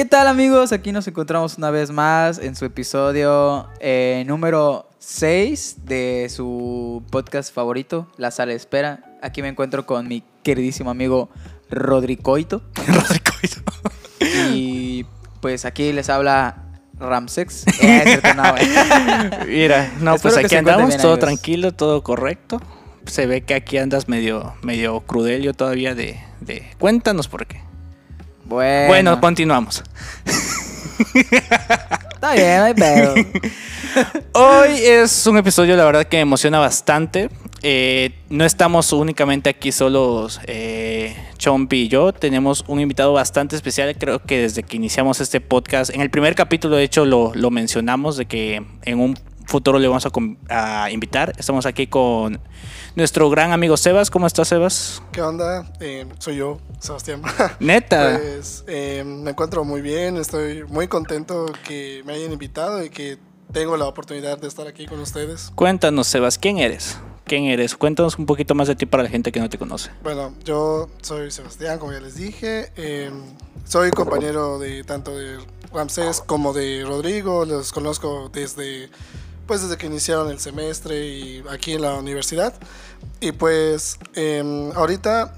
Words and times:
¿Qué 0.00 0.06
tal 0.06 0.28
amigos? 0.28 0.72
Aquí 0.72 0.92
nos 0.92 1.06
encontramos 1.08 1.58
una 1.58 1.70
vez 1.70 1.90
más 1.90 2.38
en 2.38 2.56
su 2.56 2.64
episodio 2.64 3.68
eh, 3.80 4.24
número 4.26 4.88
6 4.98 5.84
de 5.84 6.26
su 6.34 7.02
podcast 7.10 7.52
favorito, 7.52 8.10
La 8.16 8.30
Sala 8.30 8.52
de 8.52 8.56
Espera. 8.56 9.18
Aquí 9.20 9.42
me 9.42 9.48
encuentro 9.48 9.84
con 9.84 10.08
mi 10.08 10.24
queridísimo 10.42 10.90
amigo 10.90 11.28
Rodricoito. 11.68 12.62
Rodricoito. 12.86 13.60
Y 14.54 15.04
pues 15.42 15.66
aquí 15.66 15.92
les 15.92 16.08
habla 16.08 16.80
Ramsex. 16.98 17.66
Eh, 17.82 18.00
cierto, 18.02 18.32
no, 18.32 18.52
güey. 18.52 18.66
Mira, 19.48 19.92
no, 20.00 20.16
pues 20.16 20.34
aquí 20.38 20.56
andamos, 20.56 20.88
bien, 20.88 20.98
todo 21.02 21.12
amigos. 21.12 21.28
tranquilo, 21.28 21.72
todo 21.72 22.02
correcto. 22.02 22.62
Se 23.04 23.26
ve 23.26 23.42
que 23.42 23.52
aquí 23.52 23.76
andas 23.76 24.08
medio, 24.08 24.54
medio 24.62 25.00
crudelio 25.00 25.52
todavía 25.52 25.94
de, 25.94 26.18
de... 26.40 26.66
Cuéntanos 26.78 27.28
por 27.28 27.46
qué. 27.46 27.69
Bueno, 28.50 28.88
Bueno, 28.88 29.20
continuamos. 29.20 29.84
está 30.98 32.34
bien, 32.34 32.60
hay 32.62 32.74
pedo. 32.74 33.14
Hoy 34.34 34.70
es 34.82 35.24
un 35.28 35.38
episodio, 35.38 35.76
la 35.76 35.84
verdad, 35.84 36.04
que 36.04 36.16
me 36.16 36.22
emociona 36.22 36.58
bastante. 36.58 37.30
Eh, 37.62 38.10
no 38.28 38.44
estamos 38.44 38.92
únicamente 38.92 39.50
aquí 39.50 39.70
solos, 39.70 40.40
eh, 40.48 41.14
Chompi 41.38 41.82
y 41.82 41.88
yo. 41.88 42.12
Tenemos 42.12 42.64
un 42.66 42.80
invitado 42.80 43.12
bastante 43.12 43.54
especial. 43.54 43.94
Creo 43.96 44.20
que 44.20 44.42
desde 44.42 44.64
que 44.64 44.76
iniciamos 44.76 45.20
este 45.20 45.40
podcast, 45.40 45.94
en 45.94 46.00
el 46.00 46.10
primer 46.10 46.34
capítulo, 46.34 46.74
de 46.74 46.82
hecho, 46.82 47.04
lo, 47.04 47.30
lo 47.36 47.52
mencionamos 47.52 48.16
de 48.16 48.26
que 48.26 48.62
en 48.82 48.98
un 48.98 49.16
futuro 49.50 49.78
le 49.78 49.88
vamos 49.88 50.06
a, 50.48 50.90
invitar. 50.90 51.32
Estamos 51.36 51.66
aquí 51.66 51.86
con 51.86 52.40
nuestro 52.94 53.28
gran 53.28 53.52
amigo 53.52 53.76
Sebas. 53.76 54.10
¿Cómo 54.10 54.26
estás, 54.26 54.48
Sebas? 54.48 55.02
¿Qué 55.12 55.20
onda? 55.20 55.70
Eh, 55.80 56.06
soy 56.18 56.36
yo, 56.36 56.58
Sebastián. 56.78 57.22
Neta. 57.60 58.18
pues 58.18 58.64
eh, 58.68 59.02
me 59.04 59.30
encuentro 59.30 59.64
muy 59.64 59.82
bien, 59.82 60.16
estoy 60.16 60.64
muy 60.64 60.88
contento 60.88 61.46
que 61.66 62.02
me 62.06 62.14
hayan 62.14 62.32
invitado 62.32 62.82
y 62.82 62.90
que 62.90 63.18
tengo 63.52 63.76
la 63.76 63.86
oportunidad 63.86 64.38
de 64.38 64.48
estar 64.48 64.66
aquí 64.66 64.86
con 64.86 65.00
ustedes. 65.00 65.52
Cuéntanos, 65.54 66.06
Sebas, 66.06 66.38
¿quién 66.38 66.58
eres? 66.58 66.98
¿Quién 67.24 67.44
eres? 67.44 67.76
Cuéntanos 67.76 68.18
un 68.18 68.26
poquito 68.26 68.54
más 68.54 68.68
de 68.68 68.76
ti 68.76 68.86
para 68.86 69.02
la 69.02 69.08
gente 69.08 69.30
que 69.30 69.40
no 69.40 69.48
te 69.48 69.58
conoce. 69.58 69.90
Bueno, 70.02 70.34
yo 70.44 70.88
soy 71.02 71.30
Sebastián, 71.30 71.78
como 71.78 71.92
ya 71.92 72.00
les 72.00 72.14
dije. 72.14 72.72
eh, 72.76 73.10
soy 73.64 73.90
compañero 73.90 74.58
de 74.58 74.82
tanto 74.82 75.16
de 75.16 75.38
Ramsés 75.72 76.22
como 76.26 76.52
de 76.52 76.84
Rodrigo. 76.84 77.44
Los 77.44 77.72
conozco 77.72 78.28
desde, 78.32 78.90
pues 79.50 79.62
desde 79.62 79.76
que 79.76 79.86
iniciaron 79.86 80.30
el 80.30 80.38
semestre 80.38 81.08
y 81.08 81.42
aquí 81.50 81.72
en 81.72 81.82
la 81.82 81.94
universidad. 81.94 82.54
Y 83.18 83.32
pues 83.32 83.98
eh, 84.14 84.70
ahorita 84.76 85.34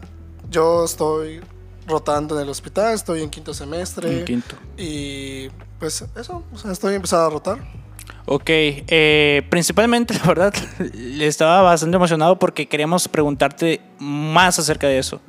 yo 0.50 0.84
estoy 0.84 1.40
rotando 1.86 2.36
en 2.36 2.42
el 2.42 2.50
hospital, 2.50 2.92
estoy 2.92 3.22
en 3.22 3.30
quinto 3.30 3.54
semestre. 3.54 4.18
Un 4.18 4.24
quinto. 4.26 4.54
Y 4.76 5.48
pues 5.78 6.04
eso, 6.14 6.44
o 6.52 6.58
sea, 6.58 6.72
estoy 6.72 6.94
empezando 6.94 7.24
a 7.24 7.30
rotar. 7.30 7.58
Ok, 8.26 8.50
eh, 8.50 9.46
principalmente 9.48 10.12
la 10.18 10.26
verdad 10.26 10.54
estaba 11.18 11.62
bastante 11.62 11.96
emocionado 11.96 12.38
porque 12.38 12.68
queríamos 12.68 13.08
preguntarte 13.08 13.80
más 13.98 14.58
acerca 14.58 14.88
de 14.88 14.98
eso. 14.98 15.22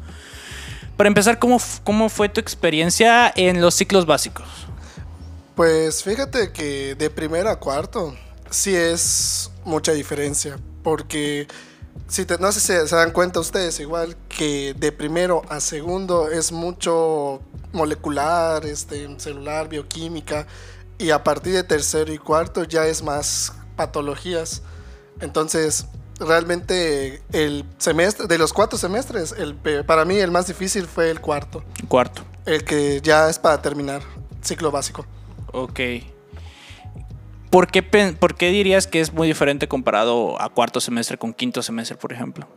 Para 0.98 1.08
empezar, 1.08 1.39
¿cómo, 1.39 1.58
¿cómo 1.86 2.09
fue 2.09 2.28
tu 2.28 2.42
experiencia 2.42 3.31
en 3.34 3.61
los 3.61 3.76
ciclos 3.76 4.06
básicos? 4.06 4.45
Pues 5.56 6.04
fíjate 6.04 6.52
que 6.52 6.95
de 6.95 7.09
primero 7.09 7.50
a 7.50 7.61
cuarto 7.61 8.14
sí 8.53 8.75
es 8.75 9.51
mucha 9.65 9.91
diferencia, 9.93 10.57
porque 10.83 11.47
si 12.07 12.25
te- 12.25 12.37
no 12.37 12.51
sé 12.51 12.59
si 12.59 12.87
se 12.87 12.95
dan 12.95 13.11
cuenta 13.11 13.39
ustedes 13.39 13.79
igual 13.79 14.15
que 14.29 14.73
de 14.77 14.91
primero 14.91 15.41
a 15.49 15.59
segundo 15.59 16.29
es 16.29 16.51
mucho 16.51 17.41
molecular, 17.71 18.65
este, 18.65 19.07
celular, 19.19 19.67
bioquímica, 19.69 20.45
y 20.97 21.09
a 21.09 21.23
partir 21.23 21.53
de 21.53 21.63
tercero 21.63 22.13
y 22.13 22.17
cuarto 22.17 22.63
ya 22.63 22.85
es 22.85 23.01
más 23.03 23.53
patologías. 23.75 24.61
Entonces, 25.19 25.85
realmente 26.19 27.23
el 27.31 27.65
semestre, 27.80 28.27
de 28.27 28.37
los 28.37 28.53
cuatro 28.53 28.77
semestres, 28.77 29.33
el, 29.37 29.55
para 29.86 30.05
mí 30.05 30.17
el 30.17 30.30
más 30.31 30.47
difícil 30.47 30.86
fue 30.87 31.09
el 31.09 31.19
cuarto, 31.19 31.63
Cuarto. 31.87 32.23
el 32.45 32.63
que 32.63 33.02
ya 33.02 33.30
es 33.30 33.39
para 33.39 33.61
terminar 33.61 34.02
ciclo 34.43 34.69
básico. 34.71 35.05
Ok. 35.52 35.80
¿Por 37.53 37.67
qué, 37.67 37.83
¿Por 37.83 38.33
qué 38.33 38.49
dirías 38.49 38.87
que 38.87 38.99
es 38.99 39.14
muy 39.14 39.27
diferente 39.27 39.67
comparado 39.67 40.41
a 40.41 40.49
cuarto 40.49 40.81
semestre 40.81 41.19
con 41.19 41.36
quinto 41.36 41.61
semestre, 41.61 41.95
por 41.95 42.11
ejemplo? 42.11 42.47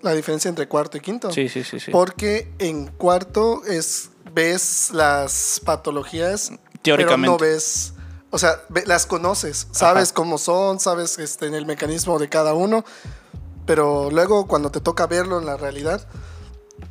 La 0.00 0.14
diferencia 0.14 0.48
entre 0.48 0.66
cuarto 0.66 0.96
y 0.96 1.00
quinto. 1.00 1.30
Sí, 1.30 1.48
sí, 1.48 1.62
sí, 1.62 1.78
sí. 1.78 1.92
Porque 1.92 2.52
en 2.58 2.88
cuarto 2.88 3.62
es 3.64 4.10
ves 4.34 4.90
las 4.92 5.60
patologías, 5.64 6.50
Teóricamente. 6.82 7.38
pero 7.38 7.50
no 7.50 7.54
ves, 7.54 7.94
o 8.30 8.38
sea, 8.40 8.60
las 8.84 9.06
conoces, 9.06 9.68
sabes 9.70 10.08
Ajá. 10.08 10.14
cómo 10.14 10.38
son, 10.38 10.80
sabes 10.80 11.20
este, 11.20 11.46
en 11.46 11.54
el 11.54 11.64
mecanismo 11.64 12.18
de 12.18 12.28
cada 12.28 12.52
uno, 12.52 12.84
pero 13.64 14.10
luego 14.10 14.48
cuando 14.48 14.72
te 14.72 14.80
toca 14.80 15.06
verlo 15.06 15.38
en 15.38 15.46
la 15.46 15.56
realidad, 15.56 16.08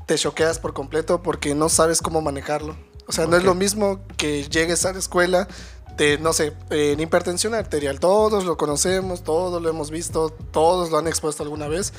te 0.06 0.16
choqueas 0.16 0.58
por 0.58 0.74
completo 0.74 1.22
porque 1.22 1.54
no 1.54 1.68
sabes 1.68 2.02
cómo 2.02 2.22
manejarlo. 2.22 2.78
O 3.08 3.12
sea, 3.12 3.28
no 3.28 3.36
es 3.36 3.44
lo 3.44 3.56
mismo 3.56 4.00
que 4.16 4.44
llegues 4.44 4.86
a 4.86 4.94
la 4.94 5.00
escuela 5.00 5.50
de, 5.98 6.18
no 6.18 6.34
sé, 6.34 6.54
en 6.70 7.00
hipertensión 7.00 7.54
arterial. 7.54 8.00
Todos 8.00 8.46
lo 8.46 8.58
conocemos, 8.58 9.24
todos 9.24 9.62
lo 9.62 9.70
hemos 9.70 9.92
visto, 9.92 10.30
todos 10.30 10.92
lo 10.92 10.98
han 10.98 11.08
expuesto 11.08 11.44
alguna 11.44 11.68
vez. 11.68 11.94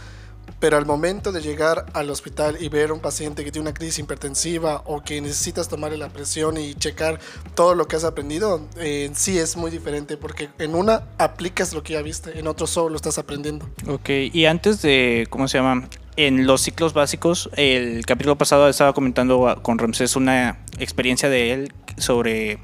Pero 0.58 0.76
al 0.76 0.86
momento 0.86 1.32
de 1.32 1.41
llegar 1.41 1.86
al 1.92 2.10
hospital 2.10 2.56
y 2.60 2.69
ver 2.69 2.91
a 2.91 2.92
un 2.94 3.00
paciente 3.00 3.44
que 3.44 3.50
tiene 3.50 3.69
una 3.69 3.75
crisis 3.75 4.00
hipertensiva 4.00 4.82
o 4.86 5.03
que 5.03 5.20
necesitas 5.20 5.69
tomarle 5.69 5.98
la 5.98 6.08
presión 6.08 6.56
y 6.56 6.75
checar 6.75 7.20
todo 7.54 7.75
lo 7.75 7.86
que 7.88 7.97
has 7.97 8.04
aprendido, 8.04 8.60
eh, 8.76 9.10
sí 9.14 9.38
es 9.38 9.56
muy 9.56 9.70
diferente 9.70 10.16
porque 10.16 10.50
en 10.59 10.74
una 10.74 11.03
aplicas 11.19 11.72
lo 11.74 11.82
que 11.82 11.94
ya 11.94 12.03
viste, 12.03 12.38
en 12.38 12.47
otro 12.47 12.66
solo 12.66 12.91
lo 12.91 12.97
estás 12.97 13.19
aprendiendo. 13.19 13.69
Ok, 13.88 14.09
y 14.32 14.47
antes 14.47 14.82
de, 14.82 15.26
¿cómo 15.30 15.48
se 15.48 15.59
llama? 15.59 15.88
En 16.16 16.47
los 16.47 16.60
ciclos 16.60 16.92
básicos, 16.92 17.48
el 17.56 18.04
capítulo 18.04 18.36
pasado 18.36 18.69
estaba 18.69 18.92
comentando 18.92 19.59
con 19.62 19.78
Ramsés 19.78 20.14
una 20.14 20.59
experiencia 20.78 21.28
de 21.28 21.53
él 21.53 21.72
sobre 21.97 22.59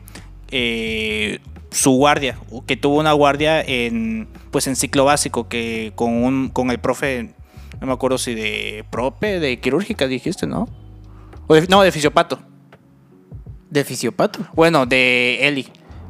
eh, 0.50 1.38
su 1.70 1.92
guardia, 1.92 2.38
que 2.66 2.76
tuvo 2.76 2.98
una 2.98 3.12
guardia 3.12 3.60
en, 3.62 4.28
pues 4.50 4.66
en 4.66 4.76
ciclo 4.76 5.04
básico, 5.04 5.48
que 5.48 5.92
con, 5.94 6.12
un, 6.24 6.48
con 6.48 6.70
el 6.70 6.78
profe, 6.78 7.34
no 7.80 7.86
me 7.86 7.92
acuerdo 7.92 8.18
si 8.18 8.34
de 8.34 8.84
prope, 8.90 9.38
de 9.40 9.60
quirúrgica 9.60 10.06
dijiste, 10.06 10.46
¿no? 10.46 10.68
O 11.46 11.54
de- 11.54 11.66
no, 11.68 11.82
de 11.82 11.92
fisiopato. 11.92 12.38
¿De 13.70 13.84
fisiopato? 13.84 14.40
Bueno, 14.54 14.86
de 14.86 15.46
Eli. 15.46 15.68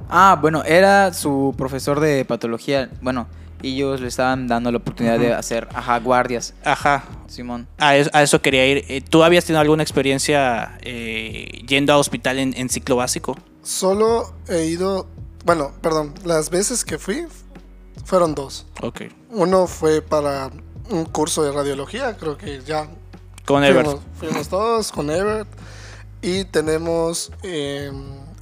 Ah, 0.08 0.38
bueno, 0.40 0.62
era 0.64 1.12
su 1.12 1.54
profesor 1.58 2.00
de 2.00 2.24
patología. 2.24 2.88
Bueno, 3.02 3.26
ellos 3.62 4.00
le 4.00 4.06
estaban 4.08 4.46
dando 4.46 4.70
la 4.70 4.78
oportunidad 4.78 5.18
de 5.18 5.34
hacer, 5.34 5.68
ajá, 5.74 5.98
guardias, 5.98 6.54
Ajá, 6.64 7.04
Simón. 7.26 7.66
A 7.78 7.96
eso, 7.96 8.08
a 8.12 8.22
eso 8.22 8.40
quería 8.40 8.64
ir. 8.66 8.84
Eh, 8.88 9.00
¿Tú 9.00 9.24
habías 9.24 9.44
tenido 9.44 9.60
alguna 9.60 9.82
experiencia 9.82 10.78
eh, 10.82 11.62
yendo 11.66 11.92
a 11.92 11.98
hospital 11.98 12.38
en, 12.38 12.54
en 12.56 12.68
ciclo 12.68 12.94
básico? 12.96 13.36
Solo 13.68 14.32
he 14.48 14.64
ido, 14.64 15.06
bueno, 15.44 15.72
perdón, 15.82 16.14
las 16.24 16.48
veces 16.48 16.86
que 16.86 16.96
fui 16.96 17.26
fueron 18.06 18.34
dos. 18.34 18.64
Ok. 18.80 19.02
Uno 19.28 19.66
fue 19.66 20.00
para 20.00 20.50
un 20.88 21.04
curso 21.04 21.42
de 21.42 21.52
radiología, 21.52 22.16
creo 22.16 22.38
que 22.38 22.62
ya 22.64 22.88
Con 23.44 23.62
Ebert. 23.62 23.84
fuimos, 23.86 24.04
fuimos 24.18 24.48
todos 24.48 24.90
con 24.90 25.10
Ebert. 25.10 25.46
Y 26.22 26.46
tenemos 26.46 27.30
eh, 27.42 27.92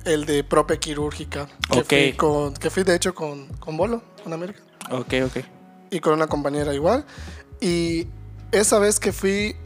el 0.04 0.26
de 0.26 0.44
prope 0.44 0.78
quirúrgica, 0.78 1.48
que, 1.72 1.78
Ok. 1.80 1.88
fui 1.88 2.12
con, 2.12 2.54
que 2.54 2.70
fui 2.70 2.84
de 2.84 2.94
hecho 2.94 3.12
con, 3.12 3.48
con 3.58 3.76
Bolo, 3.76 4.02
con 4.22 4.32
América, 4.32 4.60
Ok, 4.92 5.12
ok. 5.26 5.44
y 5.90 5.98
con 5.98 6.12
una 6.12 6.28
compañera 6.28 6.72
igual. 6.72 7.04
Y 7.60 8.06
esa 8.52 8.78
vez 8.78 9.00
que 9.00 9.10
fui, 9.12 9.56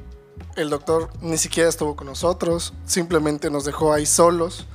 el 0.57 0.71
doctor 0.71 1.11
ni 1.21 1.37
siquiera 1.37 1.69
estuvo 1.69 1.97
con 1.97 2.07
nosotros, 2.07 2.73
simplemente 2.87 3.51
nos 3.51 3.67
dejó 3.67 3.93
ahí 3.93 4.07
solos. 4.07 4.67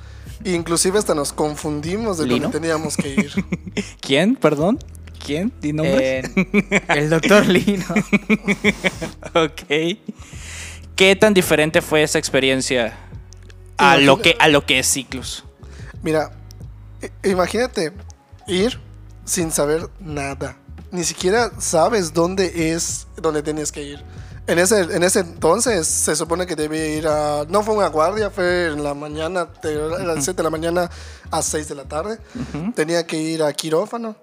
Inclusive 0.44 0.98
hasta 0.98 1.14
nos 1.14 1.32
confundimos 1.32 2.18
de 2.18 2.26
¿Lino? 2.26 2.42
dónde 2.44 2.60
teníamos 2.60 2.96
que 2.96 3.08
ir. 3.08 3.32
¿Quién? 4.00 4.36
Perdón. 4.36 4.78
¿Quién? 5.24 5.52
¿Di 5.60 5.72
nombres? 5.72 6.30
Eh, 6.36 6.82
el 6.88 7.10
doctor 7.10 7.46
Lino. 7.48 7.84
ok. 9.34 9.98
¿Qué 10.94 11.16
tan 11.16 11.34
diferente 11.34 11.82
fue 11.82 12.02
esa 12.02 12.18
experiencia 12.18 12.96
a 13.76 13.94
Imagina- 13.96 14.06
lo 14.06 14.22
que, 14.22 14.36
a 14.38 14.48
lo 14.48 14.64
que 14.64 14.78
es 14.78 14.86
ciclos? 14.86 15.44
Mira, 16.02 16.30
imagínate 17.24 17.92
ir 18.46 18.78
sin 19.24 19.50
saber 19.50 19.88
nada. 20.00 20.56
Ni 20.92 21.02
siquiera 21.04 21.50
sabes 21.58 22.12
dónde 22.14 22.72
es 22.72 23.06
donde 23.20 23.42
tenías 23.42 23.72
que 23.72 23.82
ir. 23.82 24.02
En 24.48 24.58
ese, 24.60 24.80
en 24.80 25.02
ese 25.02 25.20
entonces 25.20 25.86
se 25.88 26.14
supone 26.14 26.46
que 26.46 26.54
debía 26.54 26.86
ir 26.96 27.06
a... 27.08 27.44
No 27.48 27.62
fue 27.64 27.74
una 27.74 27.88
guardia, 27.88 28.30
fue 28.30 28.68
en 28.68 28.84
la 28.84 28.94
mañana, 28.94 29.48
de, 29.62 29.74
a 29.74 30.04
las 30.04 30.22
7 30.24 30.36
de 30.36 30.42
la 30.44 30.50
mañana 30.50 30.90
a 31.30 31.42
6 31.42 31.68
de 31.68 31.74
la 31.74 31.84
tarde. 31.84 32.18
Ujú. 32.34 32.72
Tenía 32.72 33.04
que 33.06 33.16
ir 33.16 33.42
a 33.42 33.52
quirófano. 33.52 34.16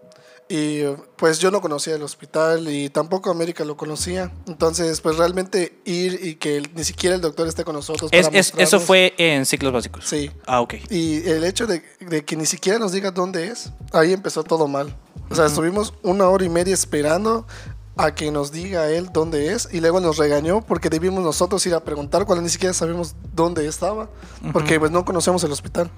Y 0.49 0.83
pues 1.15 1.39
yo 1.39 1.51
no 1.51 1.61
conocía 1.61 1.95
el 1.95 2.03
hospital 2.03 2.67
y 2.69 2.89
tampoco 2.89 3.31
América 3.31 3.63
lo 3.65 3.75
conocía. 3.75 4.31
Entonces, 4.45 5.01
pues 5.01 5.17
realmente 5.17 5.79
ir 5.85 6.19
y 6.21 6.35
que 6.35 6.61
ni 6.75 6.83
siquiera 6.83 7.15
el 7.15 7.21
doctor 7.21 7.47
esté 7.47 7.63
con 7.63 7.75
nosotros. 7.75 8.11
Es- 8.13 8.27
para 8.27 8.37
es- 8.39 8.53
eso 8.57 8.79
fue 8.79 9.13
en 9.17 9.45
ciclos 9.45 9.73
básicos. 9.73 10.05
Sí. 10.05 10.29
Ah, 10.45 10.61
ok. 10.61 10.75
Y 10.89 11.27
el 11.29 11.43
hecho 11.45 11.65
de, 11.65 11.81
de 12.01 12.23
que 12.23 12.35
ni 12.35 12.45
siquiera 12.45 12.77
nos 12.77 12.91
diga 12.91 13.11
dónde 13.11 13.47
es, 13.47 13.71
ahí 13.93 14.13
empezó 14.13 14.43
todo 14.43 14.67
mal. 14.67 14.95
O 15.29 15.35
sea, 15.35 15.45
estuvimos 15.47 15.93
una 16.03 16.27
hora 16.29 16.43
y 16.45 16.49
media 16.49 16.73
esperando 16.73 17.47
a 17.95 18.15
que 18.15 18.31
nos 18.31 18.51
diga 18.51 18.89
él 18.89 19.09
dónde 19.13 19.53
es 19.53 19.69
y 19.71 19.79
luego 19.79 19.99
nos 19.99 20.17
regañó 20.17 20.61
porque 20.61 20.89
debimos 20.89 21.23
nosotros 21.23 21.65
ir 21.67 21.75
a 21.75 21.81
preguntar 21.81 22.25
cuando 22.25 22.41
ni 22.41 22.49
siquiera 22.49 22.73
sabíamos 22.73 23.15
dónde 23.33 23.67
estaba 23.67 24.09
porque 24.51 24.79
pues 24.79 24.91
no 24.91 25.05
conocemos 25.05 25.43
el 25.43 25.51
hospital. 25.51 25.91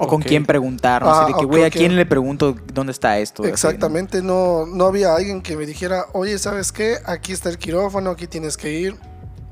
O 0.00 0.06
con 0.06 0.22
quién 0.22 0.46
preguntar. 0.46 1.02
¿no? 1.02 1.10
Ah, 1.10 1.24
Así 1.24 1.32
de 1.32 1.38
que, 1.40 1.44
o 1.44 1.48
güey, 1.48 1.64
¿a 1.64 1.70
quién 1.70 1.96
le 1.96 2.06
pregunto 2.06 2.54
dónde 2.72 2.92
está 2.92 3.18
esto? 3.18 3.42
Así, 3.42 3.48
¿no? 3.48 3.54
Exactamente, 3.54 4.22
no, 4.22 4.64
no 4.64 4.84
había 4.84 5.14
alguien 5.14 5.42
que 5.42 5.56
me 5.56 5.66
dijera, 5.66 6.06
oye, 6.12 6.38
¿sabes 6.38 6.70
qué? 6.70 6.98
Aquí 7.04 7.32
está 7.32 7.48
el 7.48 7.58
quirófano, 7.58 8.10
aquí 8.10 8.28
tienes 8.28 8.56
que 8.56 8.72
ir. 8.72 8.94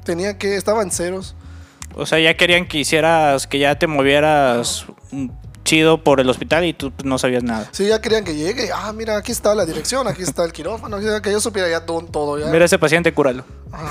Tenía 0.04 0.38
que, 0.38 0.56
estaba 0.56 0.82
en 0.82 0.92
ceros. 0.92 1.34
O 1.96 2.06
sea, 2.06 2.20
ya 2.20 2.36
querían 2.36 2.68
que 2.68 2.78
hicieras, 2.78 3.48
que 3.48 3.58
ya 3.58 3.76
te 3.76 3.88
movieras 3.88 4.86
chido 5.66 6.02
por 6.02 6.20
el 6.20 6.30
hospital 6.30 6.64
y 6.64 6.72
tú 6.72 6.92
no 7.04 7.18
sabías 7.18 7.42
nada. 7.42 7.68
Sí, 7.72 7.86
ya 7.86 8.00
querían 8.00 8.24
que 8.24 8.34
llegue. 8.34 8.70
Ah, 8.74 8.92
mira, 8.94 9.18
aquí 9.18 9.32
está 9.32 9.54
la 9.54 9.66
dirección, 9.66 10.08
aquí 10.08 10.22
está 10.22 10.44
el 10.44 10.52
quirófano. 10.52 10.98
Que 11.20 11.30
yo 11.30 11.40
supiera 11.40 11.68
ya 11.68 11.84
todo, 11.84 12.02
todo 12.04 12.38
ya. 12.38 12.46
Mira 12.46 12.64
ese 12.64 12.78
paciente, 12.78 13.12
cúralo. 13.12 13.44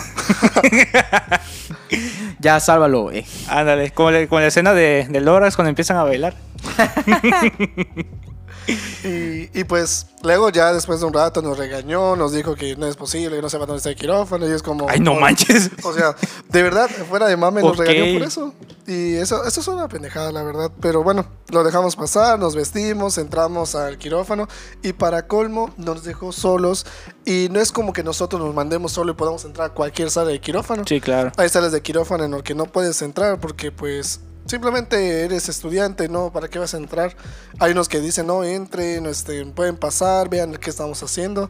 Ya 2.40 2.60
sálvalo, 2.60 3.04
güey. 3.04 3.26
Ándale, 3.48 3.92
como 3.92 4.12
la, 4.12 4.28
como 4.28 4.42
la 4.42 4.48
escena 4.48 4.74
de, 4.74 5.08
de 5.10 5.22
Lorax 5.22 5.56
cuando 5.56 5.70
empiezan 5.70 5.98
a 5.98 6.04
bailar. 6.04 6.36
Y, 8.68 9.60
y 9.60 9.64
pues 9.66 10.08
luego 10.24 10.50
ya 10.50 10.74
después 10.74 11.00
de 11.00 11.06
un 11.06 11.14
rato 11.14 11.42
nos 11.42 11.58
regañó, 11.58 12.16
nos 12.16 12.34
dijo 12.34 12.56
que 12.56 12.76
no 12.76 12.88
es 12.88 12.96
posible, 12.96 13.36
que 13.36 13.42
no 13.42 13.50
sepa 13.50 13.66
dónde 13.66 13.78
está 13.78 13.90
el 13.90 13.96
quirófano. 13.96 14.48
Y 14.48 14.52
es 14.52 14.64
como... 14.64 14.88
Ay, 14.90 15.00
no 15.00 15.14
oh, 15.14 15.20
manches. 15.20 15.70
O 15.84 15.94
sea, 15.94 16.16
de 16.50 16.64
verdad, 16.64 16.90
fuera 17.10 17.28
de 17.28 17.38
mame 17.38 17.62
nos 17.62 17.78
regañó 17.78 18.20
por 18.20 18.28
eso. 18.28 18.54
Y 18.88 19.16
eso, 19.16 19.44
eso 19.46 19.62
es 19.62 19.68
una 19.68 19.88
pendejada, 19.88 20.32
la 20.32 20.44
verdad. 20.44 20.72
Pero 20.82 21.04
bueno, 21.04 21.26
lo 21.50 21.64
dejamos 21.64 21.96
pasar, 21.96 22.40
nos 22.40 22.56
vestimos, 22.56 23.18
entramos 23.18 23.76
al 23.76 23.98
quirófano 23.98 24.48
y 24.84 24.94
para 24.94 25.28
colmo 25.28 25.74
nos 25.78 26.04
dejó 26.04 26.32
solos. 26.32 26.86
Y 27.26 27.48
no 27.52 27.60
es 27.60 27.72
como 27.72 27.94
que 27.94 28.04
nosotros 28.04 28.42
nos 28.42 28.54
mandemos 28.54 28.92
solo 28.92 29.12
y 29.12 29.16
podamos 29.16 29.46
entrar 29.46 29.72
a 29.72 29.74
cualquier 29.74 30.12
sala 30.12 30.30
de 30.30 30.42
quirófano. 30.42 30.84
Sí, 30.86 31.02
claro. 31.02 31.32
Hay 31.38 31.50
salas 31.50 31.72
de 31.72 31.82
quirófano 31.82 32.24
en 32.24 32.32
las 32.32 32.44
que 32.44 32.56
no 32.56 32.66
puedes 32.66 33.02
entrar 33.02 33.40
porque 33.40 33.72
pues 33.72 34.22
simplemente 34.46 35.24
eres 35.24 35.50
estudiante, 35.50 36.08
¿no? 36.08 36.32
¿Para 36.32 36.48
qué 36.48 36.60
vas 36.60 36.74
a 36.74 36.78
entrar? 36.78 37.16
Hay 37.60 37.72
unos 37.72 37.90
que 37.90 38.00
dicen, 38.00 38.28
no, 38.28 38.44
entren, 38.44 39.06
este, 39.06 39.46
pueden 39.46 39.78
pasar, 39.78 40.30
vean 40.30 40.56
qué 40.56 40.70
estamos 40.70 41.02
haciendo. 41.04 41.50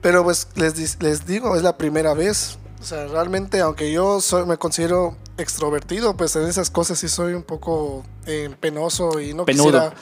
Pero 0.00 0.24
pues 0.24 0.48
les, 0.54 1.00
les 1.02 1.26
digo, 1.26 1.56
es 1.56 1.62
la 1.62 1.76
primera 1.76 2.14
vez. 2.14 2.58
O 2.80 2.84
sea, 2.84 3.06
realmente, 3.08 3.60
aunque 3.60 3.90
yo 3.90 4.20
soy, 4.20 4.46
me 4.46 4.56
considero 4.56 5.16
extrovertido, 5.36 6.16
pues 6.16 6.36
en 6.36 6.46
esas 6.46 6.70
cosas 6.70 6.98
sí 6.98 7.08
soy 7.08 7.34
un 7.34 7.42
poco 7.42 8.04
eh, 8.26 8.54
penoso 8.60 9.20
y 9.20 9.34
no 9.34 9.44
Penudo. 9.44 9.64
quisiera... 9.66 9.94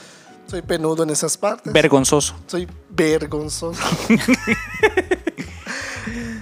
Soy 0.49 0.63
penudo 0.63 1.03
en 1.03 1.11
esas 1.11 1.37
partes. 1.37 1.73
Vergonzoso. 1.73 2.37
Soy 2.47 2.69
vergonzoso. 2.91 3.81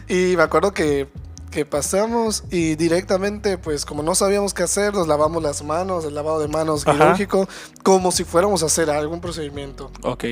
y 0.08 0.36
me 0.36 0.42
acuerdo 0.42 0.74
que, 0.74 1.08
que 1.54 1.64
pasamos 1.64 2.42
y 2.50 2.74
directamente, 2.74 3.58
pues 3.58 3.84
como 3.84 4.02
no 4.02 4.16
sabíamos 4.16 4.52
qué 4.52 4.64
hacer, 4.64 4.92
nos 4.92 5.06
lavamos 5.06 5.40
las 5.40 5.62
manos, 5.62 6.04
el 6.04 6.12
lavado 6.12 6.40
de 6.40 6.48
manos 6.48 6.84
quirúrgico, 6.84 7.48
como 7.84 8.10
si 8.10 8.24
fuéramos 8.24 8.64
a 8.64 8.66
hacer 8.66 8.90
algún 8.90 9.20
procedimiento. 9.20 9.92
Ok. 10.02 10.24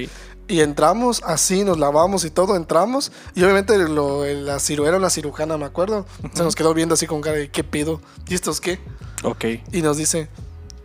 Y 0.49 0.61
entramos 0.63 1.23
así, 1.25 1.63
nos 1.63 1.79
lavamos 1.79 2.25
y 2.25 2.31
todo, 2.31 2.57
entramos. 2.57 3.13
Y 3.37 3.45
obviamente 3.45 3.79
lo, 3.79 4.25
la 4.27 4.59
ciru 4.59 4.85
era 4.85 4.97
una 4.97 5.11
cirujana, 5.11 5.57
me 5.57 5.65
acuerdo. 5.65 6.07
Se 6.35 6.43
nos 6.43 6.57
quedó 6.57 6.75
viendo 6.75 6.95
así 6.95 7.07
con 7.07 7.21
cara 7.21 7.37
de 7.37 7.49
¿qué 7.51 7.63
pido? 7.63 8.01
¿Y 8.27 8.35
estos 8.35 8.61
qué? 8.61 8.81
Ok. 9.23 9.45
Y 9.71 9.83
nos 9.83 9.99
dice, 9.99 10.29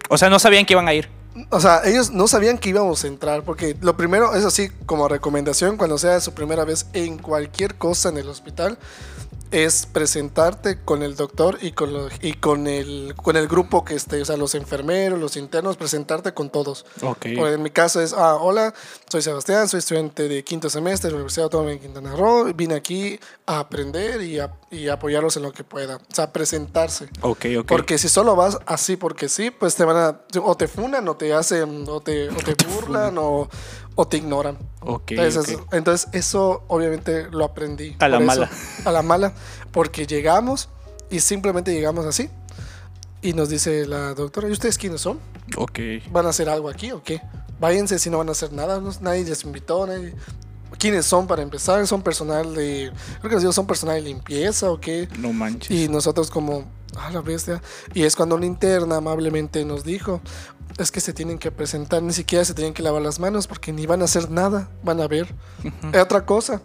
O 0.10 0.20
sea, 0.20 0.30
no 0.30 0.38
sabían 0.38 0.68
que 0.68 0.74
iban 0.74 0.88
a 0.88 0.94
ir. 0.94 1.10
o 1.50 1.60
sea, 1.60 1.82
ellos 1.84 2.12
no 2.12 2.28
sabían 2.28 2.60
que 2.60 2.70
íbamos 2.70 3.04
a 3.04 3.08
entrar, 3.08 3.42
porque 3.44 3.76
lo 3.82 3.98
primero, 3.98 4.36
eso 4.36 4.52
sí, 4.52 4.70
como 4.86 5.08
recomendación, 5.08 5.78
cuando 5.78 5.98
sea 5.98 6.22
su 6.22 6.36
primera 6.36 6.64
vez 6.64 6.86
en 6.94 7.18
cualquier 7.18 7.74
cosa 7.76 8.10
en 8.10 8.18
el 8.18 8.30
hospital, 8.30 8.78
es 9.52 9.86
presentarte 9.86 10.80
con 10.84 11.04
el 11.04 11.16
doctor 11.16 11.58
y 11.62 11.72
con, 11.72 11.94
lo- 11.94 12.10
y 12.22 12.34
con, 12.34 12.68
el, 12.68 13.14
con 13.16 13.36
el 13.38 13.48
grupo 13.48 13.86
que 13.86 13.96
esté, 13.96 14.22
o 14.22 14.26
sea, 14.26 14.38
los 14.38 14.56
enfermeros, 14.56 15.20
los 15.20 15.38
internos, 15.38 15.78
presentarte 15.78 16.34
con 16.34 16.50
todos. 16.50 16.86
Ok. 17.02 17.28
Por 17.36 17.50
en 17.50 17.62
mi 17.62 17.70
caso 17.70 18.02
es, 18.02 18.14
ah, 18.14 18.36
hola, 18.36 18.74
soy 19.10 19.22
Sebastián, 19.22 19.68
soy 19.68 19.80
estudiante 19.80 20.28
de 20.28 20.44
quinto 20.44 20.70
semestre 20.70 21.08
de 21.08 21.12
la 21.12 21.16
Universidad 21.18 21.46
Autónoma 21.46 21.70
de 21.72 21.80
Quintana 21.80 22.16
Roo, 22.16 22.52
vine 22.54 22.76
aquí 22.76 23.20
a 23.46 23.60
aprender 23.60 24.22
y, 24.22 24.40
a, 24.40 24.52
y 24.72 24.88
apoyarlos 24.90 25.38
en 25.38 25.44
lo 25.44 25.52
que 25.54 25.64
pueda. 25.64 25.96
O 25.98 26.14
sea, 26.14 26.32
presentarse. 26.34 27.10
Ok, 27.22 27.46
ok. 27.60 27.66
Porque 27.68 27.98
si 27.98 28.10
solo 28.10 28.36
vas 28.36 28.58
así 28.66 28.98
porque 28.98 29.30
sí, 29.30 29.52
pues 29.52 29.76
te 29.76 29.86
van 29.86 29.98
a. 29.98 30.22
O 30.44 30.56
te 30.58 30.68
funan, 30.68 31.08
o 31.08 31.16
te 31.16 31.34
hacen. 31.34 31.86
O 31.88 32.02
te, 32.02 32.30
o 32.30 32.36
te 32.36 32.56
burlan, 32.74 33.18
o, 33.18 33.50
o 33.98 34.08
te 34.08 34.16
ignoran. 34.18 34.58
Ok, 34.82 35.12
Entonces, 35.72 36.08
eso 36.14 36.64
obviamente 36.68 37.28
lo 37.30 37.44
aprendí. 37.44 37.98
A 38.00 38.08
la 38.08 38.18
eso. 38.18 38.26
mala. 38.26 38.50
A 38.86 38.92
la 38.92 39.02
mala. 39.02 39.34
Porque 39.72 40.08
llegamos 40.08 40.70
y 41.10 41.20
simplemente 41.20 41.74
llegamos 41.74 42.06
así. 42.06 42.30
Y 43.22 43.34
nos 43.34 43.50
dice 43.50 43.86
la 43.88 44.14
doctora: 44.14 44.48
¿Y 44.48 44.52
ustedes 44.52 44.78
quiénes 44.78 45.02
son? 45.02 45.20
Ok. 45.58 45.80
¿Van 46.12 46.26
a 46.26 46.30
hacer 46.30 46.48
algo 46.48 46.70
aquí 46.70 46.92
o 46.92 47.04
qué? 47.04 47.22
Váyanse 47.60 47.98
si 48.00 48.10
no 48.10 48.20
van 48.20 48.30
a 48.30 48.34
hacer 48.34 48.54
nada. 48.54 48.80
no- 48.80 48.92
nadie 49.02 49.26
les 49.26 49.44
invitó. 49.44 49.86
nadie- 49.88 50.14
¿Quiénes 50.78 51.06
son 51.06 51.26
para 51.26 51.42
empezar? 51.42 51.86
¿Son 51.88 52.04
personal 52.04 52.54
de. 52.54 52.92
Creo 53.20 53.30
que 53.30 53.36
les 53.36 53.42
digo, 53.42 53.52
¿son 53.54 53.66
personal 53.66 53.96
de 53.96 54.02
limpieza 54.02 54.70
o 54.70 54.80
qué? 54.80 55.08
No 55.18 55.34
manches. 55.34 55.72
Y 55.72 55.90
nosotros 55.90 56.30
como, 56.30 56.66
a 56.96 57.12
la 57.12 57.22
bestia. 57.22 57.62
Y 57.94 58.04
es 58.04 58.16
cuando 58.16 58.36
una 58.36 58.46
interna 58.46 58.98
amablemente 58.98 59.64
nos 59.66 59.84
dijo, 59.84 60.22
es 60.78 60.92
que 60.92 61.02
se 61.02 61.14
tienen 61.14 61.38
que 61.38 61.52
presentar, 61.52 62.04
ni 62.04 62.14
siquiera 62.14 62.46
se 62.46 62.54
tienen 62.54 62.74
que 62.74 62.84
lavar 62.84 63.02
las 63.02 63.20
manos 63.20 63.48
porque 63.48 63.74
ni 63.74 63.86
van 63.86 64.02
a 64.02 64.06
hacer 64.06 64.30
nada, 64.30 64.70
van 64.84 65.02
a 65.02 65.08
ver. 65.08 65.34
Es 65.94 66.02
otra 66.02 66.26
cosa. 66.26 66.62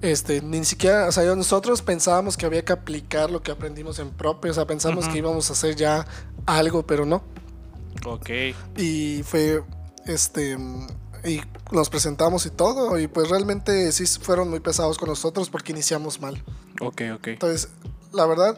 Este, 0.00 0.40
ni 0.42 0.64
siquiera, 0.64 1.08
o 1.08 1.12
sea, 1.12 1.34
nosotros 1.34 1.82
pensábamos 1.82 2.36
que 2.36 2.46
había 2.46 2.64
que 2.64 2.72
aplicar 2.72 3.30
lo 3.30 3.42
que 3.42 3.50
aprendimos 3.50 3.98
en 3.98 4.10
propio, 4.10 4.52
o 4.52 4.54
sea, 4.54 4.64
pensamos 4.64 5.08
que 5.08 5.18
íbamos 5.18 5.50
a 5.50 5.54
hacer 5.54 5.74
ya 5.74 6.06
algo, 6.46 6.86
pero 6.86 7.04
no. 7.04 7.24
Ok. 8.06 8.30
Y 8.76 9.22
fue, 9.24 9.64
este, 10.06 10.56
y 11.24 11.40
nos 11.72 11.90
presentamos 11.90 12.46
y 12.46 12.50
todo, 12.50 12.96
y 12.98 13.08
pues 13.08 13.28
realmente 13.28 13.90
sí 13.90 14.06
fueron 14.06 14.50
muy 14.50 14.60
pesados 14.60 14.98
con 14.98 15.08
nosotros 15.08 15.50
porque 15.50 15.72
iniciamos 15.72 16.20
mal. 16.20 16.44
Ok, 16.80 17.02
ok. 17.16 17.26
Entonces, 17.28 17.68
la 18.12 18.24
verdad, 18.26 18.56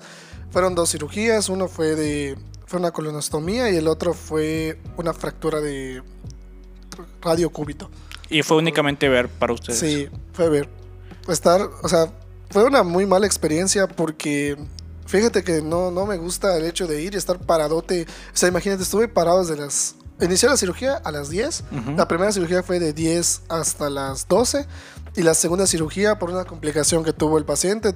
fueron 0.51 0.75
dos 0.75 0.91
cirugías. 0.91 1.49
Uno 1.49 1.69
fue 1.69 1.95
de 1.95 2.37
fue 2.71 2.79
una 2.79 2.93
colonostomía 2.93 3.69
y 3.69 3.77
el 3.77 3.89
otro 3.89 4.15
fue 4.15 4.79
una 4.97 5.13
fractura 5.13 5.61
de 5.61 6.05
radiocúbito. 7.21 7.91
Y 8.29 8.43
fue 8.43 8.59
únicamente 8.59 9.09
ver 9.09 9.29
para 9.29 9.53
ustedes. 9.53 9.81
Sí, 9.81 10.09
fue 10.33 10.49
ver. 10.49 10.69
Estar, 11.27 11.69
o 11.83 11.89
sea, 11.89 12.13
fue 12.49 12.63
una 12.63 12.85
muy 12.85 13.07
mala 13.07 13.27
experiencia 13.27 13.89
porque 13.89 14.57
fíjate 15.07 15.43
que 15.43 15.63
no, 15.63 15.91
no 15.91 16.07
me 16.07 16.17
gusta 16.17 16.57
el 16.57 16.65
hecho 16.65 16.87
de 16.87 17.03
ir 17.03 17.15
y 17.15 17.17
estar 17.17 17.41
paradote. 17.41 18.07
O 18.33 18.37
sea, 18.37 18.49
imagínate, 18.49 18.85
estuve 18.85 19.09
parado 19.09 19.41
desde 19.41 19.61
las... 19.61 19.97
Inicié 20.21 20.49
la 20.49 20.57
cirugía 20.57 20.97
a 20.97 21.11
las 21.13 21.31
10. 21.31 21.65
Ujú. 21.73 21.91
La 21.97 22.07
primera 22.09 22.31
cirugía 22.33 22.63
fue 22.63 22.79
de 22.79 22.93
10 22.93 23.43
hasta 23.49 23.89
las 23.91 24.29
12. 24.29 24.67
Y 25.17 25.23
la 25.23 25.35
segunda 25.35 25.67
cirugía, 25.67 26.19
por 26.19 26.31
una 26.31 26.45
complicación 26.45 27.03
que 27.05 27.13
tuvo 27.13 27.37
el 27.39 27.45
paciente, 27.45 27.95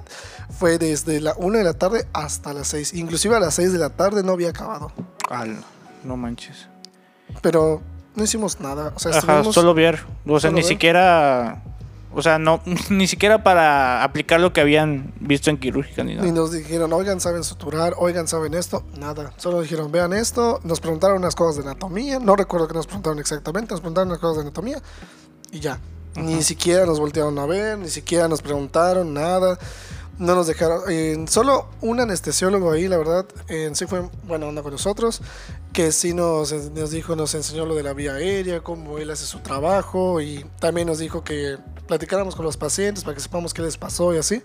fue 0.59 0.77
desde 0.77 1.21
la 1.21 1.33
1 1.37 1.57
de 1.59 1.63
la 1.63 1.73
tarde 1.73 2.07
hasta 2.13 2.51
las 2.53 2.67
6. 2.69 2.93
Inclusive 2.93 3.35
a 3.35 3.39
las 3.39 3.53
6 3.55 3.71
de 3.71 3.79
la 3.79 3.89
tarde 3.89 4.21
no 4.23 4.33
había 4.33 4.49
acabado. 4.49 4.91
Al- 5.29 5.63
no 6.03 6.17
manches. 6.17 6.67
Pero 7.41 7.81
no 8.15 8.23
hicimos 8.23 8.59
nada. 8.59 8.91
O 8.95 8.99
sea, 8.99 9.17
Ajá, 9.17 9.43
solo 9.45 9.73
ver. 9.73 10.03
O 10.27 10.39
sea, 10.39 10.49
ni 10.51 10.57
ver. 10.57 10.65
siquiera. 10.65 11.63
O 12.17 12.21
sea, 12.21 12.39
no, 12.39 12.61
ni 12.89 13.07
siquiera 13.07 13.43
para 13.43 14.03
aplicar 14.03 14.39
lo 14.39 14.53
que 14.53 14.61
habían 14.61 15.13
visto 15.19 15.49
en 15.49 15.57
quirúrgica 15.57 16.03
ni 16.03 16.13
Y 16.13 16.15
nada. 16.15 16.31
nos 16.31 16.51
dijeron, 16.51 16.91
oigan, 16.93 17.19
saben 17.19 17.43
suturar, 17.43 17.93
oigan, 17.97 18.27
saben 18.27 18.53
esto, 18.53 18.83
nada. 18.97 19.33
Solo 19.37 19.61
dijeron, 19.61 19.91
vean 19.91 20.13
esto. 20.13 20.59
Nos 20.63 20.79
preguntaron 20.79 21.17
unas 21.17 21.35
cosas 21.35 21.63
de 21.63 21.69
anatomía. 21.69 22.19
No 22.19 22.35
recuerdo 22.35 22.67
que 22.67 22.73
nos 22.73 22.87
preguntaron 22.87 23.19
exactamente. 23.19 23.73
Nos 23.73 23.81
preguntaron 23.81 24.07
unas 24.09 24.19
cosas 24.19 24.37
de 24.37 24.41
anatomía. 24.43 24.81
Y 25.51 25.59
ya. 25.59 25.79
Ni 26.15 26.41
siquiera 26.43 26.85
nos 26.85 26.97
voltearon 26.97 27.37
a 27.39 27.45
ver, 27.45 27.77
ni 27.77 27.89
siquiera 27.89 28.29
nos 28.29 28.41
preguntaron 28.41 29.13
nada. 29.13 29.59
No 30.17 30.33
nos 30.35 30.47
dejaron. 30.47 30.83
eh, 30.89 31.25
solo 31.27 31.67
un 31.81 31.99
anestesiólogo 31.99 32.71
ahí, 32.71 32.87
la 32.87 32.97
verdad, 32.97 33.25
en 33.49 33.75
sí 33.75 33.85
fue 33.85 34.07
buena 34.23 34.45
onda 34.45 34.61
con 34.61 34.71
nosotros. 34.71 35.21
Que 35.73 35.91
sí 35.91 36.13
nos, 36.13 36.53
nos 36.53 36.91
dijo, 36.91 37.15
nos 37.15 37.35
enseñó 37.35 37.65
lo 37.65 37.75
de 37.75 37.83
la 37.83 37.93
vía 37.93 38.13
aérea, 38.13 38.61
cómo 38.61 38.97
él 38.97 39.11
hace 39.11 39.25
su 39.25 39.39
trabajo. 39.39 40.21
Y 40.21 40.45
también 40.59 40.87
nos 40.87 40.99
dijo 40.99 41.23
que 41.23 41.57
platicáramos 41.87 42.35
con 42.35 42.45
los 42.45 42.55
pacientes 42.55 43.03
para 43.03 43.15
que 43.15 43.21
sepamos 43.21 43.53
qué 43.53 43.61
les 43.61 43.77
pasó 43.77 44.13
y 44.13 44.17
así. 44.17 44.41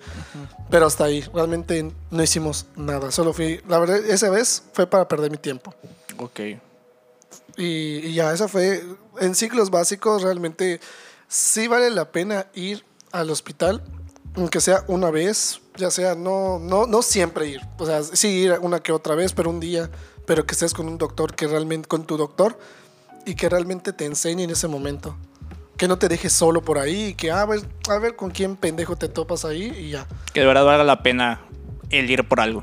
Pero 0.71 0.87
hasta 0.87 1.05
ahí, 1.05 1.23
realmente 1.33 1.93
no 2.11 2.23
hicimos 2.23 2.67
nada. 2.77 3.13
Solo 3.13 3.33
fui, 3.33 3.61
la 3.69 3.79
verdad, 3.79 3.99
esa 3.99 4.29
vez 4.29 4.65
fue 4.73 4.87
para 4.89 5.07
perder 5.07 5.31
mi 5.31 5.37
tiempo. 5.37 5.73
Ok. 6.19 6.41
Y, 7.57 8.07
y 8.07 8.15
ya, 8.15 8.33
esa 8.33 8.49
fue, 8.49 8.85
en 9.21 9.35
ciclos 9.35 9.71
básicos 9.71 10.23
realmente 10.23 10.81
sí 11.29 11.69
vale 11.69 11.91
la 11.91 12.11
pena 12.11 12.47
ir 12.55 12.85
al 13.13 13.31
hospital, 13.31 13.83
aunque 14.37 14.61
sea 14.61 14.85
una 14.87 15.11
vez, 15.11 15.61
ya 15.77 15.91
sea, 15.91 16.15
no, 16.15 16.59
no, 16.59 16.87
no 16.87 17.03
siempre 17.03 17.49
ir, 17.49 17.61
o 17.79 17.87
sea, 17.87 18.03
sí 18.03 18.29
ir 18.29 18.59
una 18.61 18.81
que 18.81 18.93
otra 18.93 19.15
vez, 19.15 19.33
pero 19.33 19.51
un 19.51 19.61
día, 19.61 19.91
pero 20.27 20.47
que 20.47 20.53
estés 20.53 20.73
con 20.73 20.87
un 20.87 20.99
doctor 20.99 21.35
que 21.35 21.47
realmente, 21.47 21.89
con 21.89 22.05
tu 22.05 22.17
doctor, 22.17 22.59
y 23.27 23.35
que 23.35 23.49
realmente 23.49 23.93
te 23.93 24.05
enseñe 24.05 24.43
en 24.43 24.51
ese 24.51 24.69
momento. 24.69 25.17
Que 25.77 25.89
no 25.89 25.99
te 25.99 26.09
dejes 26.09 26.33
solo 26.33 26.63
por 26.63 26.79
ahí 26.79 27.07
y 27.07 27.15
que, 27.15 27.31
ah, 27.31 27.43
a 27.43 27.47
ver, 27.47 27.61
a 27.89 27.99
ver 27.99 28.17
con 28.17 28.31
quién 28.31 28.57
pendejo 28.57 28.97
te 28.97 29.09
topas 29.09 29.45
ahí 29.45 29.73
y 29.79 29.91
ya. 29.91 30.07
Que 30.33 30.41
de 30.41 30.47
verdad 30.47 30.65
valga 30.65 30.85
la 30.85 31.03
pena 31.03 31.41
el 31.91 32.11
ir 32.11 32.27
por 32.29 32.41
algo. 32.41 32.63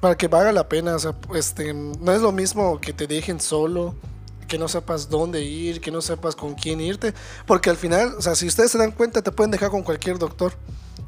Para 0.00 0.16
que 0.16 0.28
valga 0.28 0.52
la 0.52 0.68
pena, 0.68 0.96
o 0.96 0.98
sea, 0.98 1.14
este, 1.34 1.72
no 1.72 2.12
es 2.12 2.20
lo 2.20 2.32
mismo 2.32 2.80
que 2.80 2.92
te 2.92 3.06
dejen 3.06 3.40
solo, 3.40 3.94
que 4.46 4.58
no 4.58 4.68
sepas 4.68 5.08
dónde 5.08 5.42
ir, 5.42 5.80
que 5.80 5.90
no 5.90 6.00
sepas 6.00 6.36
con 6.36 6.54
quién 6.54 6.80
irte, 6.80 7.14
porque 7.46 7.70
al 7.70 7.76
final, 7.76 8.14
o 8.18 8.22
sea, 8.22 8.34
si 8.34 8.46
ustedes 8.46 8.70
se 8.70 8.78
dan 8.78 8.92
cuenta, 8.92 9.22
te 9.22 9.32
pueden 9.32 9.50
dejar 9.50 9.70
con 9.70 9.82
cualquier 9.82 10.18
doctor. 10.18 10.52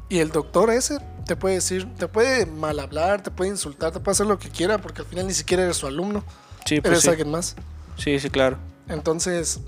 Y 0.09 0.19
el 0.19 0.29
doctor 0.31 0.69
ese 0.69 0.99
te 1.25 1.35
puede 1.35 1.55
decir, 1.55 1.87
te 1.97 2.07
puede 2.07 2.45
mal 2.45 2.79
hablar, 2.79 3.23
te 3.23 3.31
puede 3.31 3.49
insultar, 3.49 3.91
te 3.91 3.99
puede 3.99 4.13
hacer 4.13 4.27
lo 4.27 4.37
que 4.37 4.49
quiera, 4.49 4.79
porque 4.79 5.01
al 5.01 5.07
final 5.07 5.25
ni 5.27 5.33
siquiera 5.33 5.63
eres 5.63 5.77
su 5.77 5.87
alumno, 5.87 6.23
Sí, 6.65 6.79
pues 6.81 6.91
eres 6.91 7.03
sí. 7.03 7.09
alguien 7.09 7.31
más. 7.31 7.55
Sí, 7.97 8.19
sí, 8.19 8.29
claro. 8.29 8.57
Entonces, 8.87 9.59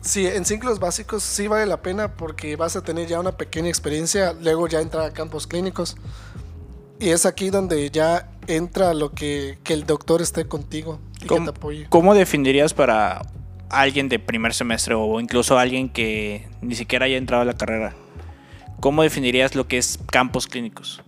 sí, 0.00 0.26
en 0.26 0.44
ciclos 0.44 0.78
básicos 0.78 1.22
sí 1.22 1.48
vale 1.48 1.66
la 1.66 1.82
pena 1.82 2.14
porque 2.14 2.54
vas 2.56 2.76
a 2.76 2.82
tener 2.82 3.08
ya 3.08 3.18
una 3.18 3.36
pequeña 3.36 3.68
experiencia, 3.68 4.32
luego 4.32 4.68
ya 4.68 4.80
entrar 4.80 5.04
a 5.04 5.12
campos 5.12 5.46
clínicos. 5.46 5.96
Y 7.00 7.10
es 7.10 7.26
aquí 7.26 7.50
donde 7.50 7.90
ya 7.90 8.30
entra 8.46 8.94
lo 8.94 9.12
que, 9.12 9.58
que 9.62 9.72
el 9.72 9.86
doctor 9.86 10.22
esté 10.22 10.46
contigo 10.46 11.00
y 11.16 11.20
que 11.20 11.26
¿Cómo, 11.26 11.44
te 11.44 11.50
apoye. 11.50 11.86
cómo 11.88 12.14
definirías 12.14 12.74
para 12.74 13.22
alguien 13.70 14.08
de 14.08 14.18
primer 14.18 14.54
semestre 14.54 14.94
o 14.94 15.20
incluso 15.20 15.58
alguien 15.58 15.88
que 15.88 16.48
ni 16.60 16.74
siquiera 16.74 17.06
haya 17.06 17.16
entrado 17.16 17.42
a 17.42 17.46
la 17.46 17.54
carrera? 17.54 17.94
¿Cómo 18.80 19.02
definirías 19.02 19.54
lo 19.54 19.66
que 19.66 19.78
es 19.78 19.98
campos 20.10 20.46
clínicos? 20.46 21.02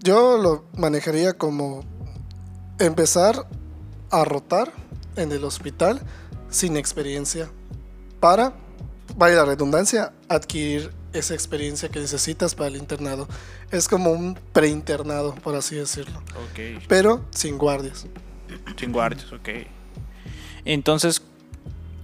Yo 0.00 0.38
lo 0.38 0.64
manejaría 0.76 1.34
como 1.34 1.84
empezar 2.78 3.46
a 4.10 4.24
rotar 4.24 4.72
en 5.16 5.32
el 5.32 5.44
hospital 5.44 6.00
sin 6.48 6.76
experiencia 6.76 7.50
para, 8.20 8.54
vaya 9.16 9.36
la 9.36 9.44
redundancia, 9.44 10.12
adquirir 10.28 10.92
esa 11.12 11.34
experiencia 11.34 11.88
que 11.88 12.00
necesitas 12.00 12.54
para 12.54 12.68
el 12.68 12.76
internado. 12.76 13.26
Es 13.70 13.88
como 13.88 14.10
un 14.10 14.38
preinternado, 14.52 15.34
por 15.36 15.54
así 15.54 15.76
decirlo, 15.76 16.22
pero 16.88 17.24
sin 17.30 17.58
guardias. 17.58 18.06
Sin 18.78 18.92
guardias, 18.92 19.32
ok. 19.32 19.48
Entonces, 20.64 21.22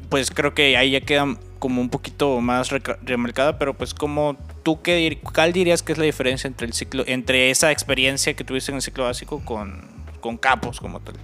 pues 0.08 0.30
creo 0.30 0.54
que 0.54 0.76
ahí 0.76 0.92
ya 0.92 1.00
queda 1.00 1.36
como 1.58 1.80
un 1.80 1.88
poquito 1.90 2.40
más 2.40 2.68
remarcada, 3.02 3.58
pero 3.58 3.74
pues 3.74 3.94
como 3.94 4.36
tú 4.62 4.82
qué 4.82 4.98
dir- 4.98 5.20
cuál 5.22 5.52
dirías 5.52 5.82
que 5.82 5.92
es 5.92 5.98
la 5.98 6.04
diferencia 6.04 6.46
entre 6.48 6.66
el 6.66 6.72
ciclo, 6.74 7.04
entre 7.06 7.50
esa 7.50 7.70
experiencia 7.72 8.34
que 8.34 8.44
tuviste 8.44 8.70
en 8.70 8.76
el 8.76 8.82
ciclo 8.82 9.04
básico 9.04 9.42
con, 9.44 9.82
con 10.20 10.36
capos 10.36 10.78
como 10.80 11.00
tal. 11.00 11.14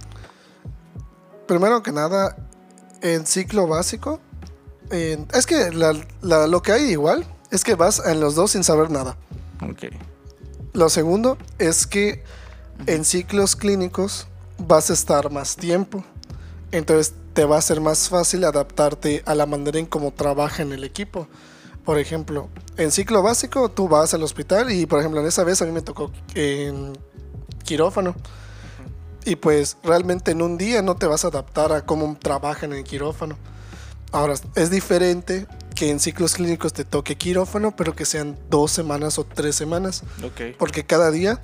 Primero 1.47 1.83
que 1.83 1.91
nada, 1.91 2.35
en 3.01 3.25
ciclo 3.27 3.67
básico, 3.67 4.19
es 4.89 5.45
que 5.45 5.71
la- 5.71 5.95
la- 6.21 6.47
lo 6.47 6.61
que 6.61 6.71
hay 6.71 6.83
igual 6.91 7.25
es 7.51 7.63
que 7.63 7.75
vas 7.75 8.01
en 8.05 8.19
los 8.19 8.35
dos 8.35 8.51
sin 8.51 8.63
saber 8.63 8.89
nada. 8.89 9.17
Ok. 9.61 9.93
Lo 10.73 10.89
segundo 10.89 11.37
es 11.59 11.85
que 11.85 12.23
en 12.87 13.05
ciclos 13.05 13.55
clínicos 13.55 14.27
vas 14.57 14.89
a 14.89 14.93
estar 14.93 15.31
más 15.31 15.57
tiempo. 15.57 16.03
Entonces 16.71 17.13
te 17.33 17.45
va 17.45 17.57
a 17.57 17.61
ser 17.61 17.81
más 17.81 18.09
fácil 18.09 18.43
adaptarte 18.45 19.21
a 19.25 19.35
la 19.35 19.45
manera 19.45 19.79
en 19.79 19.85
cómo 19.85 20.11
trabaja 20.11 20.61
en 20.61 20.71
el 20.71 20.83
equipo. 20.83 21.27
Por 21.83 21.99
ejemplo, 21.99 22.49
en 22.77 22.91
ciclo 22.91 23.21
básico 23.21 23.69
tú 23.69 23.87
vas 23.87 24.13
al 24.13 24.23
hospital 24.23 24.71
y 24.71 24.85
por 24.85 24.99
ejemplo 24.99 25.19
en 25.19 25.27
esa 25.27 25.43
vez 25.43 25.61
a 25.61 25.65
mí 25.65 25.71
me 25.71 25.81
tocó 25.81 26.11
en 26.35 26.93
quirófano. 27.63 28.15
Y 29.25 29.35
pues 29.35 29.77
realmente 29.83 30.31
en 30.31 30.41
un 30.41 30.57
día 30.57 30.81
no 30.81 30.95
te 30.95 31.05
vas 31.05 31.25
a 31.25 31.27
adaptar 31.27 31.71
a 31.73 31.85
cómo 31.85 32.17
trabajan 32.19 32.71
en 32.71 32.79
el 32.79 32.83
quirófano. 32.83 33.37
Ahora, 34.11 34.33
es 34.55 34.69
diferente 34.69 35.47
que 35.81 35.89
en 35.89 35.99
ciclos 35.99 36.35
clínicos 36.35 36.73
te 36.73 36.85
toque 36.85 37.17
quirófano, 37.17 37.75
pero 37.75 37.95
que 37.95 38.05
sean 38.05 38.37
dos 38.51 38.69
semanas 38.71 39.17
o 39.17 39.23
tres 39.23 39.55
semanas. 39.55 40.03
Ok. 40.23 40.55
Porque 40.59 40.85
cada 40.85 41.09
día 41.09 41.41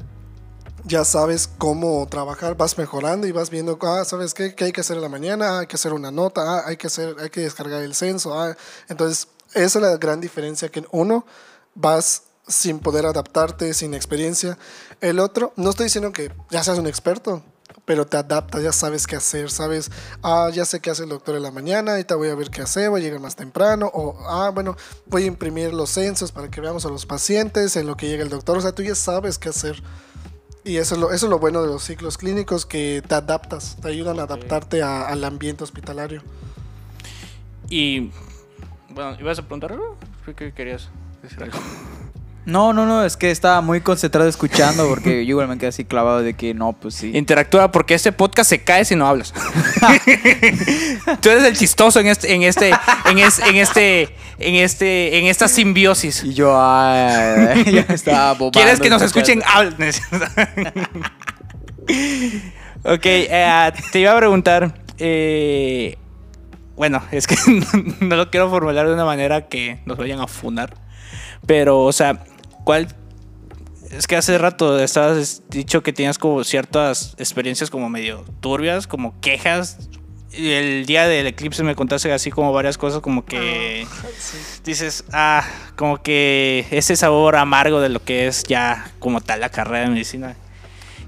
ya 0.83 1.05
sabes 1.05 1.49
cómo 1.57 2.07
trabajar, 2.07 2.55
vas 2.55 2.77
mejorando 2.77 3.25
y 3.25 3.31
vas 3.31 3.49
viendo, 3.49 3.79
ah, 3.81 4.05
¿sabes 4.05 4.35
qué? 4.35 4.53
¿Qué 4.53 4.65
hay 4.65 4.71
que 4.71 4.81
hacer 4.81 4.97
en 4.97 5.01
la 5.01 5.09
mañana? 5.09 5.55
Ah, 5.55 5.59
hay 5.61 5.65
que 5.65 5.75
hacer 5.75 5.91
una 5.91 6.11
nota, 6.11 6.43
ah, 6.43 6.63
hay, 6.67 6.77
que 6.77 6.85
hacer, 6.85 7.15
hay 7.19 7.31
que 7.31 7.41
descargar 7.41 7.81
el 7.81 7.95
censo. 7.95 8.39
ah. 8.39 8.55
Entonces, 8.87 9.27
esa 9.55 9.79
es 9.79 9.83
la 9.83 9.97
gran 9.97 10.21
diferencia, 10.21 10.69
que 10.69 10.81
en 10.81 10.87
uno 10.91 11.25
vas 11.73 12.21
sin 12.47 12.77
poder 12.77 13.07
adaptarte, 13.07 13.73
sin 13.73 13.95
experiencia. 13.95 14.59
El 15.01 15.17
otro, 15.17 15.51
no 15.55 15.71
estoy 15.71 15.85
diciendo 15.85 16.11
que 16.11 16.31
ya 16.51 16.63
seas 16.63 16.77
un 16.77 16.85
experto, 16.85 17.41
pero 17.87 18.05
te 18.05 18.17
adaptas, 18.17 18.61
ya 18.61 18.73
sabes 18.73 19.07
qué 19.07 19.15
hacer, 19.15 19.49
sabes, 19.49 19.89
ah, 20.21 20.49
ya 20.53 20.65
sé 20.65 20.81
qué 20.81 20.89
hace 20.89 21.03
el 21.03 21.09
doctor 21.09 21.37
en 21.37 21.43
la 21.43 21.51
mañana, 21.51 21.91
ahorita 21.93 22.15
voy 22.15 22.27
a 22.27 22.35
ver 22.35 22.49
qué 22.49 22.61
hacer, 22.61 22.89
voy 22.89 22.99
a 22.99 23.03
llegar 23.05 23.21
más 23.21 23.37
temprano, 23.37 23.89
o, 23.93 24.19
ah, 24.27 24.49
bueno, 24.53 24.75
voy 25.05 25.23
a 25.23 25.27
imprimir 25.27 25.73
los 25.73 25.89
censos 25.91 26.33
para 26.33 26.49
que 26.51 26.59
veamos 26.59 26.85
a 26.85 26.89
los 26.89 27.05
pacientes 27.05 27.77
en 27.77 27.87
lo 27.87 27.95
que 27.95 28.09
llega 28.09 28.23
el 28.23 28.29
doctor, 28.29 28.57
o 28.57 28.61
sea, 28.61 28.73
tú 28.73 28.83
ya 28.83 28.93
sabes 28.93 29.37
qué 29.39 29.47
hacer. 29.49 29.81
Y 30.65 30.75
eso 30.75 30.95
es 30.95 30.99
lo, 31.01 31.13
eso 31.13 31.27
es 31.27 31.29
lo 31.29 31.39
bueno 31.39 31.61
de 31.61 31.67
los 31.69 31.81
ciclos 31.81 32.17
clínicos, 32.17 32.65
que 32.65 33.01
te 33.07 33.15
adaptas, 33.15 33.77
te 33.81 33.87
ayudan 33.87 34.19
a 34.19 34.23
adaptarte 34.23 34.83
a- 34.83 35.07
al 35.07 35.23
ambiente 35.23 35.63
hospitalario. 35.63 36.21
Y 37.69 38.11
bueno, 38.89 39.15
¿ibas 39.17 39.39
a 39.39 39.43
preguntar 39.43 39.71
algo? 39.71 39.95
Creo 40.25 40.35
que 40.35 40.53
querías 40.53 40.89
decir 41.23 41.41
algo. 41.41 41.57
No, 42.47 42.71
no, 42.71 42.85
no, 42.85 43.03
es 43.03 43.17
que 43.17 43.29
estaba 43.29 43.59
muy 43.59 43.81
concentrado 43.81 44.29
escuchando 44.29 44.87
porque 44.87 45.25
yo 45.25 45.31
igual 45.31 45.49
me 45.49 45.57
quedé 45.57 45.67
así 45.67 45.83
clavado 45.83 46.21
de 46.23 46.33
que 46.33 46.53
no, 46.53 46.71
pues 46.71 46.95
sí. 46.95 47.11
Interactúa 47.13 47.71
porque 47.73 47.93
este 47.93 48.13
podcast 48.13 48.49
se 48.49 48.63
cae 48.63 48.85
si 48.85 48.95
no 48.95 49.05
hablas. 49.05 49.33
Tú 51.21 51.29
eres 51.29 51.43
el 51.43 51.57
chistoso 51.57 51.99
en 51.99 52.07
este, 52.07 52.33
en 52.33 52.43
este, 52.43 52.69
en 53.09 53.19
es- 53.19 53.39
en 53.39 53.55
este, 53.57 54.03
en 54.39 54.55
este, 54.55 55.19
en 55.19 55.25
esta 55.25 55.49
simbiosis. 55.49 56.23
Y 56.23 56.33
yo, 56.35 56.55
ay, 56.57 57.65
ya 57.69 57.81
estaba 57.93 58.31
bobando. 58.33 58.51
¿Quieres 58.59 58.79
que 58.79 58.89
nos 58.89 59.01
escuchen? 59.01 59.41
Ok, 62.83 63.05
eh, 63.05 63.71
te 63.91 63.99
iba 63.99 64.13
a 64.13 64.17
preguntar. 64.17 64.73
eh, 64.99 65.97
bueno, 66.75 67.01
es 67.11 67.25
que 67.27 67.35
no, 68.01 68.15
lo 68.15 68.29
quiero 68.29 68.49
formular 68.49 68.87
de 68.87 68.93
una 68.93 69.03
manera 69.03 69.47
que 69.47 69.79
nos 69.85 69.97
vayan 69.97 70.19
a 70.21 70.27
funar. 70.27 70.75
Pero, 71.45 71.79
o 71.81 71.91
sea, 71.91 72.23
¿cuál? 72.67 72.89
Es 73.91 74.07
que 74.07 74.17
hace 74.17 74.37
rato 74.37 74.77
estabas 74.77 75.41
dicho 75.47 75.83
que 75.83 75.93
tenías 75.93 76.17
como 76.17 76.43
ciertas 76.43 77.15
experiencias 77.17 77.69
como 77.69 77.89
medio 77.89 78.25
turbias, 78.41 78.87
como 78.87 79.17
quejas. 79.21 79.87
El 80.33 80.85
día 80.85 81.07
del 81.07 81.27
eclipse 81.27 81.63
me 81.63 81.75
contaste 81.75 82.11
así 82.11 82.29
como 82.29 82.51
varias 82.51 82.77
cosas 82.77 82.99
como 82.99 83.23
que 83.23 83.87
dices, 84.65 85.05
ah, 85.13 85.47
como 85.77 86.01
que 86.03 86.67
ese 86.69 86.97
sabor 86.97 87.37
amargo 87.37 87.79
de 87.79 87.87
lo 87.87 88.03
que 88.03 88.27
es 88.27 88.43
ya 88.43 88.91
como 88.99 89.21
tal 89.21 89.39
la 89.39 89.47
carrera 89.47 89.85
de 89.85 89.91
medicina. 89.91 90.35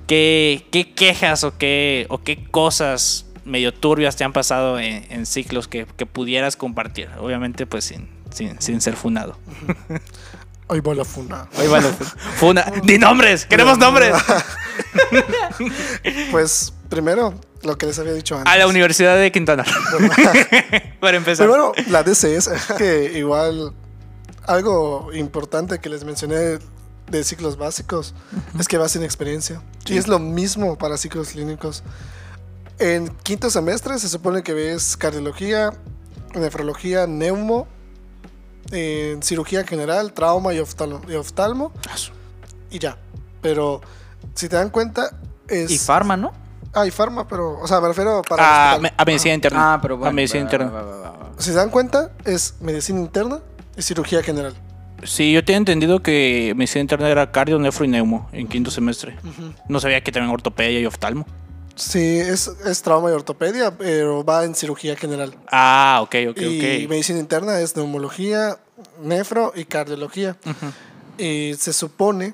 ¿Qué, 0.08 0.66
qué 0.72 0.94
quejas 0.94 1.44
o 1.44 1.58
qué, 1.58 2.06
o 2.08 2.20
qué 2.20 2.42
cosas 2.42 3.26
medio 3.44 3.74
turbias 3.74 4.16
te 4.16 4.24
han 4.24 4.32
pasado 4.32 4.80
en, 4.80 5.06
en 5.12 5.26
ciclos 5.26 5.68
que, 5.68 5.86
que 5.98 6.06
pudieras 6.06 6.56
compartir? 6.56 7.10
Obviamente, 7.20 7.66
pues 7.66 7.84
sin, 7.84 8.08
sin, 8.32 8.62
sin 8.62 8.80
ser 8.80 8.96
funado. 8.96 9.38
Hoy 10.72 10.82
va 10.82 10.94
la 10.94 11.04
funa. 11.04 11.50
Ahí 11.58 11.68
va 11.68 11.82
la 11.82 11.90
funa. 11.90 12.64
¡Di 12.84 13.00
nombres! 13.00 13.48
¡Queremos 13.48 13.78
nombres! 13.78 14.16
Pues 16.32 16.74
primero, 16.90 17.34
lo 17.64 17.78
que 17.78 17.88
les 17.88 17.98
había 18.00 18.14
dicho 18.14 18.38
antes. 18.38 18.54
A 18.54 18.56
la 18.56 18.68
Universidad 18.68 19.18
de 19.18 19.32
Quintana. 19.32 19.66
Para 21.00 21.18
empezar. 21.18 21.48
Primero, 21.48 21.74
la 21.88 22.04
DCS, 22.04 22.50
que 22.78 23.18
igual 23.18 23.74
algo 24.46 25.12
importante 25.14 25.80
que 25.80 25.90
les 25.90 26.04
mencioné 26.04 26.60
de 27.10 27.24
ciclos 27.24 27.58
básicos 27.58 28.14
es 28.60 28.68
que 28.68 28.78
vas 28.78 28.92
sin 28.92 29.04
experiencia. 29.04 29.62
Y 29.88 29.98
es 29.98 30.08
lo 30.08 30.20
mismo 30.20 30.78
para 30.78 30.98
ciclos 30.98 31.30
clínicos. 31.30 31.84
En 32.78 33.10
quinto 33.24 33.50
semestre 33.50 33.98
se 33.98 34.08
supone 34.08 34.44
que 34.44 34.54
ves 34.54 34.96
cardiología, 34.96 35.72
nefrología, 36.36 37.08
neumo, 37.08 37.68
en 38.72 39.22
cirugía 39.24 39.64
general, 39.66 40.14
trauma 40.14 40.54
y 40.54 40.60
oftalmo, 40.60 41.02
y 41.08 41.14
oftalmo 41.16 41.72
y 42.72 42.80
ya. 42.80 42.98
Pero 43.42 43.82
si 44.36 44.48
te 44.50 44.56
dan 44.56 44.70
cuenta 44.70 45.12
es 45.48 45.72
Y 45.72 45.78
farma, 45.78 46.16
¿no? 46.18 46.32
Ah, 46.74 46.86
y 46.86 46.92
farma, 46.92 47.28
pero 47.28 47.60
o 47.60 47.68
sea, 47.68 47.82
me 47.82 47.88
refiero 47.88 48.22
para 48.22 48.44
el 48.44 48.48
a, 48.50 48.62
hospital. 48.76 48.82
me- 48.82 48.94
a 48.96 49.06
medicina 49.06 49.34
interna. 49.34 49.74
Ah, 49.74 49.80
pero 49.82 49.98
bueno. 49.98 50.10
A 50.10 50.14
medicina 50.14 50.42
interna. 50.42 50.70
va, 50.70 50.82
va, 50.84 50.98
va, 50.98 51.10
va. 51.12 51.30
Si 51.40 51.50
se 51.50 51.56
dan 51.56 51.70
cuenta, 51.72 52.12
es 52.26 52.56
medicina 52.62 53.00
interna 53.00 53.40
y 53.76 53.82
cirugía 53.82 54.22
general. 54.22 54.54
Sí, 55.04 55.32
yo 55.32 55.44
tenía 55.46 55.58
entendido 55.58 56.04
que 56.04 56.54
medicina 56.58 56.82
interna 56.82 57.08
era 57.10 57.32
cardio, 57.32 57.58
nefro 57.58 57.86
y 57.86 57.88
neumo 57.88 58.28
en 58.34 58.48
quinto 58.48 58.70
semestre. 58.70 59.18
No 59.70 59.80
sabía 59.80 60.02
que 60.04 60.12
también 60.12 60.32
ortopedia 60.34 60.80
y 60.82 60.86
oftalmo. 60.86 61.26
Sí, 61.80 62.20
es, 62.20 62.52
es 62.66 62.82
trauma 62.82 63.10
y 63.10 63.14
ortopedia, 63.14 63.78
pero 63.78 64.24
va 64.26 64.44
en 64.44 64.54
cirugía 64.54 64.98
general. 64.98 65.34
Ah, 65.50 66.00
ok, 66.04 66.16
ok, 66.32 66.38
y 66.42 66.84
ok. 66.84 66.90
medicina 66.90 67.20
interna 67.20 67.58
es 67.62 67.74
neumología, 67.78 68.60
nefro 69.02 69.54
y 69.56 69.64
cardiología. 69.64 70.36
Y 71.18 71.54
se 71.58 71.72
supone 71.72 72.34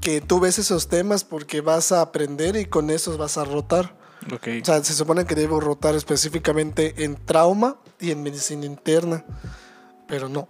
que 0.00 0.20
tú 0.20 0.38
ves 0.38 0.60
esos 0.60 0.86
temas 0.86 1.24
porque 1.24 1.60
vas 1.60 1.90
a 1.90 2.00
aprender 2.00 2.54
y 2.54 2.64
con 2.64 2.90
esos 2.90 3.18
vas 3.18 3.38
a 3.38 3.44
rotar. 3.44 3.96
Ok. 4.32 4.48
O 4.62 4.64
sea, 4.64 4.84
se 4.84 4.94
supone 4.94 5.24
que 5.24 5.34
debo 5.34 5.58
rotar 5.58 5.96
específicamente 5.96 7.04
en 7.04 7.16
trauma 7.16 7.76
y 7.98 8.12
en 8.12 8.22
medicina 8.22 8.66
interna, 8.66 9.24
pero 10.06 10.28
no. 10.28 10.46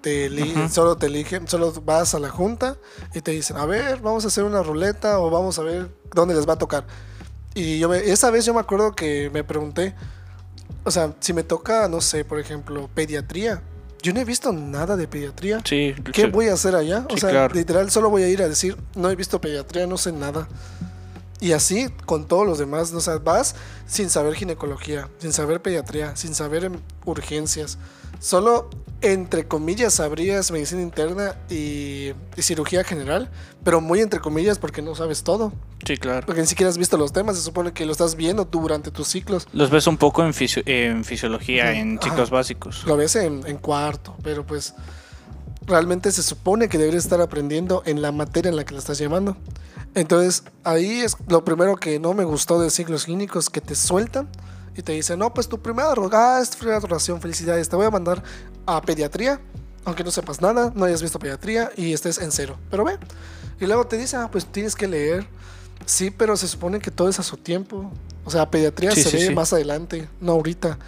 Te 0.00 0.30
Ujú. 0.30 0.68
Solo 0.70 0.96
te 0.96 1.06
eligen, 1.06 1.46
solo 1.46 1.72
vas 1.82 2.14
a 2.14 2.18
la 2.18 2.30
junta 2.30 2.76
y 3.14 3.20
te 3.20 3.32
dicen, 3.32 3.58
a 3.58 3.66
ver, 3.66 4.00
vamos 4.00 4.24
a 4.24 4.28
hacer 4.28 4.44
una 4.44 4.62
ruleta 4.62 5.18
o 5.18 5.30
vamos 5.30 5.58
a 5.58 5.62
ver 5.62 5.90
dónde 6.14 6.34
les 6.34 6.48
va 6.48 6.54
a 6.54 6.58
tocar. 6.58 6.86
Y 7.54 7.78
yo 7.78 7.88
me- 7.88 7.98
esa 7.98 8.30
vez 8.30 8.44
yo 8.44 8.52
me 8.54 8.60
acuerdo 8.60 8.92
que 8.94 9.30
me 9.32 9.44
pregunté, 9.44 9.94
o 10.84 10.90
sea, 10.90 11.14
si 11.20 11.32
me 11.32 11.42
toca, 11.42 11.88
no 11.88 12.00
sé, 12.00 12.24
por 12.24 12.38
ejemplo, 12.38 12.90
pediatría. 12.94 13.62
Yo 14.02 14.12
no 14.12 14.20
he 14.20 14.24
visto 14.24 14.52
nada 14.52 14.96
de 14.96 15.08
pediatría. 15.08 15.60
Sí. 15.64 15.94
¿Qué 16.12 16.22
sí. 16.22 16.28
voy 16.28 16.48
a 16.48 16.54
hacer 16.54 16.74
allá? 16.74 17.06
O 17.10 17.16
sea, 17.16 17.30
claro. 17.30 17.54
literal, 17.54 17.90
solo 17.90 18.10
voy 18.10 18.22
a 18.22 18.28
ir 18.28 18.42
a 18.42 18.48
decir, 18.48 18.76
no 18.94 19.08
he 19.10 19.16
visto 19.16 19.40
pediatría, 19.40 19.86
no 19.86 19.96
sé 19.96 20.12
nada. 20.12 20.46
Y 21.40 21.52
así 21.52 21.88
con 22.06 22.26
todos 22.28 22.46
los 22.46 22.58
demás, 22.58 22.92
o 22.92 23.00
sea, 23.00 23.18
vas 23.18 23.54
sin 23.86 24.10
saber 24.10 24.34
ginecología, 24.34 25.08
sin 25.18 25.32
saber 25.32 25.62
pediatría, 25.62 26.16
sin 26.16 26.34
saber 26.34 26.64
em, 26.64 26.74
urgencias. 27.06 27.78
Solo, 28.20 28.70
entre 29.00 29.46
comillas, 29.46 29.94
sabrías 29.94 30.50
medicina 30.50 30.80
interna 30.82 31.36
y, 31.50 32.12
y 32.36 32.42
cirugía 32.42 32.84
general, 32.84 33.30
pero 33.62 33.80
muy 33.80 34.00
entre 34.00 34.20
comillas 34.20 34.58
porque 34.58 34.80
no 34.82 34.94
sabes 34.94 35.22
todo. 35.22 35.52
Sí, 35.86 35.96
claro. 35.98 36.24
Porque 36.24 36.40
ni 36.40 36.46
siquiera 36.46 36.70
has 36.70 36.78
visto 36.78 36.96
los 36.96 37.12
temas, 37.12 37.36
se 37.36 37.42
supone 37.42 37.72
que 37.72 37.84
lo 37.84 37.92
estás 37.92 38.14
viendo 38.16 38.46
tú 38.46 38.60
durante 38.62 38.90
tus 38.90 39.08
ciclos. 39.08 39.46
Los 39.52 39.68
ves 39.70 39.86
un 39.86 39.98
poco 39.98 40.24
en, 40.24 40.32
fisio- 40.32 40.62
en 40.64 41.04
fisiología, 41.04 41.64
Ujú. 41.64 41.74
en 41.80 41.98
Ajá. 41.98 42.08
ciclos 42.08 42.30
básicos. 42.30 42.84
Lo 42.86 42.96
ves 42.96 43.16
en, 43.16 43.46
en 43.46 43.58
cuarto, 43.58 44.16
pero 44.22 44.46
pues 44.46 44.74
realmente 45.66 46.10
se 46.12 46.22
supone 46.22 46.68
que 46.68 46.78
deberías 46.78 47.04
estar 47.04 47.20
aprendiendo 47.20 47.82
en 47.86 48.00
la 48.00 48.12
materia 48.12 48.48
en 48.48 48.56
la 48.56 48.64
que 48.64 48.72
la 48.74 48.80
estás 48.80 48.98
llevando. 48.98 49.36
Entonces, 49.94 50.42
ahí 50.64 51.00
es 51.00 51.16
lo 51.28 51.44
primero 51.44 51.76
que 51.76 51.98
no 52.00 52.14
me 52.14 52.24
gustó 52.24 52.58
de 52.60 52.70
ciclos 52.70 53.04
clínicos, 53.04 53.48
que 53.50 53.60
te 53.60 53.74
sueltan 53.74 54.28
y 54.76 54.82
te 54.82 54.92
dicen, 54.92 55.18
no, 55.18 55.32
pues 55.32 55.48
tu 55.48 55.60
primera 55.60 55.88
droga 55.90 56.40
es 56.40 56.54
primera 56.56 56.80
drogación, 56.80 57.20
felicidades, 57.20 57.68
te 57.68 57.76
voy 57.76 57.86
a 57.86 57.90
mandar 57.90 58.22
a 58.66 58.80
pediatría, 58.82 59.40
aunque 59.84 60.02
no 60.02 60.10
sepas 60.10 60.40
nada, 60.40 60.72
no 60.74 60.84
hayas 60.84 61.02
visto 61.02 61.18
pediatría 61.18 61.70
y 61.76 61.92
estés 61.92 62.18
en 62.18 62.32
cero. 62.32 62.58
Pero 62.70 62.84
ve, 62.84 62.98
y 63.60 63.66
luego 63.66 63.86
te 63.86 63.96
dicen, 63.96 64.20
ah, 64.20 64.30
pues 64.30 64.46
tienes 64.46 64.74
que 64.74 64.88
leer. 64.88 65.26
Sí, 65.86 66.10
pero 66.10 66.36
se 66.36 66.48
supone 66.48 66.78
que 66.80 66.90
todo 66.90 67.08
es 67.08 67.18
a 67.18 67.22
su 67.22 67.36
tiempo. 67.36 67.92
O 68.24 68.30
sea, 68.30 68.50
pediatría 68.50 68.92
Sí, 68.92 69.02
se 69.02 69.10
sí, 69.10 69.16
ve 69.16 69.26
sí. 69.26 69.34
más 69.34 69.52
adelante, 69.52 70.08
no 70.20 70.32
ahorita. 70.32 70.78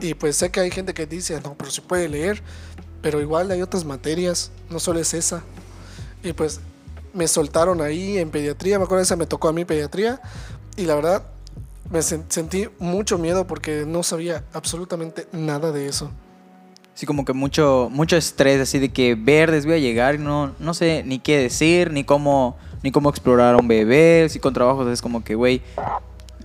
Y 0.00 0.14
pues 0.14 0.36
sé 0.36 0.50
que 0.50 0.60
hay 0.60 0.70
gente 0.70 0.92
que 0.92 1.06
dice, 1.06 1.40
no, 1.42 1.54
pero 1.54 1.70
se 1.70 1.80
puede 1.80 2.08
leer, 2.08 2.42
pero 3.00 3.20
igual 3.20 3.50
hay 3.50 3.62
otras 3.62 3.84
materias, 3.84 4.50
no 4.68 4.78
solo 4.78 5.00
es 5.00 5.14
esa. 5.14 5.42
Y 6.22 6.32
pues 6.32 6.60
me 7.14 7.28
soltaron 7.28 7.80
ahí 7.80 8.18
en 8.18 8.30
pediatría, 8.30 8.78
me 8.78 8.84
acuerdo 8.84 9.02
esa 9.02 9.16
me 9.16 9.26
tocó 9.26 9.48
a 9.48 9.52
mí 9.52 9.64
pediatría, 9.64 10.20
y 10.76 10.84
la 10.84 10.96
verdad 10.96 11.22
me 11.90 12.00
sen- 12.00 12.24
sentí 12.28 12.68
mucho 12.78 13.18
miedo 13.18 13.46
porque 13.46 13.84
no 13.86 14.02
sabía 14.02 14.44
absolutamente 14.52 15.26
nada 15.32 15.72
de 15.72 15.86
eso. 15.86 16.10
Sí, 16.94 17.06
como 17.06 17.24
que 17.24 17.32
mucho, 17.32 17.88
mucho 17.90 18.16
estrés, 18.16 18.60
así 18.60 18.78
de 18.78 18.90
que 18.90 19.16
verdes 19.16 19.66
voy 19.66 19.74
a 19.74 19.78
llegar 19.78 20.18
no, 20.20 20.52
no 20.60 20.74
sé 20.74 21.02
ni 21.04 21.18
qué 21.18 21.38
decir, 21.38 21.90
ni 21.90 22.04
cómo, 22.04 22.56
ni 22.82 22.92
cómo 22.92 23.10
explorar 23.10 23.54
a 23.54 23.58
un 23.58 23.66
bebé. 23.66 24.28
Sí, 24.28 24.38
con 24.38 24.54
trabajos 24.54 24.86
es 24.88 25.02
como 25.02 25.24
que, 25.24 25.34
güey, 25.34 25.60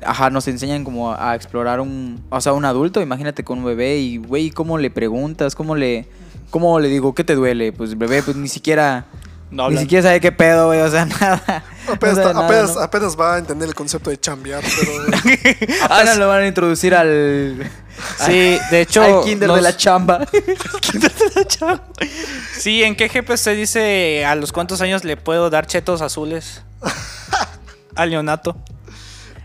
ajá, 0.04 0.32
nos 0.32 0.48
enseñan 0.48 0.84
como 0.84 1.14
a 1.14 1.36
explorar 1.36 1.80
un, 1.80 2.24
o 2.32 2.42
sea, 2.42 2.54
un 2.54 2.66
adulto, 2.66 3.00
imagínate 3.00 3.44
con 3.44 3.60
un 3.60 3.66
bebé 3.66 3.98
y, 4.00 4.18
güey, 4.18 4.50
¿cómo 4.50 4.80
le 4.80 4.90
preguntas? 4.90 5.54
¿Cómo 5.54 5.76
le, 5.76 6.08
cómo 6.50 6.80
le 6.80 6.88
digo, 6.90 7.14
qué 7.14 7.24
te 7.24 7.36
duele? 7.36 7.72
Pues 7.72 7.96
bebé, 7.96 8.24
pues 8.24 8.36
ni 8.36 8.48
siquiera, 8.48 9.06
No 9.52 9.64
ni 9.64 9.68
hablan. 9.68 9.82
siquiera 9.84 10.04
sabe 10.04 10.22
qué 10.22 10.32
pedo, 10.32 10.68
güey, 10.68 10.80
o 10.82 10.90
sea, 10.92 11.06
nada. 11.22 11.64
Apenas, 11.92 12.18
No 12.18 12.24
sabe 12.24 12.34
nada, 12.36 12.46
apenas- 12.48 12.76
¿no? 12.76 12.82
apenas 12.82 13.20
va 13.20 13.36
a 13.36 13.38
entender 13.40 13.68
el 13.68 13.74
concepto 13.76 14.10
de 14.12 14.20
chambear, 14.20 14.64
pero 14.64 14.92
Apenas 15.90 16.18
lo 16.18 16.28
van 16.28 16.42
a 16.44 16.48
introducir 16.48 16.94
al, 16.94 17.70
Sí, 18.26 18.58
de 18.72 18.82
hecho. 18.82 19.02
al 19.04 19.24
kinder 19.24 19.50
de 19.50 19.56
nos- 19.56 19.62
la 19.64 19.76
chamba. 19.76 20.28
Sí, 22.58 22.84
¿en 22.84 22.96
qué 22.96 23.08
GPC 23.08 23.56
dice 23.56 24.26
a 24.26 24.36
los 24.36 24.52
cuántos 24.52 24.82
años 24.82 25.04
le 25.04 25.18
puedo 25.18 25.50
dar 25.50 25.66
chetos 25.68 26.02
azules 26.02 26.62
al 27.96 28.10
neonato? 28.10 28.56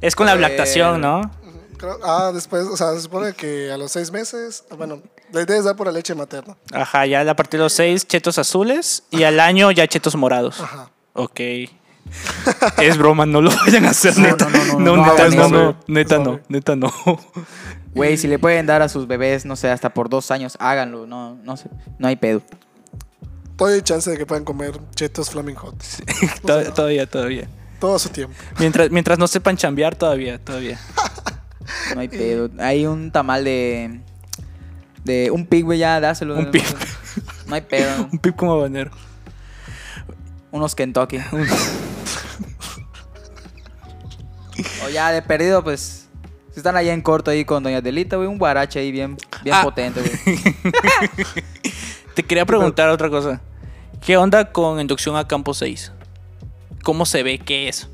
Es 0.01 0.15
con 0.17 0.27
la 0.27 0.35
Eh, 0.35 0.39
lactación, 0.39 1.01
¿no? 1.01 1.31
creo- 1.79 1.99
ah, 2.05 2.31
después, 2.35 2.65
o 2.67 2.77
sea, 2.77 2.93
se 2.93 3.01
supone 3.03 3.33
que 3.33 3.71
a 3.73 3.77
los 3.79 3.91
seis 3.93 4.11
meses, 4.11 4.65
bueno, 4.77 5.01
le 5.35 5.45
debes 5.45 5.65
dar 5.65 5.77
por 5.77 5.87
la 5.87 5.93
leche 5.93 6.15
materna. 6.15 6.57
Ajá, 6.73 7.05
ya 7.07 7.21
a 7.29 7.37
partir 7.37 7.59
de 7.59 7.65
los 7.65 7.73
seis, 7.73 8.07
chetos 8.07 8.39
azules 8.39 9.03
y 9.11 9.25
al 9.25 9.41
año 9.41 9.71
ya 9.71 9.87
chetos 9.87 10.15
morados. 10.17 10.61
Ajá. 10.61 10.91
Ok. 11.15 11.41
Es 12.79 12.99
broma, 12.99 13.25
no 13.27 13.41
lo 13.41 13.51
vayan 13.51 13.87
a 13.87 13.91
hacer, 13.91 14.17
No, 14.19 14.29
neta. 14.29 14.49
no, 14.49 14.59
no, 14.59 14.65
no, 14.65 14.79
No, 14.79 14.97
no, 14.97 15.07
neta, 15.07 15.29
no, 15.31 15.49
no, 15.49 15.77
neta 15.87 16.19
no, 16.19 16.41
neta 16.49 16.77
no. 16.77 16.93
Güey, 17.95 18.17
si 18.19 18.29
le 18.29 18.39
pueden 18.39 18.67
dar 18.67 18.83
a 18.83 18.89
sus 18.89 19.07
bebés, 19.07 19.45
no 19.47 19.57
sé, 19.57 19.71
hasta 19.71 19.91
por 19.95 20.09
dos 20.11 20.31
años, 20.31 20.57
háganlo, 20.61 21.07
no, 21.07 21.37
no 21.43 21.57
sé, 21.57 21.69
no 21.99 22.09
hay 22.09 22.17
pedo. 22.17 22.43
Todavía 23.57 23.77
hay 23.77 23.83
chance 23.83 24.11
de 24.11 24.19
que 24.19 24.27
puedan 24.27 24.45
comer 24.45 24.79
chetos 24.95 25.31
Flaming 25.31 25.55
Hot. 25.57 25.75
Tod- 26.43 26.75
Todavía, 26.75 27.07
todavía. 27.07 27.49
Todo 27.81 27.95
a 27.97 27.99
su 27.99 28.09
tiempo. 28.11 28.35
Mientras, 28.59 28.91
mientras 28.91 29.19
no 29.19 29.27
sepan 29.29 29.57
chambear, 29.57 29.95
todavía, 29.97 30.39
todavía. 30.39 30.79
No 31.95 32.01
hay 32.01 32.09
pedo. 32.09 32.51
Hay 32.59 32.87
un 32.87 33.11
tamal 33.13 33.45
de. 33.45 34.01
De 35.05 35.31
un 35.31 35.47
pig, 35.47 35.65
güey, 35.65 35.79
ya 35.79 36.01
dáselo. 36.01 36.37
Un 36.37 36.51
pig. 36.51 36.65
No 37.47 37.55
hay 37.55 37.61
pedo. 37.61 38.09
Un 38.13 38.19
pip 38.19 38.35
como 38.37 38.53
habanero. 38.55 38.91
Unos 40.51 40.75
Kentucky. 40.75 41.19
o 44.85 44.89
ya 44.89 45.11
de 45.13 45.23
perdido, 45.23 45.63
pues. 45.65 46.09
Si 46.53 46.61
están 46.61 46.77
allá 46.77 46.93
en 46.93 47.03
corto 47.03 47.31
ahí 47.33 47.45
con 47.45 47.63
Doña 47.65 47.81
Delita, 47.81 48.15
güey, 48.17 48.29
un 48.29 48.39
guarache 48.39 48.79
ahí 48.79 48.93
bien, 48.93 49.17
bien 49.43 49.57
Ah. 49.57 49.63
potente, 49.65 50.01
güey. 50.01 50.13
Te 52.15 52.23
quería 52.23 52.47
preguntar 52.47 52.89
otra 52.91 53.11
cosa. 53.11 53.41
¿Qué 54.01 54.17
onda 54.17 54.53
con 54.53 54.79
inducción 54.81 55.17
a 55.17 55.27
campo 55.27 55.53
6? 55.53 55.91
¿Cómo 56.85 57.07
se 57.07 57.25
ve 57.25 57.39
que 57.41 57.69
es? 57.69 57.89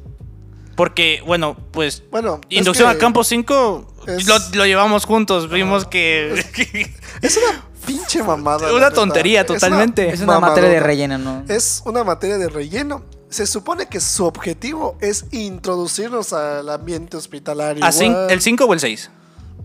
Porque, 0.77 1.23
bueno, 1.27 1.57
pues 1.73 2.03
Bueno, 2.11 2.40
es 2.51 2.59
inducción 2.59 2.90
que 2.90 2.96
a 2.96 2.99
campo 2.99 3.25
5 3.25 3.89
es- 4.07 4.27
lo, 4.27 4.37
lo 4.55 4.67
llevamos 4.67 5.05
juntos. 5.05 5.51
Vimos 5.51 5.85
que... 5.87 6.45
Es 7.23 7.37
una 7.37 7.65
pinche 7.87 8.23
mamada. 8.23 8.73
Una 8.73 8.91
tontería, 8.91 9.43
Es 9.43 9.51
una 9.51 9.59
totalmente. 9.59 10.09
Es 10.11 10.21
una 10.21 10.41
materia 10.41 10.71
de 10.71 10.81
relleno, 10.81 11.19
¿no? 11.19 11.45
Es 11.49 11.83
una 11.85 12.05
materia 12.05 12.39
de 12.39 12.49
relleno. 12.49 13.05
Se 13.29 13.47
supone 13.47 13.87
que 13.87 14.01
su 14.01 14.25
objetivo 14.25 14.97
es 15.01 15.27
introducirnos 15.31 16.33
al 16.33 16.69
ambiente 16.69 17.17
hospitalario. 17.17 17.85
¿A 17.85 17.91
cin- 17.91 18.11
igual. 18.11 18.31
¿El 18.31 18.41
5 18.41 18.65
o 18.65 18.75
el 18.75 18.81
6? 18.81 19.11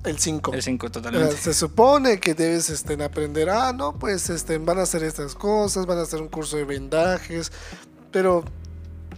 El 0.04 0.19
5. 0.19 0.54
El 0.54 0.62
5, 0.62 0.86
Eh, 0.86 0.89
totalmente. 0.91 1.38
Se 1.38 1.54
supone 1.54 2.19
que 2.19 2.36
debes 2.36 2.69
este, 2.69 3.02
aprender, 3.04 3.50
ah, 3.50 3.74
no, 3.74 3.93
pues 3.98 4.30
este, 4.30 4.58
van 4.60 4.78
a 4.78 4.84
hacer 4.84 5.04
estas 5.04 5.34
cosas, 5.34 5.88
van 5.88 5.98
a 5.98 6.02
hacer 6.04 6.21
un 6.21 6.28
curso 6.28 6.58
de 6.58 6.63
vendajes, 6.63 7.52
pero, 8.12 8.43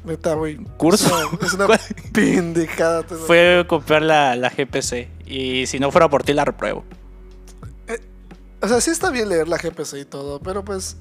neta, 0.08 0.34
güey. 0.34 0.58
¿Curso? 0.78 1.06
Es 1.06 1.14
una, 1.14 1.46
es 1.48 1.54
una 1.54 1.68
pendejada. 2.14 3.04
Fue 3.04 3.66
copiar 3.68 4.02
la, 4.02 4.36
la 4.36 4.50
GPC. 4.50 5.10
Y 5.28 5.68
si 5.68 5.80
no 5.80 5.92
fuera 5.92 6.10
por 6.10 6.24
ti, 6.24 6.34
la 6.34 6.46
repruebo. 6.46 6.84
O 8.62 8.68
sea, 8.68 8.82
sí 8.82 8.90
está 8.90 9.12
bien 9.12 9.30
leer 9.30 9.48
la 9.48 9.58
GPC 9.58 9.94
y 10.00 10.06
todo, 10.06 10.40
pero 10.40 10.66
pues, 10.66 10.98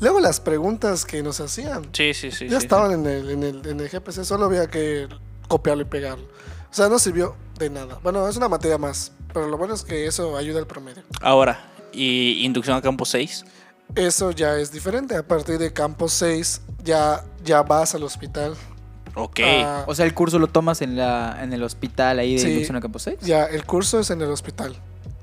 luego 0.00 0.20
las 0.20 0.38
preguntas 0.38 1.06
que 1.06 1.22
nos 1.22 1.40
hacían, 1.40 1.88
Sí, 1.92 2.12
sí, 2.12 2.30
sí. 2.30 2.46
ya 2.46 2.60
sí, 2.60 2.64
estaban 2.66 2.92
en 2.92 3.06
el, 3.06 3.30
en, 3.30 3.42
el, 3.42 3.66
en 3.66 3.80
el 3.80 3.88
GPC, 3.88 4.22
solo 4.24 4.44
había 4.44 4.66
que 4.66 5.08
copiarlo 5.48 5.82
y 5.82 5.86
pegarlo. 5.86 6.26
O 6.70 6.74
sea, 6.74 6.90
no 6.90 6.98
sirvió 6.98 7.36
de 7.58 7.70
nada. 7.70 7.98
Bueno, 8.02 8.28
es 8.28 8.36
una 8.36 8.48
materia 8.50 8.76
más, 8.76 9.12
pero 9.32 9.48
lo 9.48 9.56
bueno 9.56 9.72
es 9.72 9.82
que 9.82 10.06
eso 10.06 10.36
ayuda 10.36 10.58
al 10.58 10.66
promedio. 10.66 11.02
Ahora, 11.22 11.70
¿y 11.92 12.44
inducción 12.44 12.76
a 12.76 12.82
campo 12.82 13.06
6? 13.06 13.46
Eso 13.94 14.30
ya 14.30 14.58
es 14.58 14.70
diferente. 14.70 15.16
A 15.16 15.26
partir 15.26 15.58
de 15.58 15.72
campo 15.72 16.06
6 16.06 16.60
ya, 16.84 17.24
ya 17.44 17.62
vas 17.62 17.94
al 17.94 18.02
hospital. 18.02 18.54
Ok. 19.14 19.40
Ah, 19.44 19.84
O 19.88 19.94
sea, 19.94 20.06
el 20.06 20.14
curso 20.14 20.38
lo 20.38 20.46
tomas 20.46 20.82
en, 20.82 20.96
la, 20.96 21.38
en 21.42 21.52
el 21.52 21.62
hospital 21.62 22.18
ahí 22.20 22.34
de 22.34 22.40
Sí. 22.42 22.48
inducción 22.48 22.76
a 22.76 22.80
campo 22.80 22.98
6. 22.98 23.18
ya, 23.22 23.44
el 23.46 23.64
curso 23.64 23.98
es 24.00 24.10
en 24.10 24.20
el 24.22 24.30
hospital. 24.30 24.76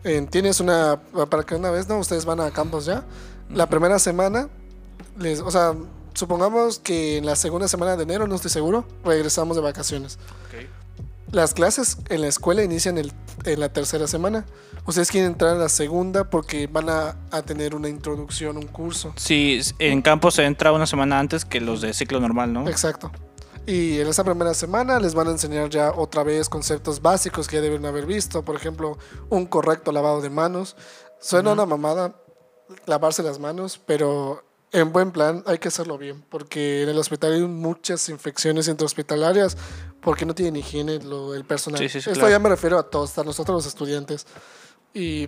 En- 0.03 0.27
tienes 0.27 0.59
una. 0.59 0.99
Para 1.29 1.43
que 1.43 1.55
una 1.55 1.69
vez, 1.71 1.87
¿no? 1.87 1.97
Ustedes 1.97 2.25
van 2.25 2.39
a 2.41 2.51
campos 2.51 2.85
ya. 2.85 3.03
La 3.53 3.67
primera 3.67 3.97
semana, 3.99 4.49
les, 5.17 5.39
o 5.39 5.49
sea, 5.51 5.73
supongamos 6.13 6.79
que 6.79 7.17
en 7.17 7.25
la 7.25 7.35
segunda 7.35 7.67
semana 7.67 7.95
de 7.95 8.03
enero, 8.03 8.27
no 8.27 8.35
estoy 8.35 8.51
seguro, 8.51 8.85
regresamos 9.05 9.55
de 9.55 9.63
vacaciones. 9.63 10.17
Las 11.31 11.53
clases 11.53 11.97
en 12.09 12.21
la 12.21 12.27
escuela 12.27 12.63
inician 12.63 12.97
el- 12.97 13.11
en 13.45 13.59
la 13.59 13.69
tercera 13.73 14.07
semana. 14.07 14.45
Ustedes 14.85 15.11
quieren 15.11 15.31
entrar 15.31 15.53
en 15.53 15.59
la 15.59 15.69
segunda 15.69 16.29
porque 16.29 16.67
van 16.67 16.89
a, 16.89 17.17
a 17.31 17.41
tener 17.41 17.75
una 17.75 17.89
introducción, 17.89 18.55
un 18.57 18.67
curso. 18.67 19.13
Sí, 19.17 19.59
en 19.79 20.01
campo 20.01 20.31
se 20.31 20.45
entra 20.45 20.71
una 20.71 20.87
semana 20.87 21.19
antes 21.19 21.43
que 21.43 21.59
los 21.59 21.81
de 21.81 21.93
ciclo 21.93 22.19
normal, 22.21 22.53
¿no? 22.53 22.67
Exacto. 22.69 23.11
Y 23.65 23.99
en 23.99 24.07
esa 24.07 24.23
primera 24.23 24.53
semana 24.53 24.97
les 24.99 25.13
van 25.13 25.27
a 25.27 25.31
enseñar 25.31 25.69
ya 25.69 25.91
otra 25.91 26.23
vez 26.23 26.47
conceptos 26.47 27.01
básicos 27.01 27.49
que 27.49 27.57
ya 27.57 27.61
deben 27.61 27.85
haber 27.85 28.05
visto. 28.05 28.45
Por 28.45 28.55
ejemplo, 28.55 28.97
un 29.29 29.45
correcto 29.45 29.91
lavado 29.91 30.21
de 30.21 30.29
manos. 30.29 30.77
Suena 31.19 31.51
una 31.51 31.65
mamada 31.65 32.15
lavarse 32.85 33.23
las 33.23 33.39
manos, 33.39 33.77
pero 33.85 34.45
en 34.71 34.91
buen 34.91 35.11
plan 35.11 35.43
hay 35.45 35.57
que 35.59 35.67
hacerlo 35.69 35.97
bien. 35.97 36.23
Porque 36.29 36.83
en 36.83 36.89
el 36.89 36.97
hospital 36.97 37.33
hay 37.33 37.41
muchas 37.41 38.09
infecciones 38.09 38.67
intrahospitalarias 38.67 39.57
porque 40.01 40.25
no 40.25 40.35
tienen 40.35 40.55
higiene 40.55 40.99
lo, 40.99 41.35
el 41.35 41.45
personal. 41.45 41.79
Sí, 41.79 41.89
sí, 41.89 42.01
sí, 42.01 42.09
Esto 42.09 42.21
claro. 42.21 42.31
ya 42.31 42.39
me 42.39 42.49
refiero 42.49 42.77
a 42.77 42.83
todos, 42.83 43.17
a 43.17 43.23
nosotros 43.23 43.55
los 43.55 43.65
estudiantes. 43.65 44.25
Y 44.93 45.27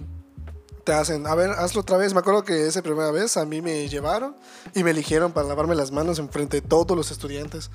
te 0.84 0.94
hacen, 0.94 1.28
a 1.28 1.36
ver, 1.36 1.52
hazlo 1.52 1.82
otra 1.82 1.98
vez. 1.98 2.14
Me 2.14 2.20
acuerdo 2.20 2.44
que 2.44 2.68
esa 2.68 2.82
primera 2.82 3.12
vez 3.12 3.38
a 3.38 3.46
mí 3.46 3.62
me 3.62 3.88
llevaron 3.88 4.36
y 4.74 4.84
me 4.84 4.92
eligieron 4.92 5.32
para 5.32 5.48
lavarme 5.48 5.76
las 5.76 5.92
manos 5.92 6.20
en 6.20 6.30
frente 6.30 6.62
de 6.62 6.68
todos 6.68 6.96
los 6.96 7.12
estudiantes. 7.12 7.70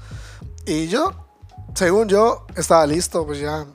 Y 0.66 0.88
yo, 0.88 1.26
según 1.74 2.08
yo, 2.08 2.46
estaba 2.56 2.86
listo, 2.86 3.24
pues 3.26 3.38
ya, 3.38 3.66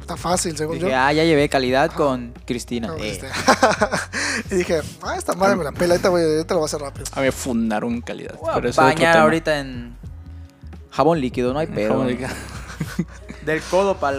está 0.00 0.16
fácil, 0.16 0.56
según 0.56 0.76
Dije, 0.76 0.90
yo. 0.90 0.96
ah, 0.96 1.12
ya 1.12 1.24
llevé 1.24 1.48
calidad 1.48 1.90
con 1.92 2.32
Cristina. 2.46 2.88
No, 2.88 2.96
Eh, 2.98 3.20
y 4.50 4.54
dije, 4.56 4.80
ah, 5.02 5.14
esta 5.16 5.34
madre 5.34 5.56
me 5.56 5.64
la 5.64 5.72
pela, 5.72 5.94
ahorita, 5.94 6.08
voy, 6.08 6.22
ahorita 6.22 6.54
lo 6.54 6.60
voy 6.60 6.64
a 6.64 6.66
hacer 6.66 6.80
rápido. 6.80 7.06
A 7.12 7.20
mí 7.20 7.26
me 7.26 7.32
fundaron 7.32 8.00
calidad. 8.00 8.36
voy 8.38 8.50
a 8.50 8.54
pero 8.54 8.68
eso 8.68 8.80
es 8.80 8.86
otro 8.86 8.94
bañar 8.96 9.12
tema. 9.14 9.24
ahorita 9.24 9.58
en 9.60 9.96
jabón 10.90 11.20
líquido, 11.20 11.52
no 11.52 11.58
hay 11.58 11.66
pedo. 11.66 11.90
Jabón 11.90 12.08
líquido. 12.08 12.28
Del 13.46 13.60
codo 13.62 13.96
para 13.98 14.16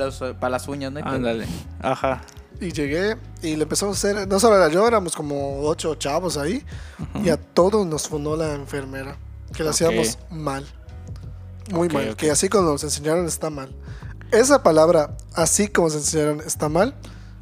las 0.50 0.68
uñas, 0.68 0.92
no 0.92 0.98
hay 0.98 1.04
pedo. 1.04 1.16
Ándale. 1.16 1.48
Ajá. 1.82 2.22
Y 2.62 2.72
llegué 2.72 3.18
y 3.42 3.56
le 3.56 3.64
empezó 3.64 3.88
a 3.90 3.92
hacer, 3.92 4.28
no 4.28 4.40
solo 4.40 4.56
era 4.56 4.70
yo, 4.70 4.88
éramos 4.88 5.16
como 5.16 5.62
ocho 5.62 5.96
chavos 5.96 6.38
ahí. 6.38 6.64
Y 7.24 7.30
a 7.30 7.38
todos 7.38 7.86
nos 7.86 8.08
fundó 8.08 8.38
la 8.38 8.54
enfermera, 8.54 9.18
que 9.54 9.64
lo 9.64 9.70
Ok. 9.70 9.74
hacíamos 9.76 10.18
mal. 10.30 10.66
Muy 11.72 11.88
mal, 11.90 12.16
que 12.18 12.30
así 12.30 12.50
como 12.50 12.72
nos 12.72 12.84
enseñaron 12.84 13.26
está 13.26 13.50
mal. 13.50 13.74
Esa 14.34 14.64
palabra, 14.64 15.16
así 15.36 15.68
como 15.68 15.88
nos 15.88 15.96
enseñaron 15.98 16.42
está 16.46 16.68
mal, 16.70 16.96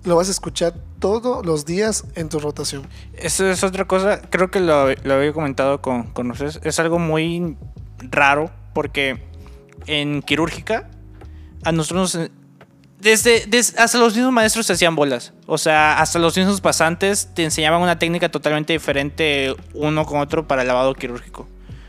lo 0.04 0.16
vas 0.18 0.28
a 0.28 0.32
escuchar 0.32 0.74
todos 1.00 1.46
los 1.46 1.66
días 1.66 2.04
en 2.16 2.28
tu 2.30 2.40
rotación. 2.40 2.88
Eso 3.14 3.50
es 3.50 3.64
otra 3.64 3.86
cosa, 3.86 4.22
creo 4.30 4.52
que 4.52 4.60
lo, 4.60 4.88
lo 5.04 5.14
había 5.14 5.32
comentado 5.34 5.82
con, 5.82 6.04
con 6.12 6.30
ustedes. 6.32 6.60
Es 6.64 6.80
algo 6.80 7.00
muy 7.00 7.56
raro 8.00 8.52
porque 8.74 9.24
en 9.88 10.22
quirúrgica 10.22 10.90
a 11.64 11.72
nosotros 11.72 12.16
nos- 12.16 12.30
desde, 13.00 13.46
des- 13.48 13.76
hasta 13.80 13.98
los 13.98 14.14
mismos 14.16 14.32
maestros 14.34 14.66
se 14.68 14.74
hacían 14.74 14.96
bolas. 14.96 15.34
O 15.48 15.58
sea, 15.58 16.00
hasta 16.00 16.20
los 16.20 16.38
mismos 16.38 16.62
pasantes 16.62 17.30
te 17.34 17.44
enseñaban 17.44 17.82
una 17.82 17.98
técnica 17.98 18.30
totalmente 18.30 18.74
diferente 18.74 19.56
uno 19.74 20.06
con 20.06 20.20
otro 20.20 20.48
para 20.48 20.62
el 20.62 20.68
lavado 20.68 20.94
quirúrgico. 20.94 21.48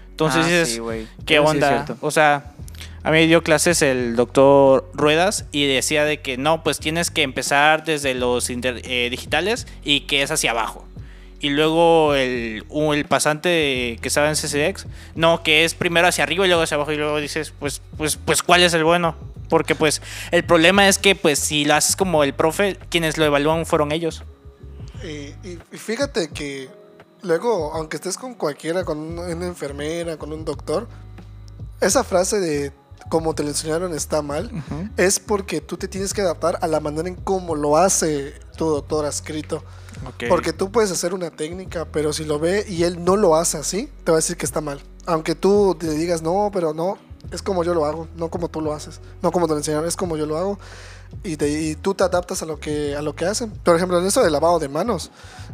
Entonces 0.09 0.45
Ah, 0.45 0.49
dices, 0.49 0.69
sí. 0.75 1.09
¿qué 1.27 1.39
onda? 1.39 1.85
o 2.01 2.11
sea, 2.11 2.52
a 3.05 3.11
mí 3.11 3.27
dio 3.27 3.43
clases 3.43 3.83
el 3.83 4.17
doctor 4.17 4.91
Ruedas 4.95 5.45
y 5.53 5.67
decía 5.67 6.05
de 6.05 6.21
que 6.21 6.37
no, 6.37 6.63
pues 6.63 6.79
tienes 6.79 7.11
que 7.11 7.23
empezar 7.23 7.85
desde 7.85 8.15
los 8.15 8.49
eh, 8.51 9.09
digitales 9.11 9.67
y 9.83 10.03
que 10.03 10.23
es 10.23 10.31
hacia 10.31 10.53
abajo. 10.53 10.87
Y 11.41 11.51
luego 11.51 12.15
el, 12.15 12.65
pasante 13.09 13.99
que 14.01 14.07
estaba 14.09 14.29
en 14.29 14.37
CCX, 14.37 14.87
no, 15.17 15.43
que 15.43 15.65
es 15.65 15.75
primero 15.75 16.07
hacia 16.07 16.23
arriba 16.23 16.45
y 16.45 16.49
luego 16.49 16.63
hacia 16.63 16.77
abajo. 16.77 16.93
Y 16.93 16.97
luego 16.97 17.19
dices, 17.19 17.53
pues, 17.59 17.83
pues, 17.97 18.17
pues, 18.17 18.45
¿cuál 18.45 18.63
es 18.63 18.73
el 18.75 18.85
bueno? 18.85 19.17
Porque 19.49 19.75
pues 19.75 20.01
el 20.31 20.45
problema 20.45 20.89
es 20.89 20.99
que 20.99 21.15
pues 21.17 21.41
si 21.41 21.65
lo 21.65 21.75
haces 21.75 21.97
como 21.97 22.23
el 22.25 22.33
profe, 22.33 22.79
quienes 22.89 23.19
lo 23.19 23.25
evalúan 23.25 23.67
fueron 23.67 23.91
ellos. 23.91 24.23
Y, 25.03 25.35
fíjate 25.77 26.29
que 26.31 26.71
luego, 27.23 27.73
aunque 27.75 27.97
estés 27.97 28.17
con 28.17 28.35
cualquiera, 28.35 28.85
con 28.85 28.99
un- 28.99 29.19
una 29.19 29.47
enfermera, 29.47 30.17
con 30.17 30.33
un 30.33 30.45
doctor, 30.45 30.89
esa 31.81 32.05
frase 32.05 32.39
de 32.39 32.73
como 33.09 33.35
te 33.35 33.43
lo 33.43 33.51
enseñaron 33.51 33.95
está 33.95 34.23
mal, 34.23 34.51
es 34.97 35.21
porque 35.21 35.61
tú 35.61 35.77
te 35.77 35.89
tienes 35.89 36.15
que 36.15 36.23
adaptar 36.23 36.59
a 36.61 36.67
la 36.67 36.81
manera 36.81 37.09
en 37.09 37.15
cómo 37.15 37.55
lo 37.55 37.77
hace 37.77 38.35
tu 38.57 38.67
doctor 38.67 39.05
adscrito. 39.05 39.63
Ok. 40.07 40.25
Porque 40.29 40.53
tú 40.53 40.73
puedes 40.73 40.91
hacer 40.91 41.15
una 41.15 41.31
técnica, 41.31 41.87
pero 41.87 42.13
si 42.13 42.25
lo 42.25 42.39
ve 42.39 42.65
y 42.69 42.85
él 42.85 43.05
no 43.05 43.17
lo 43.17 43.37
hace 43.37 43.59
así, 43.59 43.89
te 44.05 44.13
va 44.13 44.19
a 44.19 44.21
decir 44.21 44.37
que 44.37 44.47
está 44.47 44.61
mal. 44.61 44.83
Aunque 45.07 45.35
tú 45.35 45.77
le 45.81 45.93
digas, 45.93 46.23
no, 46.23 46.51
pero 46.53 46.75
no, 46.75 46.99
es 47.31 47.43
como 47.43 47.65
yo 47.65 47.75
lo 47.75 47.85
hago, 47.85 48.09
no 48.17 48.31
como 48.31 48.49
tú 48.49 48.61
lo 48.61 48.73
haces, 48.73 49.01
no 49.23 49.31
como 49.31 49.47
te 49.47 49.53
lo 49.53 49.59
enseñaron, 49.59 49.87
es 49.87 49.97
como 49.97 50.17
yo 50.17 50.27
lo 50.27 50.37
hago. 50.37 50.59
Y, 51.25 51.37
te- 51.37 51.49
y 51.51 51.75
tú 51.77 51.95
te 51.95 52.05
adaptas 52.05 52.43
a 52.43 52.47
lo, 52.47 52.59
que, 52.59 52.97
a 52.97 53.03
lo 53.03 53.15
que 53.15 53.27
hacen. 53.27 53.51
Por 53.51 53.77
ejemplo, 53.77 53.99
en 53.99 54.07
eso 54.07 54.23
de 54.23 54.31
lavado 54.31 54.59
de 54.59 54.69
manos, 54.69 55.11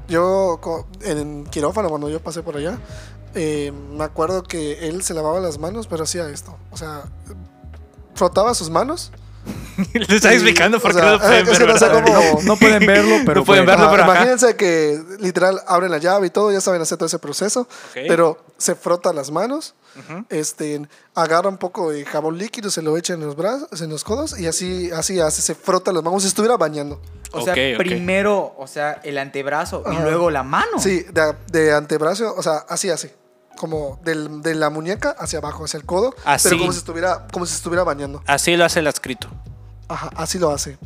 yo 0.08 0.58
en 1.02 1.44
quirófano, 1.46 1.88
cuando 1.88 2.08
yo 2.08 2.20
pasé 2.20 2.42
por 2.42 2.56
allá, 2.56 2.78
eh, 3.34 3.72
me 3.92 4.04
acuerdo 4.04 4.42
que 4.42 4.88
él 4.88 5.02
se 5.02 5.14
lavaba 5.14 5.40
las 5.40 5.58
manos, 5.58 5.86
pero 5.86 6.04
hacía 6.04 6.28
esto. 6.30 6.56
O 6.70 6.76
sea, 6.76 7.02
frotaba 8.14 8.54
sus 8.54 8.70
manos. 8.70 9.12
Le 9.92 10.16
estaba 10.16 10.34
y- 10.34 10.36
explicando 10.36 10.80
por 10.80 10.90
o 10.90 10.94
qué 10.94 11.00
sea, 11.00 11.12
no 11.12 11.18
pueden 11.18 11.48
es 11.48 11.58
que 11.58 11.64
ver, 11.64 11.72
no 11.72 11.78
sé 11.78 11.84
¿verdad? 11.88 12.04
cómo- 12.32 12.42
No 12.42 12.56
pueden 12.56 12.86
verlo, 12.86 13.16
pero 13.24 13.40
No 13.40 13.44
pueden 13.44 13.64
pues, 13.64 13.76
verlo, 13.76 13.84
Ajá, 13.84 13.90
pero 13.90 14.02
ajá. 14.04 14.12
imagínense 14.12 14.56
que 14.56 15.00
literal 15.20 15.60
abren 15.66 15.90
la 15.90 15.98
llave 15.98 16.26
y 16.26 16.30
todo, 16.30 16.50
ya 16.52 16.60
saben 16.60 16.82
hacer 16.82 16.98
todo 16.98 17.06
ese 17.06 17.18
proceso, 17.18 17.68
pero 17.94 18.38
se 18.56 18.74
frota 18.74 19.12
las 19.12 19.30
manos, 19.30 19.74
este, 20.28 20.74
este, 20.76 20.88
agarra 21.14 21.48
un 21.48 21.58
poco 21.58 21.90
de 21.90 22.04
jabón 22.04 22.38
líquido, 22.38 22.70
se 22.70 22.82
lo 22.82 22.96
echa 22.96 23.14
en 23.14 23.20
los 23.20 23.34
brazos, 23.36 23.80
en 23.80 23.90
los 23.90 24.04
codos 24.04 24.38
y 24.38 24.46
así, 24.46 24.90
así 24.92 25.18
hace, 25.20 25.42
se 25.42 25.54
frota 25.54 25.90
las 25.92 26.02
manos, 26.02 26.10
como 26.12 26.20
si 26.20 26.28
estuviera 26.28 26.56
bañando. 26.56 27.00
O 27.32 27.42
sea, 27.42 27.52
primero, 27.54 28.54
o 28.58 28.66
sea, 28.66 29.00
el 29.04 29.18
antebrazo 29.18 29.82
y 29.92 29.96
luego 30.02 30.30
la 30.30 30.42
mano. 30.42 30.78
Sí, 30.78 31.04
de, 31.12 31.34
de 31.52 31.72
antebrazo, 31.72 32.34
o 32.36 32.42
sea, 32.42 32.64
así 32.68 32.90
así, 32.90 33.10
como 33.58 34.00
del- 34.04 34.40
de 34.40 34.54
la 34.54 34.70
muñeca 34.70 35.14
hacia 35.18 35.40
abajo, 35.40 35.64
hacia 35.64 35.76
el 35.78 35.84
codo, 35.84 36.14
Así. 36.24 36.48
pero 36.48 36.60
como 36.60 36.72
si 36.72 36.78
estuviera, 36.78 37.26
como 37.32 37.44
si 37.44 37.54
estuviera 37.54 37.84
bañando. 37.84 38.22
Así 38.26 38.56
lo 38.56 38.64
hace 38.64 38.78
el 38.78 38.86
adscrito. 38.86 39.28
Ajá, 39.88 40.10
así 40.16 40.38
lo 40.38 40.50
hace. 40.50 40.78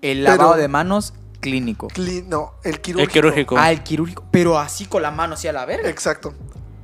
El 0.00 0.24
lavado 0.24 0.52
Pero- 0.52 0.62
de 0.62 0.68
manos 0.68 1.12
clínico. 1.40 1.88
Cli- 1.88 2.24
no, 2.26 2.54
el 2.64 2.80
quirúrgico. 2.80 3.02
El 3.08 3.12
quirúrgico. 3.12 3.56
Ah, 3.58 3.70
el 3.72 3.82
quirúrgico. 3.82 4.24
Pero 4.30 4.58
así 4.58 4.86
con 4.86 5.02
la 5.02 5.10
mano, 5.10 5.34
así 5.34 5.48
a 5.48 5.52
la 5.52 5.64
verga. 5.66 5.88
Exacto. 5.90 6.32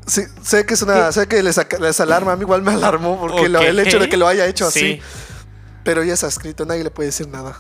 Sí, 0.07 0.23
sé 0.43 0.67
que 0.67 0.75
es 0.75 0.83
una, 0.83 1.11
sé 1.13 1.27
que 1.27 1.43
les, 1.43 1.59
alarma, 2.01 2.33
a 2.33 2.37
mí 2.37 2.43
igual 2.43 2.63
me 2.63 2.73
alarmó 2.73 3.19
porque 3.19 3.49
lo- 3.49 3.61
el 3.61 3.79
hecho 3.81 3.99
de 3.99 4.09
que 4.09 4.17
lo 4.17 4.27
haya 4.29 4.47
hecho 4.47 4.67
así. 4.67 4.81
Sí. 4.81 5.01
Pero 5.85 6.03
ya 6.05 6.15
está 6.15 6.27
escrito, 6.27 6.65
nadie 6.67 6.83
le 6.85 6.91
puede 6.91 7.09
decir 7.09 7.29
nada. 7.29 7.57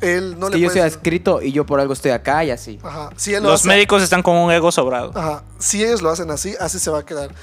Él 0.00 0.38
no 0.38 0.46
Es 0.46 0.52
le 0.52 0.56
que 0.56 0.62
yo 0.62 0.68
puede 0.68 0.80
soy 0.80 0.80
adscrito 0.88 1.42
y 1.42 1.52
yo 1.52 1.66
por 1.66 1.80
algo 1.80 1.92
estoy 1.92 2.10
acá 2.12 2.44
y 2.44 2.50
así. 2.50 2.78
Ajá. 2.82 3.10
Si 3.16 3.34
él 3.34 3.42
lo 3.42 3.50
Los 3.50 3.60
hace- 3.60 3.68
médicos 3.68 4.02
están 4.02 4.22
con 4.22 4.36
un 4.36 4.50
ego 4.52 4.70
sobrado. 4.72 5.10
Ajá. 5.14 5.44
Si 5.58 5.82
ellos 5.84 6.00
lo 6.02 6.10
hacen 6.10 6.30
así, 6.30 6.54
así 6.60 6.78
se 6.78 6.90
va 6.90 7.00
a 7.00 7.06
quedar. 7.06 7.34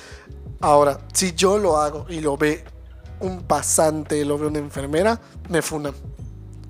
Ahora, 0.60 1.00
si 1.14 1.34
yo 1.34 1.58
lo 1.58 1.78
hago 1.78 2.06
y 2.10 2.20
lo 2.22 2.38
ve 2.38 2.64
un 3.20 3.42
pasante, 3.44 4.24
lo 4.26 4.38
ve 4.38 4.48
una 4.48 4.60
enfermera, 4.60 5.20
me 5.50 5.62
funan. 5.62 5.94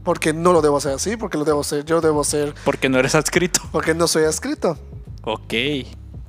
Porque 0.04 0.34
no 0.34 0.52
lo 0.52 0.62
debo 0.62 0.78
hacer 0.78 0.94
así, 0.94 1.16
porque 1.16 1.38
lo 1.38 1.46
debo 1.46 1.62
hacer, 1.62 1.86
yo 1.86 2.02
debo 2.02 2.24
ser, 2.24 2.54
Porque 2.66 2.90
no 2.90 2.98
eres 3.00 3.14
adscrito. 3.16 3.62
porque 3.72 3.94
no 3.94 4.08
soy 4.08 4.24
adscrito. 4.24 4.78
Ok. 5.24 5.54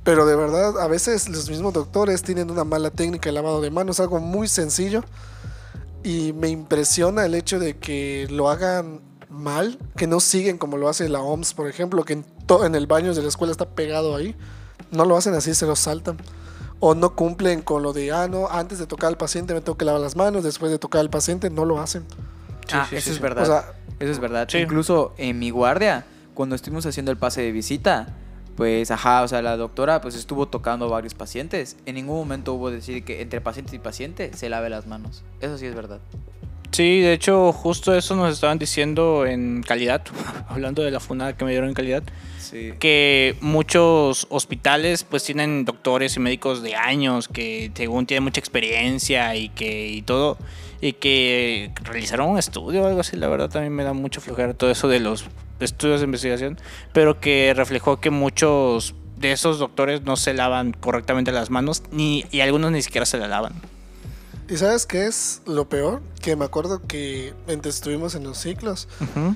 Pero 0.03 0.25
de 0.25 0.35
verdad, 0.35 0.79
a 0.79 0.87
veces 0.87 1.29
los 1.29 1.49
mismos 1.49 1.73
doctores 1.73 2.21
tienen 2.23 2.51
una 2.51 2.65
mala 2.65 2.91
técnica 2.91 3.29
de 3.29 3.33
lavado 3.33 3.61
de 3.61 3.71
manos, 3.71 3.99
algo 4.01 4.19
muy 4.19 4.47
sencillo. 4.47 5.01
Y 6.03 6.33
me 6.33 6.49
impresiona 6.49 7.25
el 7.25 7.33
hecho 7.33 7.59
de 7.59 7.77
que 7.77 8.27
lo 8.29 8.49
hagan 8.49 8.99
mal, 9.33 9.77
que 9.97 10.07
no 10.07 10.19
siguen 10.19 10.57
como 10.57 10.77
lo 10.77 10.87
hace 10.89 11.09
la 11.09 11.21
OMS, 11.21 11.53
por 11.53 11.67
ejemplo, 11.67 12.03
que 12.03 12.13
en, 12.13 12.23
to- 12.45 12.65
en 12.65 12.75
el 12.75 12.87
baño 12.87 13.13
de 13.13 13.21
la 13.21 13.27
escuela 13.27 13.51
está 13.51 13.67
pegado 13.69 14.15
ahí. 14.15 14.35
No 14.91 15.05
lo 15.05 15.17
hacen 15.17 15.33
así, 15.33 15.53
se 15.55 15.65
lo 15.65 15.75
saltan. 15.75 16.17
O 16.79 16.95
no 16.95 17.15
cumplen 17.15 17.61
con 17.61 17.81
lo 17.81 17.93
de, 17.93 18.11
ah, 18.11 18.27
no, 18.27 18.47
antes 18.49 18.77
de 18.79 18.87
tocar 18.87 19.07
al 19.07 19.17
paciente 19.17 19.53
me 19.53 19.61
tengo 19.61 19.77
que 19.77 19.85
lavar 19.85 20.01
las 20.01 20.15
manos, 20.15 20.43
después 20.43 20.71
de 20.71 20.79
tocar 20.79 21.01
al 21.01 21.09
paciente 21.09 21.49
no 21.49 21.65
lo 21.65 21.79
hacen. 21.79 22.03
ah, 22.73 22.85
sí, 22.89 22.95
eso 22.97 23.05
sí, 23.05 23.09
es 23.11 23.15
sí. 23.17 23.21
verdad. 23.21 23.43
O 23.43 23.45
sea, 23.45 23.73
eso 23.99 24.11
es 24.11 24.19
verdad. 24.19 24.47
Sí. 24.51 24.57
Incluso 24.59 25.13
en 25.17 25.39
mi 25.39 25.49
guardia, 25.49 26.05
cuando 26.33 26.55
estuvimos 26.55 26.85
haciendo 26.85 27.11
el 27.11 27.17
pase 27.17 27.41
de 27.41 27.51
visita, 27.51 28.15
pues 28.57 28.91
ajá, 28.91 29.23
o 29.23 29.27
sea, 29.27 29.41
la 29.41 29.55
doctora 29.57 30.01
pues 30.01 30.13
estuvo 30.15 30.47
tocando 30.47 30.85
a 30.85 30.89
varios 30.89 31.13
pacientes. 31.15 31.77
En 31.85 31.95
ningún 31.95 32.17
momento 32.17 32.53
hubo 32.53 32.69
decir 32.69 33.03
que 33.05 33.21
entre 33.21 33.39
paciente 33.41 33.75
y 33.75 33.79
paciente 33.79 34.31
se 34.35 34.49
lave 34.49 34.69
las 34.69 34.85
manos. 34.85 35.23
Eso 35.41 35.57
sí 35.57 35.65
es 35.65 35.73
verdad. 35.75 35.99
Sí, 36.73 37.01
de 37.01 37.13
hecho, 37.13 37.53
justo 37.53 37.95
eso 37.95 38.15
nos 38.15 38.33
estaban 38.33 38.57
diciendo 38.57 39.25
en 39.27 39.61
calidad, 39.61 40.01
hablando 40.49 40.81
de 40.81 40.91
la 40.91 40.99
funada 40.99 41.37
que 41.37 41.45
me 41.45 41.51
dieron 41.51 41.69
en 41.69 41.75
calidad, 41.75 42.03
Sí. 42.39 42.73
que 42.79 43.35
muchos 43.41 44.27
hospitales 44.29 45.03
pues 45.05 45.23
tienen 45.23 45.65
doctores 45.65 46.17
y 46.17 46.19
médicos 46.19 46.61
de 46.61 46.75
años 46.75 47.27
que 47.27 47.71
según 47.73 48.05
tienen 48.05 48.23
mucha 48.25 48.39
experiencia 48.39 49.35
y 49.35 49.49
que 49.49 49.87
y 49.87 50.01
todo 50.03 50.37
y 50.81 50.93
que 50.93 51.71
realizaron 51.83 52.29
un 52.29 52.37
estudio 52.37 52.83
o 52.83 52.87
algo 52.87 52.99
así, 52.99 53.15
la 53.15 53.27
verdad 53.27 53.49
también 53.49 53.73
me 53.73 53.83
da 53.83 53.93
mucho 53.93 54.19
flojera 54.19 54.53
todo 54.53 54.69
eso 54.69 54.87
de 54.87 54.99
los 54.99 55.25
estudios 55.61 56.01
de 56.01 56.05
investigación, 56.05 56.59
pero 56.91 57.19
que 57.19 57.53
reflejó 57.55 57.99
que 57.99 58.09
muchos 58.09 58.93
de 59.17 59.31
esos 59.31 59.57
doctores 59.57 60.01
no 60.03 60.17
se 60.17 60.33
lavan 60.33 60.73
correctamente 60.73 61.31
las 61.31 61.49
manos 61.49 61.81
ni 61.91 62.25
y 62.29 62.41
algunos 62.41 62.71
ni 62.71 62.81
siquiera 62.81 63.05
se 63.05 63.17
la 63.17 63.27
lavan. 63.27 63.53
¿Y 64.49 64.57
sabes 64.57 64.85
qué 64.85 65.05
es 65.07 65.41
lo 65.45 65.67
peor? 65.69 66.01
Que 66.21 66.35
me 66.35 66.45
acuerdo 66.45 66.81
que 66.87 67.33
mientras 67.47 67.75
estuvimos 67.75 68.15
en 68.15 68.23
los 68.23 68.37
ciclos, 68.37 68.87
Ujú. 68.99 69.35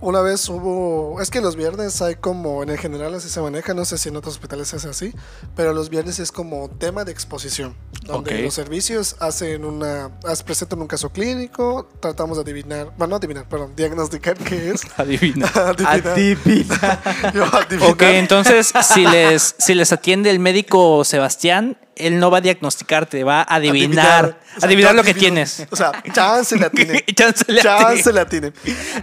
Una 0.00 0.20
vez 0.20 0.48
hubo, 0.48 1.20
es 1.20 1.30
que 1.30 1.40
los 1.40 1.54
viernes 1.54 2.02
hay 2.02 2.16
como, 2.16 2.64
en 2.64 2.70
el 2.70 2.76
general 2.78 3.14
así 3.14 3.28
se 3.28 3.40
maneja, 3.40 3.72
no 3.72 3.84
sé 3.84 3.98
si 3.98 4.08
en 4.08 4.16
otros 4.16 4.34
hospitales 4.34 4.74
es 4.74 4.84
así, 4.84 5.14
pero 5.54 5.72
los 5.72 5.90
viernes 5.90 6.18
es 6.18 6.32
como 6.32 6.68
tema 6.68 7.04
de 7.04 7.12
exposición. 7.12 7.76
donde 8.04 8.34
Ok. 8.34 8.40
los 8.46 8.54
servicios 8.54 9.14
hacen 9.20 9.64
una, 9.64 10.10
presentan 10.44 10.80
un 10.80 10.88
caso 10.88 11.10
clínico, 11.10 11.88
tratamos 12.00 12.36
de 12.36 12.42
adivinar, 12.42 12.86
bueno, 12.98 13.10
no 13.12 13.16
adivinar, 13.16 13.48
perdón, 13.48 13.74
diagnosticar 13.76 14.36
qué 14.36 14.70
es. 14.70 14.82
Adivina. 14.96 15.46
adivinar, 15.54 16.08
Atípica. 16.08 17.32
yo 17.34 17.44
adivinar. 17.44 17.90
Ok, 17.92 18.02
entonces 18.02 18.72
si 18.92 19.06
les, 19.06 19.54
si 19.56 19.74
les 19.74 19.92
atiende 19.92 20.30
el 20.30 20.40
médico 20.40 21.04
Sebastián, 21.04 21.78
él 21.96 22.18
no 22.18 22.30
va 22.30 22.38
a 22.38 22.40
diagnosticarte, 22.40 23.24
va 23.24 23.40
a 23.40 23.56
adivinar. 23.56 24.38
O 24.56 24.60
sea, 24.60 24.66
adivinar 24.68 24.94
lo 24.94 25.02
que 25.02 25.14
tienes. 25.14 25.66
O 25.70 25.76
sea, 25.76 25.92
chance 26.12 26.56
la 26.58 26.70
tiene. 26.70 27.04
Chance 27.14 27.44
chance 27.60 28.12
la 28.12 28.26
tiene. 28.26 28.52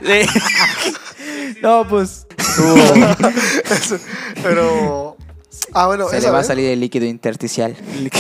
Le- 0.02 0.28
No, 1.62 1.88
pues. 1.88 2.26
Eso, 2.38 3.98
Pero. 4.44 5.18
Ah, 5.74 5.88
bueno, 5.88 6.08
se 6.10 6.22
le 6.22 6.30
va 6.30 6.40
a 6.40 6.44
salir 6.44 6.70
el 6.70 6.80
líquido 6.80 7.06
intersticial. 7.06 7.76
Le, 8.02 8.12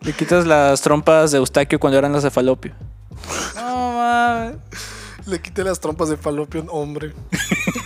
le 0.00 0.12
quitas 0.12 0.46
las 0.46 0.80
trompas 0.80 1.30
de 1.32 1.38
Eustaquio 1.38 1.78
cuando 1.78 1.98
eran 1.98 2.12
las 2.12 2.22
de 2.22 2.30
Falopio. 2.30 2.74
No 3.54 3.92
mames. 3.92 4.56
Le 5.26 5.40
quité 5.40 5.64
las 5.64 5.80
trompas 5.80 6.08
de 6.08 6.16
falopio 6.16 6.60
a 6.60 6.64
un 6.64 6.68
hombre. 6.70 7.12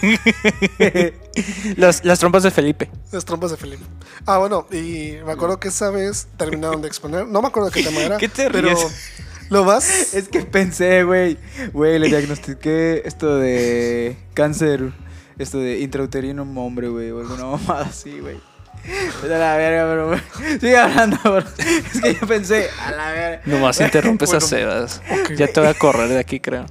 Las, 1.77 2.05
las 2.05 2.19
trompas 2.19 2.43
de 2.43 2.51
Felipe. 2.51 2.91
Las 3.13 3.25
trompas 3.25 3.51
de 3.51 3.57
Felipe. 3.57 3.83
Ah, 4.27 4.39
bueno, 4.39 4.67
y 4.71 5.15
me 5.25 5.33
acuerdo 5.33 5.59
que 5.59 5.69
esa 5.69 5.91
vez 5.91 6.29
terminaron 6.37 6.83
de 6.83 6.89
exponer. 6.89 7.27
No 7.27 7.41
me 7.41 7.49
acuerdo 7.49 7.71
qué 7.71 7.83
tema 7.83 8.01
era. 8.01 8.17
¿Qué 8.19 8.29
te 8.29 8.51
pero 8.51 8.69
ríes? 8.69 9.19
lo 9.49 9.65
más. 9.65 10.13
Es 10.15 10.29
que 10.29 10.43
pensé, 10.43 11.03
güey. 11.05 11.39
Güey, 11.73 11.99
le 11.99 12.09
diagnostiqué 12.09 13.03
esto 13.05 13.37
de 13.37 14.19
cáncer. 14.35 14.93
Esto 15.39 15.59
de 15.59 15.81
intrauterino 15.81 16.43
a 16.43 16.45
un 16.45 16.59
hombre, 16.59 16.89
güey. 16.89 17.11
O 17.11 17.21
alguna 17.21 17.47
mamada 17.47 17.87
así, 17.87 18.21
güey. 18.21 18.39
Es 18.85 19.23
de 19.23 19.39
la 19.39 19.57
verga, 19.57 19.87
pero. 20.35 20.59
Sigue 20.61 20.77
hablando, 20.77 21.19
bro. 21.23 21.39
Es 21.39 22.01
que 22.01 22.15
yo 22.15 22.27
pensé, 22.27 22.69
a 22.85 22.91
la 22.93 23.11
verga. 23.13 23.43
Nomás 23.47 23.81
interrumpes 23.81 24.31
a 24.31 24.33
Bueno, 24.35 24.47
Sebas. 24.47 25.03
ok. 25.11 25.33
Ya 25.37 25.47
te 25.49 25.61
voy 25.61 25.69
a 25.69 25.75
correr 25.75 26.09
de 26.09 26.19
aquí, 26.19 26.41
creo. 26.41 26.67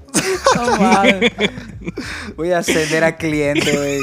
No 0.56 0.78
mames. 0.78 1.32
Voy 2.36 2.52
a 2.52 2.60
ascender 2.60 3.04
a 3.04 3.15
cliente, 3.17 3.78
güey. 3.78 4.00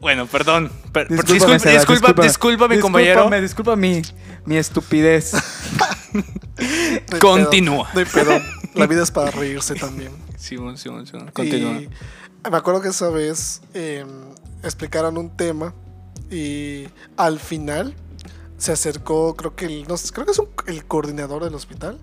Bueno, 0.00 0.26
perdón. 0.26 0.70
Per- 0.92 1.08
Discúlpame, 1.08 1.34
disculpa, 1.34 1.58
Seba, 1.58 1.72
disculpa, 1.74 2.22
discúlpame. 2.22 2.26
disculpa, 2.26 2.68
mi 2.68 2.74
Discúlpame, 2.76 2.80
compañero. 2.80 3.40
Disculpa 3.42 3.76
mi, 3.76 4.02
mi 4.46 4.56
estupidez. 4.56 5.32
no 6.12 7.18
Continúa. 7.18 7.90
pedo, 7.92 8.04
No 8.04 8.10
pedo. 8.12 8.40
La 8.74 8.86
vida 8.86 9.02
es 9.02 9.10
para 9.10 9.30
reírse 9.30 9.74
también. 9.74 10.12
Simón, 10.38 10.78
Simón, 10.78 11.06
Simón. 11.06 11.30
Continúa. 11.34 11.72
Y 11.82 11.90
me 12.50 12.56
acuerdo 12.56 12.80
que 12.80 12.88
esa 12.88 13.10
vez 13.10 13.60
eh, 13.74 14.06
explicaron 14.62 15.18
un 15.18 15.36
tema 15.36 15.74
y 16.30 16.86
al 17.16 17.38
final 17.40 17.94
se 18.58 18.72
acercó, 18.72 19.34
creo 19.36 19.56
que 19.56 19.66
el, 19.66 19.88
no 19.88 19.94
creo 20.12 20.26
que 20.26 20.32
es 20.32 20.38
un- 20.38 20.48
el 20.66 20.84
coordinador 20.84 21.44
del 21.44 21.54
hospital 21.54 21.98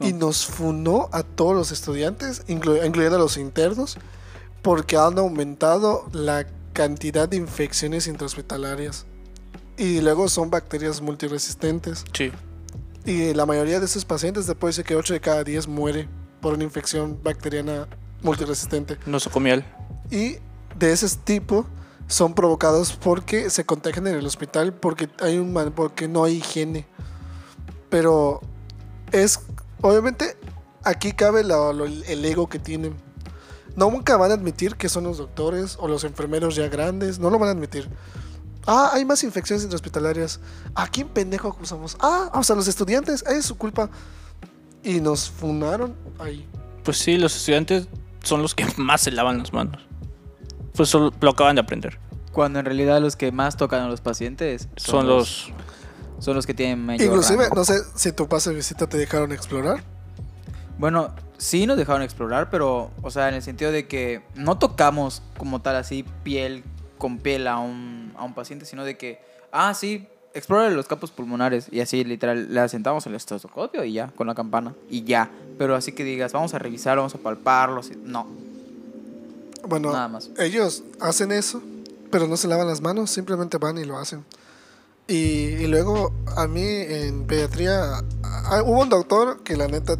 y 0.00 0.12
nos 0.12 0.44
funó 0.46 1.08
a 1.12 1.22
todos 1.22 1.54
los 1.54 1.70
estudiantes, 1.72 2.44
inclu- 2.48 2.84
incluyendo 2.84 3.16
a 3.16 3.20
los 3.20 3.36
internos, 3.36 3.96
porque 4.62 4.96
han 4.96 5.18
aumentado 5.18 6.08
la 6.12 6.46
cantidad 6.72 7.28
de 7.28 7.36
infecciones 7.36 8.06
intrahospitalarias. 8.08 9.06
Y 9.76 10.00
luego 10.00 10.28
son 10.28 10.50
bacterias 10.50 11.00
multiresistentes. 11.00 12.04
Sí. 12.12 12.32
Y 13.04 13.34
la 13.34 13.46
mayoría 13.46 13.78
de 13.78 13.86
esos 13.86 14.04
pacientes, 14.04 14.46
después 14.46 14.76
de 14.76 14.84
que 14.84 14.96
8 14.96 15.14
de 15.14 15.20
cada 15.20 15.44
10 15.44 15.68
muere 15.68 16.08
por 16.40 16.54
una 16.54 16.64
infección 16.64 17.20
bacteriana 17.22 17.86
multiresistente. 18.22 18.98
Nosocomial. 19.06 19.64
Y 20.10 20.36
de 20.78 20.92
ese 20.92 21.08
tipo 21.24 21.66
son 22.06 22.34
provocados 22.34 22.92
porque 22.92 23.50
se 23.50 23.64
contagian 23.64 24.06
en 24.06 24.14
el 24.16 24.26
hospital 24.26 24.72
porque 24.74 25.08
hay 25.20 25.38
un 25.38 25.52
man- 25.52 25.72
porque 25.74 26.06
no 26.08 26.24
hay 26.24 26.36
higiene. 26.36 26.86
Pero 27.90 28.40
es 29.12 29.40
obviamente 29.80 30.36
aquí 30.82 31.12
cabe 31.12 31.40
el 31.42 32.24
ego 32.24 32.48
que 32.48 32.58
tienen. 32.58 32.94
No 33.76 33.90
nunca 33.90 34.16
van 34.16 34.30
a 34.30 34.34
admitir 34.34 34.76
que 34.76 34.88
son 34.88 35.04
los 35.04 35.18
doctores 35.18 35.76
o 35.80 35.88
los 35.88 36.04
enfermeros 36.04 36.54
ya 36.54 36.68
grandes, 36.68 37.18
no 37.18 37.30
lo 37.30 37.38
van 37.38 37.48
a 37.48 37.52
admitir. 37.52 37.88
Ah, 38.66 38.90
hay 38.94 39.04
más 39.04 39.22
infecciones 39.24 39.62
intrahospitalarias. 39.64 40.40
¿A 40.74 40.86
quién 40.88 41.08
pendejo 41.08 41.48
acusamos? 41.48 41.96
Ah, 42.00 42.30
o 42.34 42.42
sea, 42.42 42.56
los 42.56 42.66
estudiantes, 42.68 43.22
es 43.26 43.44
su 43.44 43.56
culpa. 43.56 43.90
Y 44.82 45.00
nos 45.00 45.28
funaron 45.28 45.94
ahí. 46.18 46.48
Pues 46.82 46.98
sí, 46.98 47.16
los 47.18 47.34
estudiantes 47.36 47.88
son 48.22 48.42
los 48.42 48.54
que 48.54 48.64
más 48.76 49.02
se 49.02 49.10
lavan 49.10 49.38
las 49.38 49.52
manos. 49.52 49.82
Pues 50.76 50.88
solo 50.88 51.12
lo 51.20 51.30
acaban 51.30 51.56
de 51.56 51.60
aprender. 51.62 51.98
Cuando 52.32 52.58
en 52.58 52.64
realidad 52.64 53.00
los 53.00 53.16
que 53.16 53.30
más 53.32 53.56
tocan 53.56 53.82
a 53.82 53.88
los 53.88 54.00
pacientes 54.00 54.68
Son 54.76 55.06
los... 55.06 55.52
son 56.18 56.34
los 56.34 56.46
que 56.46 56.54
tienen 56.54 56.84
mayor 56.84 57.06
Inclusive, 57.06 57.44
rango. 57.44 57.56
no 57.56 57.64
sé 57.64 57.74
si 57.94 58.10
tu 58.12 58.28
pase 58.28 58.50
de 58.50 58.56
visita 58.56 58.88
te 58.88 58.96
dejaron 58.96 59.30
explorar. 59.32 59.82
Bueno, 60.78 61.14
sí 61.38 61.66
nos 61.66 61.76
dejaron 61.76 62.02
explorar, 62.02 62.50
pero, 62.50 62.90
o 63.02 63.10
sea, 63.10 63.28
en 63.28 63.34
el 63.36 63.42
sentido 63.42 63.70
de 63.70 63.86
que 63.86 64.22
no 64.34 64.58
tocamos 64.58 65.22
como 65.38 65.60
tal 65.62 65.76
así 65.76 66.04
piel 66.24 66.64
con 66.98 67.18
piel 67.18 67.46
a 67.46 67.58
un, 67.58 68.12
a 68.16 68.24
un 68.24 68.34
paciente, 68.34 68.64
sino 68.66 68.84
de 68.84 68.96
que, 68.96 69.20
ah, 69.52 69.72
sí, 69.74 70.08
explora 70.32 70.68
los 70.70 70.88
campos 70.88 71.12
pulmonares 71.12 71.68
y 71.70 71.80
así 71.80 72.02
literal 72.02 72.52
le 72.52 72.58
asentamos 72.60 73.06
el 73.06 73.14
estetoscopio 73.14 73.84
y 73.84 73.92
ya, 73.92 74.08
con 74.08 74.26
la 74.26 74.34
campana 74.34 74.74
y 74.90 75.04
ya. 75.04 75.30
Pero 75.58 75.76
así 75.76 75.92
que 75.92 76.02
digas, 76.02 76.32
vamos 76.32 76.54
a 76.54 76.58
revisar, 76.58 76.96
vamos 76.96 77.14
a 77.14 77.18
palparlos, 77.18 77.90
y- 77.92 77.96
no. 78.02 78.26
Bueno, 79.68 79.92
Nada 79.92 80.08
más. 80.08 80.30
ellos 80.38 80.82
hacen 81.00 81.32
eso, 81.32 81.62
pero 82.10 82.26
no 82.28 82.36
se 82.36 82.48
lavan 82.48 82.66
las 82.66 82.80
manos, 82.80 83.10
simplemente 83.10 83.58
van 83.58 83.78
y 83.78 83.84
lo 83.84 83.98
hacen. 83.98 84.24
Y, 85.06 85.14
y 85.16 85.66
luego 85.66 86.12
a 86.36 86.46
mí 86.46 86.62
en 86.64 87.26
pediatría 87.26 88.02
ah, 88.22 88.62
hubo 88.64 88.80
un 88.80 88.88
doctor 88.88 89.42
que 89.42 89.56
la 89.56 89.68
neta 89.68 89.96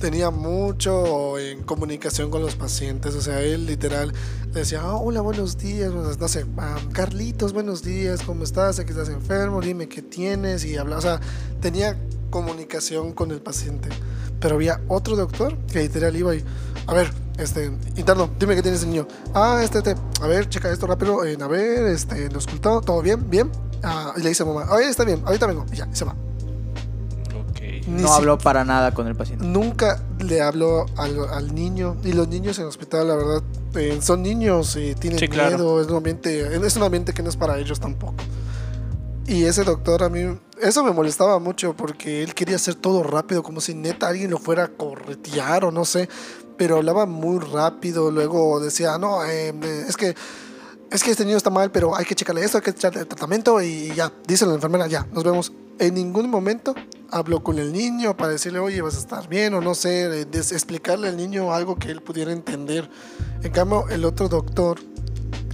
tenía 0.00 0.30
mucho 0.30 1.38
en 1.38 1.62
comunicación 1.62 2.28
con 2.30 2.42
los 2.42 2.56
pacientes, 2.56 3.14
o 3.14 3.20
sea, 3.22 3.40
él 3.40 3.66
literal 3.66 4.12
decía, 4.52 4.80
"Ah, 4.82 4.96
hola, 4.96 5.20
buenos 5.20 5.58
días, 5.58 5.92
no 5.92 6.28
sé, 6.28 6.44
ah, 6.58 6.76
Carlitos, 6.92 7.52
buenos 7.52 7.84
días, 7.84 8.22
¿cómo 8.22 8.42
estás? 8.42 8.80
Aquí 8.80 8.90
estás 8.90 9.08
enfermo, 9.10 9.60
dime 9.60 9.88
qué 9.88 10.02
tienes 10.02 10.64
y 10.64 10.76
habla, 10.76 10.98
o 10.98 11.00
sea, 11.00 11.20
tenía 11.60 11.96
comunicación 12.30 13.12
con 13.12 13.30
el 13.30 13.40
paciente. 13.40 13.90
Pero 14.40 14.56
había 14.56 14.80
otro 14.88 15.14
doctor 15.14 15.56
que 15.72 15.82
literal 15.82 16.16
iba 16.16 16.34
y, 16.34 16.42
a 16.88 16.94
ver, 16.94 17.12
este, 17.38 17.66
interno, 17.96 18.30
dime 18.38 18.54
qué 18.54 18.62
tienes 18.62 18.82
el 18.82 18.90
niño. 18.90 19.06
Ah, 19.34 19.60
este, 19.62 19.78
este, 19.78 19.94
a 20.20 20.26
ver, 20.26 20.48
checa 20.48 20.70
esto 20.70 20.86
rápido, 20.86 21.24
eh, 21.24 21.36
a 21.40 21.46
ver, 21.46 21.86
este, 21.86 22.30
lo 22.30 22.38
escultó, 22.38 22.80
todo 22.80 23.02
bien, 23.02 23.28
bien. 23.30 23.50
Ah, 23.82 24.12
y 24.16 24.20
le 24.22 24.28
dice 24.28 24.42
a 24.42 24.46
mamá, 24.46 24.66
oye, 24.70 24.88
está 24.88 25.04
bien, 25.04 25.22
ahorita 25.24 25.46
vengo, 25.46 25.64
y 25.72 25.76
ya, 25.76 25.88
y 25.92 25.96
se 25.96 26.04
va. 26.04 26.14
Ni 27.86 28.00
No 28.02 28.08
si- 28.08 28.14
habló 28.14 28.38
para 28.38 28.64
nada 28.64 28.92
con 28.94 29.06
el 29.08 29.16
paciente. 29.16 29.44
Nunca 29.44 30.00
le 30.20 30.40
habló 30.40 30.86
al, 30.96 31.18
al 31.30 31.52
niño. 31.54 31.96
Y 32.04 32.12
los 32.12 32.28
niños 32.28 32.56
en 32.58 32.62
el 32.62 32.68
hospital, 32.68 33.08
la 33.08 33.16
verdad, 33.16 33.42
eh, 33.74 33.98
son 34.00 34.22
niños 34.22 34.76
y 34.76 34.94
tienen 34.94 35.18
Sí, 35.18 35.26
claro. 35.28 35.56
miedo. 35.56 35.80
Es 35.80 35.88
un, 35.88 35.96
ambiente, 35.96 36.54
es 36.64 36.76
un 36.76 36.82
ambiente 36.84 37.12
que 37.12 37.22
no 37.24 37.28
es 37.28 37.36
para 37.36 37.58
ellos 37.58 37.80
tampoco. 37.80 38.14
Y 39.26 39.44
ese 39.44 39.64
doctor 39.64 40.02
a 40.04 40.08
mí, 40.08 40.20
eso 40.60 40.84
me 40.84 40.92
molestaba 40.92 41.38
mucho 41.40 41.74
porque 41.74 42.22
él 42.22 42.34
quería 42.34 42.56
hacer 42.56 42.74
todo 42.76 43.02
rápido, 43.02 43.42
como 43.42 43.60
si 43.60 43.74
neta 43.74 44.08
alguien 44.08 44.30
lo 44.30 44.38
fuera 44.38 44.64
a 44.64 44.68
corretear 44.68 45.64
o 45.64 45.72
no 45.72 45.84
sé. 45.84 46.08
Pero 46.62 46.76
hablaba 46.76 47.06
muy 47.06 47.40
rápido. 47.40 48.12
Luego 48.12 48.60
decía, 48.60 48.96
no, 48.96 49.24
eh, 49.24 49.48
eh, 49.48 49.84
es 49.88 49.96
que 49.96 50.14
es 50.92 51.02
que 51.02 51.10
este 51.10 51.24
niño 51.24 51.36
está 51.36 51.50
mal, 51.50 51.72
pero 51.72 51.96
hay 51.96 52.04
que 52.04 52.14
checarle 52.14 52.44
esto, 52.44 52.58
hay 52.58 52.62
que 52.62 52.70
echarle 52.70 53.04
tratamiento 53.04 53.60
y 53.60 53.92
ya, 53.96 54.12
dice 54.28 54.46
la 54.46 54.54
enfermera, 54.54 54.86
ya, 54.86 55.04
nos 55.12 55.24
vemos. 55.24 55.52
En 55.80 55.94
ningún 55.94 56.30
momento 56.30 56.72
habló 57.10 57.42
con 57.42 57.58
el 57.58 57.72
niño 57.72 58.16
para 58.16 58.30
decirle, 58.30 58.60
oye, 58.60 58.80
vas 58.80 58.94
a 58.94 58.98
estar 58.98 59.28
bien 59.28 59.54
o 59.54 59.60
no 59.60 59.74
sé, 59.74 60.20
eh, 60.20 60.26
explicarle 60.32 61.08
al 61.08 61.16
niño 61.16 61.52
algo 61.52 61.74
que 61.74 61.90
él 61.90 62.00
pudiera 62.00 62.30
entender. 62.30 62.88
En 63.42 63.50
cambio, 63.50 63.88
el 63.88 64.04
otro 64.04 64.28
doctor, 64.28 64.78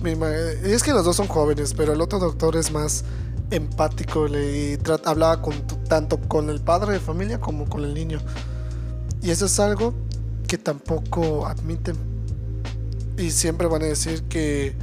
ma- 0.03 0.31
es 0.31 0.83
que 0.83 0.93
los 0.93 1.07
dos 1.07 1.17
son 1.17 1.27
jóvenes, 1.29 1.73
pero 1.73 1.95
el 1.95 2.03
otro 2.03 2.19
doctor 2.19 2.55
es 2.55 2.71
más 2.71 3.03
empático 3.51 4.29
y 4.29 4.79
hablaba 5.07 5.41
con, 5.41 5.55
tanto 5.89 6.21
con 6.29 6.51
el 6.51 6.61
padre 6.61 6.93
de 6.93 7.01
familia 7.01 7.41
como 7.41 7.67
con 7.67 7.83
el 7.83 7.95
niño. 7.95 8.21
Y 9.23 9.31
eso 9.31 9.47
es 9.47 9.59
algo 9.59 9.95
que 10.49 10.59
tampoco 10.59 11.47
admiten. 11.47 11.95
Y 13.17 13.31
siempre 13.31 13.69
van 13.69 13.83
a 13.83 13.87
decir 13.87 14.25
que 14.25 14.75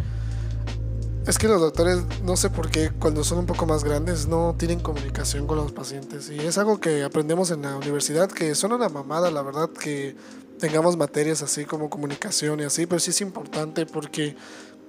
es 1.27 1.39
que 1.39 1.47
los 1.47 1.59
doctores, 1.59 1.99
no 2.23 2.37
sé 2.37 2.51
por 2.51 2.69
qué, 2.69 2.91
cuando 2.99 3.23
son 3.23 3.39
un 3.39 3.45
poco 3.47 3.65
más 3.65 3.83
grandes, 3.83 4.27
no 4.27 4.55
tienen 4.57 4.79
comunicación 4.79 5.47
con 5.47 5.57
los 5.57 5.71
pacientes. 5.71 6.29
Y 6.29 6.39
es 6.39 6.59
algo 6.59 6.79
que 6.79 7.03
aprendemos 7.03 7.49
en 7.49 7.63
la 7.63 7.75
universidad, 7.75 8.29
que 8.29 8.53
son 8.53 8.73
una 8.73 8.89
mamada, 8.89 9.31
la 9.31 9.41
verdad, 9.41 9.69
que 9.71 10.15
tengamos 10.59 10.97
materias 10.97 11.41
así 11.41 11.65
como 11.65 11.89
comunicación 11.89 12.59
y 12.59 12.63
así, 12.63 12.85
pero 12.85 12.99
sí 12.99 13.09
es 13.09 13.21
importante 13.21 13.87
porque 13.87 14.35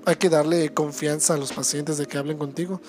hay 0.04 0.16
que 0.16 0.28
darle 0.28 0.74
confianza 0.74 1.34
a 1.34 1.36
los 1.38 1.52
pacientes 1.52 1.96
de 1.96 2.06
que 2.06 2.18
hablen 2.18 2.36
contigo. 2.36 2.82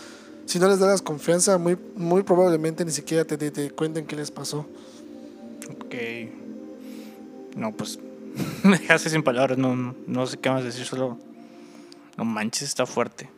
Si 0.46 0.60
no 0.60 0.68
les 0.68 0.80
das 0.80 1.02
confianza, 1.02 1.58
muy, 1.58 1.78
muy 1.96 2.24
probablemente 2.24 2.84
ni 2.84 2.92
siquiera 2.92 3.24
te, 3.24 3.38
te, 3.38 3.50
te 3.50 3.72
cuenten 3.72 4.06
qué 4.06 4.18
les 4.18 4.30
pasó. 4.30 4.66
Ok. 5.72 6.47
No, 7.58 7.74
pues. 7.74 8.00
Me 8.64 8.78
dejaste 8.78 9.10
sin 9.10 9.24
palabras. 9.24 9.58
No, 9.58 9.96
no, 10.06 10.26
sé 10.28 10.38
qué 10.38 10.50
más 10.50 10.64
decir. 10.64 10.86
Solo. 10.86 11.18
No 12.18 12.24
manches, 12.24 12.70
está 12.70 12.86
fuerte. 12.86 13.30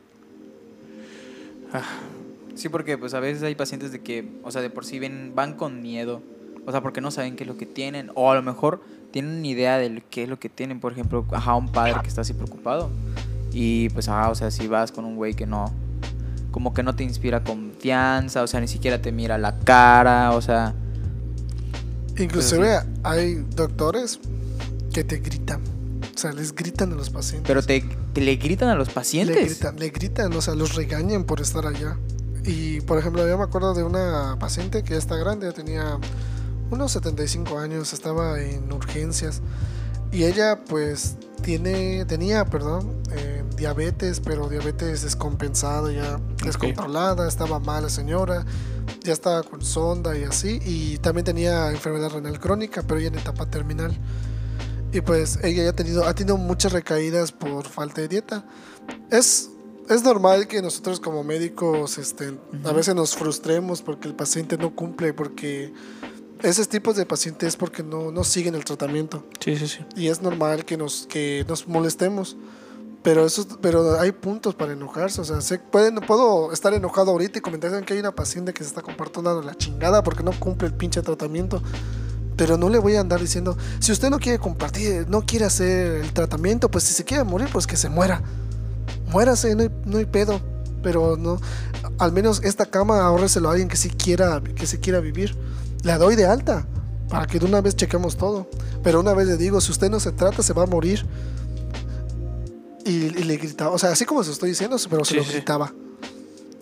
Sí, 2.56 2.70
porque 2.70 2.98
pues 2.98 3.14
a 3.14 3.20
veces 3.20 3.44
hay 3.44 3.56
pacientes 3.56 3.92
de 3.92 4.02
que, 4.02 4.28
o 4.44 4.52
sea, 4.52 4.62
de 4.62 4.70
por 4.70 4.86
sí 4.86 5.00
ven, 5.00 5.34
van 5.36 5.54
con 5.54 5.82
miedo. 5.82 6.22
O 6.66 6.72
sea, 6.72 6.82
porque 6.82 7.02
no 7.02 7.12
saben 7.12 7.36
qué 7.36 7.44
es 7.44 7.48
lo 7.48 7.58
que 7.58 7.66
tienen. 7.66 8.12
O 8.16 8.32
a 8.32 8.36
lo 8.36 8.42
mejor 8.42 8.82
tienen 9.12 9.38
una 9.38 9.48
idea 9.48 9.78
de 9.78 10.04
qué 10.10 10.24
es 10.24 10.30
lo 10.30 10.40
que 10.40 10.50
tienen. 10.50 10.80
Por 10.80 10.92
ejemplo, 10.92 11.26
ajá, 11.32 11.56
un 11.56 11.72
padre 11.72 11.96
que 12.02 12.08
está 12.08 12.22
así 12.22 12.34
preocupado. 12.34 12.90
Y 13.52 13.90
pues, 13.90 14.08
ajá, 14.10 14.30
o 14.30 14.36
sea, 14.36 14.52
si 14.52 14.68
vas 14.68 14.92
con 14.92 15.06
un 15.06 15.16
güey 15.16 15.34
que 15.34 15.46
no, 15.46 15.74
como 16.52 16.74
que 16.74 16.84
no 16.84 16.96
te 16.96 17.04
inspira 17.04 17.44
confianza, 17.44 18.44
o 18.44 18.48
sea, 18.48 18.60
ni 18.60 18.68
siquiera 18.68 19.02
te 19.02 19.12
mira 19.12 19.38
la 19.38 19.60
cara, 19.60 20.32
o 20.32 20.42
sea, 20.42 20.76
Inclusive 22.20 22.82
hay 23.04 23.36
doctores 23.56 24.20
que 24.94 25.04
te 25.04 25.18
gritan. 25.18 25.62
O 26.14 26.18
sea, 26.18 26.34
les 26.34 26.54
gritan 26.54 26.92
a 26.92 26.96
los 26.96 27.10
pacientes. 27.10 27.48
pero 27.48 27.64
te, 27.64 27.84
te 28.14 28.22
le 28.22 28.36
gritan 28.36 28.70
a 28.70 28.76
los 28.76 28.90
pacientes. 28.90 29.36
Le 29.36 29.46
gritan, 29.46 29.80
le 29.80 29.90
gritan, 29.90 30.34
o 30.34 30.42
sea, 30.42 30.54
los 30.54 30.76
regañan 30.76 31.24
por 31.24 31.40
estar 31.40 31.66
allá. 31.66 31.98
Y, 32.44 32.82
por 32.82 32.98
ejemplo, 32.98 33.28
yo 33.28 33.38
me 33.38 33.44
acuerdo 33.44 33.74
de 33.74 33.84
una 33.84 34.38
paciente 34.40 34.84
que 34.84 34.92
ya 34.92 34.98
está 34.98 35.16
grande, 35.16 35.48
ya 35.48 35.54
tenía 35.54 35.98
unos 36.72 36.92
75 36.92 37.58
años, 37.58 37.94
estaba 37.94 38.42
en 38.42 38.72
urgencias. 38.72 39.42
Y 40.12 40.24
ella, 40.24 40.64
pues, 40.66 41.18
tiene, 41.42 42.06
tenía, 42.06 42.46
perdón, 42.46 43.02
eh, 43.12 43.44
diabetes, 43.56 44.20
pero 44.20 44.50
diabetes 44.50 45.04
descompensada, 45.04 45.92
ya 45.92 46.20
descontrolada, 46.44 47.28
estaba 47.28 47.60
mal 47.60 47.84
la 47.84 47.90
señora, 47.90 48.46
ya 49.04 49.14
estaba 49.14 49.44
con 49.44 49.62
sonda 49.62 50.18
y 50.18 50.24
así. 50.24 50.60
Y 50.66 50.98
también 50.98 51.26
tenía 51.26 51.72
enfermedad 51.72 52.10
renal 52.10 52.40
crónica, 52.40 52.84
pero 52.84 53.00
ya 53.00 53.08
en 53.08 53.16
etapa 53.16 53.46
terminal. 53.46 53.96
Y 54.92 55.02
pues 55.02 55.40
ella 55.44 55.64
ya 55.64 55.70
ha 55.70 55.76
tenido, 55.76 56.06
ha 56.06 56.14
tenido 56.16 56.38
muchas 56.38 56.72
recaídas 56.72 57.32
por 57.32 57.68
falta 57.68 58.02
de 58.02 58.08
dieta. 58.08 58.46
Es, 59.12 59.52
es 59.88 60.04
normal 60.04 60.48
que 60.48 60.62
nosotros 60.62 61.00
como 61.00 61.24
médicos 61.24 62.00
este, 62.00 62.38
a 62.64 62.72
veces 62.72 62.96
nos 62.96 63.16
frustremos 63.16 63.84
porque 63.84 64.08
el 64.08 64.16
paciente 64.16 64.58
no 64.58 64.76
cumple, 64.76 65.14
porque 65.14 65.74
esos 66.42 66.70
tipos 66.70 66.96
de 66.96 67.06
pacientes 67.06 67.50
es 67.50 67.56
porque 67.56 67.84
no, 67.84 68.12
no 68.12 68.24
siguen 68.24 68.56
el 68.56 68.64
tratamiento. 68.64 69.26
Sí, 69.40 69.56
sí, 69.58 69.68
sí. 69.68 69.86
Y 69.96 70.08
es 70.08 70.22
normal 70.22 70.66
que 70.66 70.78
nos, 70.78 71.06
que 71.08 71.46
nos 71.48 71.68
molestemos. 71.68 72.38
Pero, 73.02 73.26
eso, 73.26 73.48
pero 73.62 74.00
hay 74.00 74.12
puntos 74.12 74.56
para 74.56 74.74
enojarse. 74.74 75.22
O 75.22 75.24
sea, 75.24 75.42
sé, 75.42 75.60
pueden, 75.60 75.96
puedo 75.96 76.52
estar 76.52 76.74
enojado 76.74 77.12
ahorita 77.12 77.40
y 77.40 77.42
comentar 77.42 77.70
"Saben 77.70 77.86
que 77.86 77.94
hay 77.94 78.00
una 78.00 78.14
paciente 78.14 78.54
que 78.54 78.64
se 78.64 78.70
está 78.70 78.82
comportando 78.82 79.42
la 79.42 79.56
chingada 79.56 80.04
porque 80.04 80.24
no 80.24 80.32
cumple 80.38 80.68
el 80.68 80.74
pinche 80.74 81.02
tratamiento. 81.02 81.62
Pero 82.36 82.58
no 82.58 82.70
le 82.70 82.78
voy 82.78 82.96
a 82.96 83.02
andar 83.02 83.20
diciendo, 83.20 83.58
si 83.80 83.92
usted 83.92 84.10
no 84.10 84.18
quiere 84.20 84.40
compartir, 84.40 85.08
no 85.10 85.26
quiere 85.26 85.46
hacer 85.46 86.04
el 86.04 86.14
tratamiento, 86.14 86.72
pues 86.72 86.86
si 86.86 86.94
se 86.94 87.04
quiere 87.04 87.24
morir, 87.26 87.50
pues 87.52 87.68
que 87.68 87.76
se 87.76 87.90
muera. 87.90 88.22
Muérase, 89.12 89.56
no 89.56 89.64
hay, 89.64 89.70
no 89.86 89.98
hay 89.98 90.06
pedo. 90.06 90.40
Pero 90.82 91.18
no, 91.18 91.42
al 91.98 92.14
menos 92.14 92.42
esta 92.44 92.66
cama 92.66 93.02
ahórreselo 93.06 93.50
a 93.50 93.52
alguien 93.52 93.68
que 93.68 93.76
sí 93.76 93.90
quiera, 93.90 94.42
que 94.42 94.66
sí 94.68 94.78
quiera 94.78 95.00
vivir. 95.02 95.36
La 95.84 95.98
doy 95.98 96.16
de 96.16 96.26
alta 96.26 96.66
para 97.10 97.26
que 97.26 97.40
de 97.40 97.46
una 97.46 97.62
vez 97.62 97.76
chequemos 97.76 98.16
todo. 98.16 98.48
Pero 98.84 99.00
una 99.00 99.14
vez 99.14 99.28
le 99.28 99.38
digo, 99.38 99.60
si 99.60 99.72
usted 99.72 99.90
no 99.90 100.00
se 100.00 100.12
trata, 100.12 100.44
se 100.44 100.54
va 100.54 100.64
a 100.64 100.68
morir. 100.68 101.06
Y, 102.86 102.92
y 102.92 103.24
le 103.24 103.38
gritaba, 103.38 103.72
o 103.72 103.78
sea, 103.78 103.92
así 103.92 104.06
como 104.06 104.24
se 104.24 104.32
estoy 104.32 104.50
diciendo, 104.50 104.78
pero 104.90 105.04
se 105.04 105.16
lo 105.16 105.24
sí. 105.24 105.32
gritaba. 105.32 105.74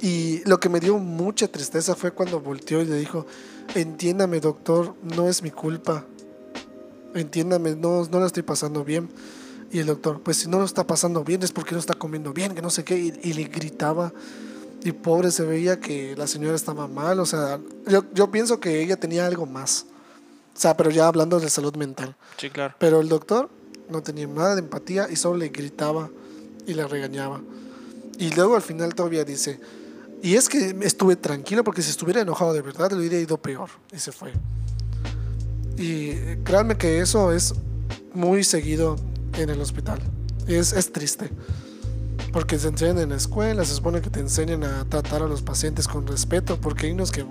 Y 0.02 0.42
lo 0.46 0.60
que 0.60 0.70
me 0.70 0.80
dio 0.80 0.98
mucha 0.98 1.48
tristeza 1.48 1.96
fue 1.96 2.12
cuando 2.12 2.40
volteó 2.40 2.82
y 2.82 2.86
le 2.86 2.98
dijo, 2.98 3.26
entiéndame 3.76 4.40
doctor, 4.40 4.96
no 5.04 5.28
es 5.28 5.42
mi 5.42 5.52
culpa. 5.52 6.06
Entiéndame, 7.14 7.76
no, 7.76 8.06
no 8.06 8.20
la 8.20 8.28
estoy 8.28 8.44
pasando 8.44 8.84
bien. 8.84 9.10
Y 9.72 9.80
el 9.80 9.88
doctor, 9.88 10.22
pues 10.22 10.38
si 10.38 10.48
no 10.50 10.60
lo 10.60 10.66
está 10.66 10.88
pasando 10.88 11.24
bien 11.24 11.44
es 11.44 11.52
porque 11.52 11.74
no 11.74 11.80
está 11.80 11.94
comiendo 11.94 12.32
bien, 12.32 12.56
que 12.56 12.62
no 12.62 12.70
sé 12.70 12.84
qué. 12.84 12.98
Y, 12.98 13.14
y 13.24 13.34
le 13.34 13.46
gritaba. 13.46 14.14
Y 14.88 14.94
pobre 14.94 15.32
se 15.32 15.44
veía 15.44 15.82
que 15.82 16.16
la 16.16 16.28
señora 16.28 16.56
estaba 16.56 16.88
mal. 16.88 17.20
O 17.20 17.26
sea, 17.26 17.60
yo, 17.88 18.06
yo 18.14 18.32
pienso 18.32 18.62
que 18.62 18.82
ella 18.82 18.96
tenía 18.96 19.28
algo 19.28 19.46
más. 19.46 19.86
O 20.56 20.58
sea, 20.58 20.78
pero 20.78 20.92
ya 20.92 21.08
hablando 21.08 21.42
de 21.42 21.50
salud 21.50 21.76
mental. 21.76 22.16
Sí, 22.38 22.50
claro. 22.50 22.74
Pero 22.80 23.02
el 23.02 23.10
doctor 23.10 23.50
no 23.90 24.02
tenía 24.02 24.28
nada 24.28 24.56
de 24.56 24.62
empatía 24.62 25.10
y 25.12 25.18
solo 25.18 25.40
le 25.40 25.50
gritaba 25.50 26.10
y 26.66 26.74
le 26.74 26.88
regañaba. 26.88 27.42
Y 28.18 28.34
luego 28.34 28.56
al 28.56 28.62
final 28.62 28.96
todavía 28.96 29.26
dice, 29.26 29.60
y 30.24 30.36
es 30.36 30.48
que 30.48 30.74
estuve 30.84 31.18
tranquilo 31.18 31.66
porque 31.66 31.82
si 31.82 31.90
estuviera 31.90 32.22
enojado 32.22 32.54
de 32.54 32.62
verdad 32.62 32.90
le 32.92 33.00
hubiera 33.00 33.18
ido 33.18 33.36
peor. 33.36 33.70
Y 33.92 34.00
se 34.00 34.14
fue. 34.14 34.32
Y 35.76 36.14
créanme 36.46 36.78
que 36.78 37.02
eso 37.02 37.34
es 37.34 37.54
muy 38.14 38.46
seguido 38.46 38.96
en 39.34 39.50
el 39.50 39.60
hospital. 39.60 40.00
Es, 40.48 40.72
es 40.72 40.94
triste. 40.94 41.30
Porque 42.32 42.60
se 42.60 42.68
enseñan 42.68 43.00
en 43.00 43.10
la 43.10 43.16
escuela, 43.16 43.64
se 43.64 43.74
supone 43.74 44.02
que 44.02 44.10
te 44.10 44.20
enseñan 44.20 44.64
a 44.64 44.86
tratar 44.86 45.24
a 45.24 45.28
los 45.28 45.42
pacientes 45.42 45.88
con 45.88 46.06
respeto, 46.06 46.60
porque 46.60 46.88
hay 46.88 46.92
unos 46.92 47.12
que, 47.12 47.26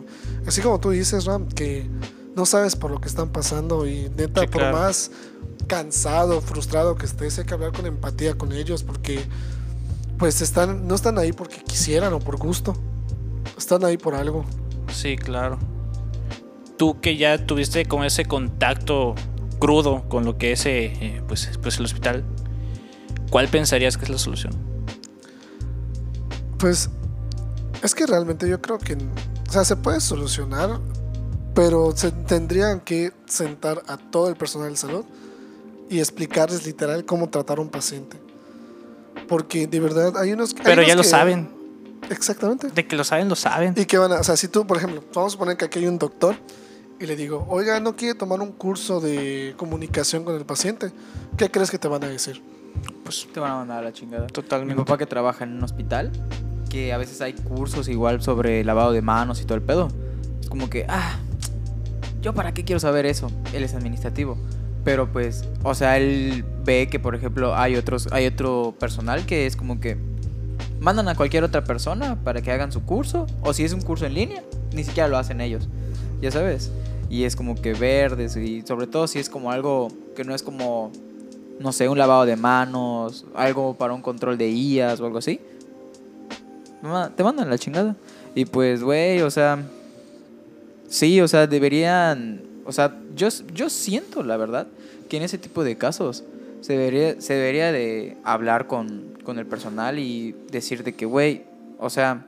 así 0.47 0.61
como 0.63 0.81
tú 0.81 0.91
dices, 0.91 1.27
Ram, 1.27 1.49
que 1.49 1.89
no 2.35 2.47
sabes 2.47 2.77
por 2.77 2.91
lo 2.91 3.01
que 3.01 3.09
están 3.09 3.31
pasando 3.31 3.87
y 3.87 4.11
neta, 4.17 4.43
Sí, 4.43 4.47
por 4.49 4.73
más 4.73 5.11
cansado, 5.67 6.41
frustrado 6.41 6.95
que 6.97 7.07
estés, 7.07 7.39
hay 7.39 7.45
que 7.45 7.55
hablar 7.55 7.73
con 7.73 7.87
empatía 7.87 8.35
con 8.35 8.53
ellos, 8.53 8.83
porque 8.83 9.21
pues 10.19 10.41
están, 10.41 10.87
no 10.87 10.95
están 10.95 11.19
ahí 11.19 11.33
porque 11.33 11.57
quisieran 11.57 12.13
o 12.13 12.19
por 12.19 12.37
gusto, 12.37 12.75
están 13.57 13.85
ahí 13.85 13.97
por 13.97 14.15
algo. 14.15 14.45
Sí, 14.93 15.17
claro. 15.17 15.59
Tú 16.77 17.01
que 17.01 17.17
ya 17.17 17.47
tuviste 17.47 17.87
con 17.87 18.05
ese 18.05 18.25
contacto 18.25 19.15
crudo 19.59 20.09
con 20.09 20.25
lo 20.25 20.37
que 20.37 20.53
es 20.53 20.67
eh, 20.67 20.93
eh, 21.01 21.23
pues, 21.27 21.51
pues 21.63 21.79
el 21.79 21.87
hospital, 21.87 22.25
¿cuál 23.31 23.49
pensarías 23.49 23.97
que 23.97 24.05
es 24.05 24.11
la 24.11 24.19
solución? 24.19 24.53
Pues 26.59 26.89
es 27.83 27.95
que 27.95 28.07
realmente 28.07 28.49
yo 28.49 28.61
creo 28.61 28.79
que, 28.79 28.95
o 28.95 29.53
sea, 29.53 29.65
se 29.65 29.77
puede 29.77 30.01
solucionar, 30.01 30.81
pero 31.55 31.93
se 31.97 32.11
tendrían 32.13 32.81
que 32.81 33.13
sentar 33.27 33.83
a 33.89 33.97
todo 33.97 34.29
el 34.29 34.37
personal 34.37 34.71
de 34.71 34.77
salud 34.77 35.05
y 35.89 35.99
explicarles 35.99 36.67
literal 36.67 37.05
cómo 37.05 37.29
tratar 37.29 37.59
a 37.59 37.61
un 37.61 37.69
paciente. 37.69 38.19
Porque 39.29 39.67
de 39.67 39.81
verdad 39.81 40.17
hay 40.19 40.33
unos... 40.33 40.55
hay 40.55 40.61
Pero 40.65 40.75
unos 40.83 40.87
ya 40.89 40.95
lo 40.97 41.03
que- 41.03 41.09
saben. 41.09 41.57
Exactamente. 42.11 42.69
De 42.71 42.87
que 42.87 42.95
lo 42.97 43.03
saben, 43.05 43.29
lo 43.29 43.35
saben. 43.35 43.75
Y 43.77 43.85
que 43.85 43.99
van 43.99 44.13
a, 44.13 44.21
o 44.21 44.25
sea, 44.25 44.37
si 44.37 44.47
tú, 44.49 44.65
por 44.67 44.77
ejemplo, 44.77 45.03
vamos 45.15 45.33
a 45.33 45.35
suponer 45.35 45.57
que 45.57 45.65
aquí 45.65 45.81
hay 45.81 45.87
un 45.89 45.99
doctor 45.99 46.37
y 47.01 47.07
le 47.07 47.17
digo, 47.17 47.45
oiga, 47.49 47.81
¿no 47.81 47.97
quiere 47.97 48.15
tomar 48.15 48.41
un 48.41 48.53
curso 48.53 49.01
de 49.01 49.55
comunicación 49.57 50.23
con 50.25 50.37
el 50.37 50.45
paciente? 50.45 50.93
¿Qué 51.37 51.51
crees 51.51 51.71
que 51.71 51.79
te 51.79 51.89
van 51.89 52.05
a 52.05 52.09
decir? 52.09 52.43
Pues 53.03 53.27
te 53.33 53.41
van 53.41 53.51
a 53.53 53.55
mandar 53.57 53.79
a 53.79 53.83
la 53.83 53.93
chingada. 53.93 54.27
Mi 54.27 54.33
Totalmente. 54.33 54.77
papá 54.77 54.99
que 54.99 55.07
trabaja 55.07 55.45
en 55.45 55.55
un 55.57 55.65
hospital, 55.65 56.13
que 56.69 56.93
a 56.93 56.99
veces 56.99 57.21
hay 57.21 57.33
cursos 57.33 57.89
igual 57.89 58.23
sobre 58.23 58.65
lavado 58.65 58.93
de 58.93 59.03
manos 59.03 59.41
y 59.41 59.45
todo 59.45 59.57
el 59.57 59.63
pedo. 59.63 59.89
Es 60.41 60.49
como 60.49 60.69
que, 60.71 60.87
ah, 60.89 61.17
yo 62.23 62.35
para 62.35 62.53
qué 62.53 62.65
quiero 62.65 62.81
saber 62.81 63.07
eso. 63.07 63.31
Él 63.53 63.65
es 63.65 63.75
administrativo. 63.75 64.37
Pero 64.85 65.13
pues, 65.13 65.45
o 65.63 65.75
sea, 65.75 65.97
él 65.97 66.45
ve 66.65 66.89
que, 66.89 67.01
por 67.01 67.15
ejemplo, 67.15 67.57
hay 67.57 67.77
otros, 67.77 68.09
hay 68.13 68.27
otro 68.27 68.75
personal 68.79 69.27
que 69.27 69.47
es 69.47 69.57
como 69.57 69.81
que 69.81 69.97
mandan 70.81 71.09
a 71.09 71.15
cualquier 71.15 71.43
otra 71.43 71.65
persona 71.65 72.17
para 72.23 72.43
que 72.43 72.53
hagan 72.53 72.73
su 72.73 72.83
curso. 72.83 73.27
O 73.43 73.53
si 73.53 73.65
es 73.65 73.73
un 73.73 73.81
curso 73.81 74.07
en 74.07 74.15
línea, 74.15 74.43
ni 74.73 74.85
siquiera 74.85 75.09
lo 75.09 75.19
hacen 75.19 75.41
ellos. 75.41 75.69
Ya 76.21 76.31
sabes. 76.31 76.71
Y 77.11 77.25
es 77.25 77.37
como 77.37 77.55
que 77.55 77.73
verdes 77.73 78.37
y 78.37 78.63
sobre 78.63 78.87
todo 78.87 79.07
si 79.07 79.19
es 79.19 79.31
como 79.31 79.53
algo 79.53 79.89
que 80.17 80.25
no 80.25 80.35
es 80.35 80.43
como 80.43 80.91
no 81.59 81.73
sé, 81.73 81.89
un 81.89 81.99
lavado 81.99 82.27
de 82.27 82.37
manos, 82.37 83.25
algo 83.35 83.75
para 83.75 83.95
un 83.95 84.03
control 84.03 84.37
de 84.39 84.51
IAS 84.51 85.01
o 85.01 85.07
algo 85.07 85.19
así. 85.19 85.41
Te 86.87 86.93
ma- 86.93 87.11
Te 87.17 87.25
mandan 87.25 87.51
la 87.51 87.59
chingada. 87.59 87.97
Y 88.35 88.45
pues, 88.45 88.83
güey, 88.83 89.23
o 89.23 89.31
sea, 89.31 89.59
sí, 90.89 91.21
o 91.21 91.29
sea, 91.29 91.47
deberían, 91.47 92.43
o 92.65 92.73
sea, 92.73 92.97
yo, 93.15 93.29
yo 93.55 93.71
siento, 93.71 94.23
la 94.23 94.37
verdad, 94.37 94.67
que 95.09 95.17
en 95.17 95.23
ese 95.23 95.39
tipo 95.39 95.65
de 95.65 95.77
casos 95.77 96.25
se 96.61 96.73
debería, 96.75 97.21
se 97.21 97.35
debería 97.35 97.73
de 97.73 98.17
hablar 98.25 98.67
con, 98.67 99.15
con 99.25 99.39
el 99.39 99.47
personal 99.47 99.99
y 99.99 100.35
decir 100.51 100.83
de 100.85 100.95
que, 100.95 101.07
güey, 101.07 101.45
o 101.79 101.91
sea, 101.91 102.27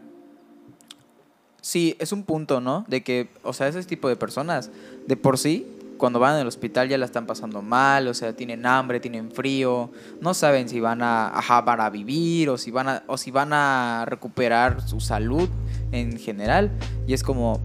sí, 1.60 1.96
es 1.98 2.12
un 2.12 2.22
punto, 2.24 2.60
¿no? 2.60 2.84
De 2.88 3.02
que, 3.02 3.28
o 3.42 3.52
sea, 3.52 3.68
ese 3.68 3.82
tipo 3.84 4.08
de 4.08 4.16
personas, 4.16 4.70
de 5.06 5.16
por 5.16 5.38
sí, 5.38 5.66
cuando 5.98 6.18
van 6.18 6.36
al 6.36 6.46
hospital 6.46 6.88
ya 6.88 6.96
la 6.96 7.04
están 7.04 7.26
pasando 7.26 7.60
mal, 7.60 8.08
o 8.08 8.14
sea, 8.14 8.32
tienen 8.32 8.64
hambre, 8.64 9.00
tienen 9.00 9.30
frío, 9.30 9.90
no 10.20 10.32
saben 10.32 10.68
si 10.68 10.80
van 10.80 11.02
a, 11.02 11.28
ajá, 11.36 11.60
van 11.60 11.80
a 11.80 11.90
vivir 11.90 12.48
o 12.48 12.56
si 12.56 12.70
van 12.70 12.88
a, 12.88 13.02
o 13.06 13.18
si 13.18 13.30
van 13.30 13.52
a 13.52 14.04
recuperar 14.06 14.80
su 14.80 15.00
salud 15.00 15.48
en 15.92 16.18
general. 16.18 16.70
Y 17.06 17.12
es 17.12 17.22
como, 17.22 17.60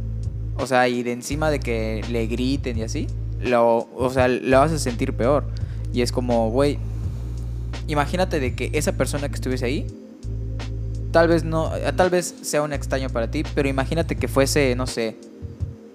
o 0.57 0.67
sea, 0.67 0.87
y 0.89 1.03
de 1.03 1.13
encima 1.13 1.49
de 1.49 1.59
que 1.59 2.03
le 2.09 2.27
griten 2.27 2.77
y 2.77 2.83
así, 2.83 3.07
lo, 3.39 3.89
o 3.95 4.09
sea, 4.09 4.27
lo 4.27 4.61
a 4.61 4.67
sentir 4.77 5.13
peor. 5.13 5.45
Y 5.93 6.01
es 6.01 6.11
como, 6.11 6.49
güey, 6.49 6.79
imagínate 7.87 8.39
de 8.39 8.55
que 8.55 8.71
esa 8.73 8.93
persona 8.93 9.29
que 9.29 9.35
estuviese 9.35 9.65
ahí, 9.65 9.87
tal 11.11 11.27
vez 11.27 11.43
no, 11.43 11.71
tal 11.95 12.09
vez 12.09 12.33
sea 12.41 12.63
un 12.63 12.73
extraño 12.73 13.09
para 13.09 13.29
ti, 13.29 13.43
pero 13.53 13.69
imagínate 13.69 14.15
que 14.15 14.27
fuese, 14.27 14.75
no 14.75 14.87
sé, 14.87 15.15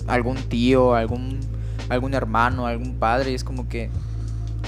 algún 0.07 0.37
tío, 0.37 0.95
algún, 0.95 1.41
algún 1.89 2.15
hermano, 2.15 2.67
algún 2.67 2.99
padre, 2.99 3.31
y 3.33 3.35
es 3.35 3.45
como 3.45 3.69
que 3.69 3.91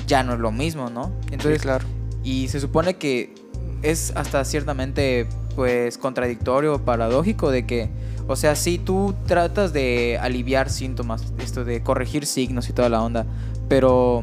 ya 0.06 0.22
no 0.22 0.32
es 0.34 0.40
lo 0.40 0.52
mismo, 0.52 0.90
¿no? 0.90 1.12
Entonces, 1.30 1.62
claro. 1.62 1.84
y 2.24 2.48
se 2.48 2.60
supone 2.60 2.94
que 2.96 3.34
es 3.82 4.12
hasta 4.16 4.44
ciertamente, 4.44 5.26
pues, 5.56 5.98
contradictorio, 5.98 6.84
paradójico 6.84 7.50
de 7.50 7.66
que 7.66 7.90
O 8.28 8.36
sea, 8.36 8.54
sí, 8.54 8.78
tú 8.78 9.12
tratas 9.26 9.72
de 9.72 10.16
aliviar 10.20 10.70
síntomas, 10.70 11.32
esto 11.40 11.64
de 11.64 11.82
corregir 11.82 12.26
signos 12.26 12.68
y 12.68 12.72
toda 12.72 12.88
la 12.88 13.02
onda, 13.02 13.26
pero 13.68 14.22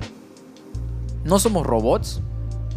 no 1.26 1.40
somos 1.40 1.66
robots. 1.68 2.22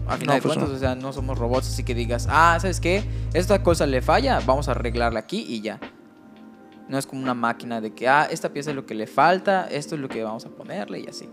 Al 0.08 0.18
final 0.18 0.26
No, 0.26 0.34
de 0.34 0.42
pues 0.42 0.54
cuentas, 0.54 0.70
no. 0.70 0.74
o 0.74 0.78
sea, 0.80 0.94
no 0.96 1.12
somos 1.12 1.38
robots, 1.38 1.68
así 1.68 1.84
que 1.84 1.94
digas, 1.94 2.26
ah, 2.28 2.58
¿sabes 2.60 2.80
qué? 2.80 3.04
Esta 3.32 3.62
cosa 3.62 3.86
le 3.86 4.02
falla, 4.02 4.40
vamos 4.44 4.66
a 4.66 4.72
arreglarla 4.72 5.20
aquí 5.20 5.44
y 5.48 5.60
ya. 5.60 5.78
No 6.90 6.98
es 6.98 7.06
como 7.06 7.22
una 7.22 7.34
máquina 7.34 7.80
de 7.80 7.92
que, 7.92 8.08
ah, 8.08 8.28
esta 8.30 8.52
pieza 8.52 8.70
es 8.70 8.76
lo 8.76 8.84
que 8.84 8.94
le 8.94 9.06
falta, 9.06 9.66
esto 9.70 9.94
es 9.94 10.00
lo 10.00 10.08
que 10.08 10.22
vamos 10.22 10.44
a 10.44 10.50
ponerle 10.50 11.00
y 11.00 11.06
así. 11.06 11.28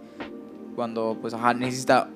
Cuando, 0.76 1.18
pues, 1.20 1.34
ajá, 1.34 1.54
necesita, 1.54 2.08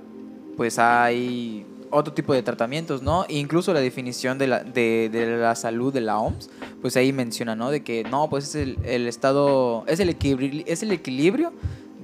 pues 0.56 0.80
hay 0.80 1.66
otro 1.90 2.14
tipo 2.14 2.34
de 2.34 2.42
tratamientos, 2.44 3.02
¿no? 3.02 3.26
E 3.26 3.34
incluso 3.38 3.74
la 3.74 3.82
definición 3.82 4.38
de 4.38 4.48
la, 4.48 4.64
de, 4.64 5.10
de 5.12 5.38
la 5.38 5.56
salud 5.56 5.94
de 5.94 6.02
la 6.02 6.20
OMS, 6.20 6.50
pues 6.82 6.96
ahí 6.96 7.12
menciona, 7.12 7.56
¿no? 7.56 7.70
De 7.70 7.84
que, 7.84 8.04
no, 8.04 8.30
pues 8.30 8.46
es 8.50 8.56
el, 8.56 8.78
el 8.84 9.08
estado, 9.08 9.84
es 9.88 10.00
el, 10.00 10.10
equilibrio, 10.10 10.64
es 10.66 10.84
el 10.84 10.92
equilibrio 10.92 11.52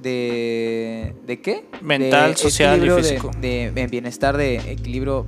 de... 0.02 1.14
¿De 1.26 1.40
qué? 1.40 1.64
Mental, 1.80 2.30
De 2.30 2.36
social 2.36 2.84
y 2.84 2.90
físico. 2.90 3.30
De 3.40 3.88
bienestar, 3.90 4.36
de 4.36 4.56
equilibrio, 4.72 5.26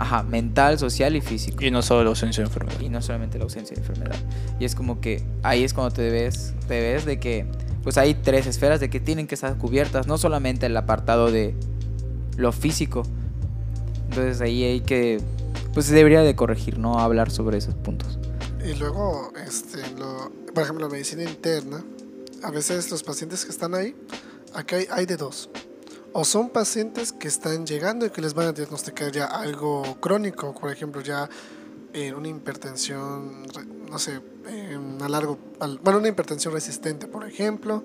ajá, 0.00 0.22
mental, 0.22 0.78
social 0.78 1.14
y 1.14 1.20
físico 1.20 1.62
Y 1.62 1.70
no 1.70 1.82
solo 1.82 2.04
la 2.04 2.08
ausencia 2.08 2.42
de 2.42 2.48
enfermedad. 2.48 2.80
y 2.80 2.88
no 2.88 3.02
solamente 3.02 3.36
la 3.36 3.44
ausencia 3.44 3.74
de 3.74 3.82
enfermedad. 3.82 4.16
Y 4.58 4.64
es 4.64 4.74
como 4.74 5.00
que 5.00 5.22
ahí 5.42 5.62
es 5.62 5.74
cuando 5.74 5.94
te 5.94 6.10
ves, 6.10 6.54
te 6.66 6.80
ves 6.80 7.04
de 7.04 7.20
que 7.20 7.46
pues 7.82 7.98
hay 7.98 8.14
tres 8.14 8.46
esferas 8.46 8.80
de 8.80 8.88
que 8.88 8.98
tienen 8.98 9.26
que 9.26 9.34
estar 9.34 9.56
cubiertas, 9.58 10.06
no 10.06 10.16
solamente 10.16 10.66
el 10.66 10.76
apartado 10.76 11.30
de 11.30 11.54
lo 12.36 12.50
físico. 12.52 13.02
Entonces 14.08 14.40
ahí 14.40 14.64
hay 14.64 14.80
que 14.80 15.20
pues 15.74 15.86
se 15.86 15.94
debería 15.94 16.22
de 16.22 16.34
corregir, 16.34 16.78
no 16.78 16.98
hablar 16.98 17.30
sobre 17.30 17.58
esos 17.58 17.74
puntos. 17.74 18.18
Y 18.64 18.74
luego, 18.74 19.32
este, 19.46 19.78
lo, 19.98 20.32
por 20.54 20.64
ejemplo, 20.64 20.86
la 20.86 20.92
medicina 20.92 21.22
interna, 21.22 21.84
a 22.42 22.50
veces 22.50 22.90
los 22.90 23.02
pacientes 23.02 23.44
que 23.44 23.50
están 23.50 23.74
ahí, 23.74 23.94
acá 24.54 24.76
hay, 24.76 24.86
hay 24.90 25.06
de 25.06 25.16
dos. 25.16 25.50
O 26.12 26.24
son 26.24 26.48
pacientes 26.50 27.12
que 27.12 27.28
están 27.28 27.66
llegando 27.66 28.04
y 28.04 28.10
que 28.10 28.20
les 28.20 28.34
van 28.34 28.48
a 28.48 28.52
diagnosticar 28.52 29.12
ya 29.12 29.26
algo 29.26 29.96
crónico, 30.00 30.52
por 30.54 30.72
ejemplo, 30.72 31.00
ya 31.02 31.28
eh, 31.92 32.12
una 32.12 32.28
hipertensión, 32.28 33.42
no 33.88 33.98
sé, 33.98 34.20
eh, 34.48 34.78
a 35.00 35.08
largo, 35.08 35.38
al- 35.60 35.78
bueno, 35.78 35.98
una 36.00 36.08
hipertensión 36.08 36.52
resistente, 36.52 37.06
por 37.06 37.24
ejemplo, 37.28 37.84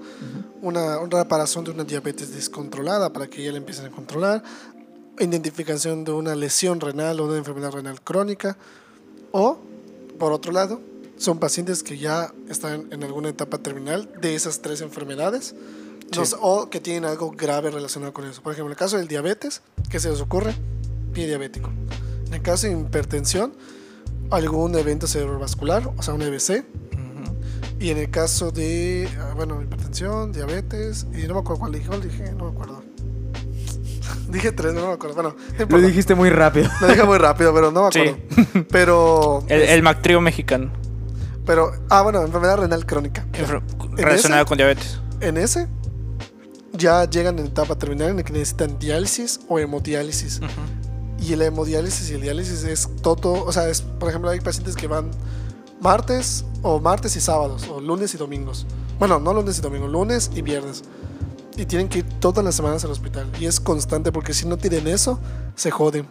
una, 0.61 0.99
una 0.99 1.21
reparación 1.23 1.65
de 1.65 1.71
una 1.71 1.83
diabetes 1.83 2.33
descontrolada 2.33 3.13
para 3.13 3.27
que 3.27 3.43
ya 3.43 3.51
la 3.51 3.57
empiecen 3.57 3.85
a 3.85 3.89
controlar, 3.91 4.43
identificación 5.19 6.03
de 6.03 6.11
una 6.11 6.35
lesión 6.35 6.79
renal 6.81 7.19
o 7.19 7.25
una 7.25 7.37
enfermedad 7.37 7.71
renal 7.71 8.01
crónica, 8.01 8.57
o, 9.31 9.59
por 10.19 10.31
otro 10.33 10.51
lado, 10.51 10.81
son 11.17 11.39
pacientes 11.39 11.81
que 11.83 11.97
ya 11.97 12.33
están 12.49 12.87
en 12.91 13.03
alguna 13.03 13.29
etapa 13.29 13.59
terminal 13.59 14.09
de 14.19 14.35
esas 14.35 14.61
tres 14.61 14.81
enfermedades, 14.81 15.55
Sí. 16.11 16.25
sé, 16.25 16.35
o 16.39 16.69
que 16.69 16.79
tienen 16.79 17.05
algo 17.05 17.31
grave 17.31 17.71
relacionado 17.71 18.13
con 18.13 18.25
eso. 18.25 18.41
Por 18.41 18.53
ejemplo, 18.53 18.67
en 18.69 18.71
el 18.73 18.77
caso 18.77 18.97
del 18.97 19.07
diabetes, 19.07 19.61
¿qué 19.89 19.99
se 19.99 20.09
les 20.09 20.21
ocurre? 20.21 20.53
Pie 21.13 21.27
diabético. 21.27 21.69
En 22.27 22.33
el 22.33 22.41
caso 22.41 22.67
de 22.67 22.73
hipertensión, 22.73 23.53
algún 24.31 24.75
evento 24.75 25.07
cerebrovascular, 25.07 25.91
o 25.97 26.01
sea, 26.01 26.13
un 26.13 26.21
EBC, 26.21 26.63
y 27.79 27.89
en 27.89 27.97
el 27.97 28.09
caso 28.09 28.51
de, 28.51 29.07
ah, 29.19 29.33
bueno, 29.35 29.61
hipertensión, 29.61 30.31
diabetes, 30.31 31.05
y 31.13 31.27
no 31.27 31.33
me 31.35 31.39
acuerdo 31.41 31.59
cuál 31.59 31.71
dije, 31.73 31.87
¿cuál 31.87 32.01
dije, 32.01 32.31
no 32.31 32.45
me 32.45 32.51
acuerdo. 32.51 32.83
dije 34.29 34.51
tres, 34.51 34.73
no 34.73 34.87
me 34.87 34.93
acuerdo. 34.93 35.15
Bueno, 35.15 35.35
no 35.69 35.77
Lo 35.77 35.87
dijiste 35.87 36.15
muy 36.15 36.29
rápido. 36.29 36.69
Lo 36.81 36.87
dije 36.87 37.03
muy 37.03 37.17
rápido, 37.17 37.53
pero 37.53 37.71
no 37.71 37.85
me 37.85 37.91
Sí. 37.91 37.99
acuerdo. 37.99 38.67
Pero, 38.69 39.43
El, 39.49 39.61
el 39.61 39.83
Mactrío 39.83 40.21
mexicano. 40.21 40.71
pero, 41.45 41.71
ah, 41.89 42.01
bueno, 42.01 42.21
enfermedad 42.23 42.57
renal 42.57 42.85
crónica. 42.85 43.25
enfer- 43.33 43.61
¿En 43.91 43.97
Relacionada 43.97 44.41
ese? 44.41 44.47
con 44.47 44.57
diabetes. 44.57 44.99
En 45.21 45.37
ese, 45.37 45.67
ya 46.77 47.09
llegan 47.09 47.39
en 47.39 47.47
etapa 47.47 47.75
terminal 47.75 48.09
en 48.09 48.17
la 48.17 48.23
que 48.23 48.33
necesitan 48.33 48.77
diálisis 48.79 49.39
o 49.47 49.59
hemodiálisis. 49.59 50.41
Y 51.19 51.33
el 51.33 51.41
hemodiálisis 51.41 52.09
y 52.11 52.13
el 52.15 52.21
diálisis 52.21 52.63
es 52.63 52.89
todo, 53.01 53.45
o 53.45 53.51
sea, 53.51 53.69
es, 53.69 53.81
por 53.81 54.09
ejemplo, 54.09 54.29
hay 54.29 54.41
pacientes 54.41 54.75
que 54.75 54.87
van 54.87 55.11
martes 55.81 56.45
o 56.61 56.79
martes 56.79 57.15
y 57.15 57.21
sábados, 57.21 57.67
o 57.67 57.79
lunes 57.79 58.13
y 58.13 58.17
domingos. 58.17 58.65
Bueno, 58.99 59.19
no 59.19 59.33
lunes 59.33 59.57
y 59.57 59.61
domingos, 59.61 59.91
lunes 59.91 60.31
y 60.35 60.41
viernes. 60.41 60.83
Y 61.57 61.65
tienen 61.65 61.87
que 61.87 61.99
ir 61.99 62.05
todas 62.19 62.43
las 62.43 62.55
semanas 62.55 62.83
al 62.83 62.91
hospital. 62.91 63.31
Y 63.39 63.45
es 63.45 63.59
constante 63.59 64.11
porque 64.11 64.33
si 64.33 64.45
no 64.45 64.57
tienen 64.57 64.87
eso, 64.87 65.19
se 65.55 65.71
joden. 65.71 66.05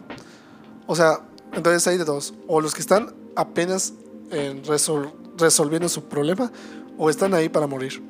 O 0.87 0.95
sea, 0.95 1.19
entonces 1.53 1.85
hay 1.87 1.97
de 1.97 2.05
dos. 2.05 2.33
O 2.47 2.61
los 2.61 2.73
que 2.73 2.81
están 2.81 3.13
apenas 3.35 3.93
eh, 4.31 4.59
resol- 4.65 5.13
resolviendo 5.37 5.87
su 5.87 6.05
problema, 6.05 6.51
o 6.97 7.09
están 7.09 7.33
ahí 7.33 7.49
para 7.49 7.67
morir. 7.67 8.01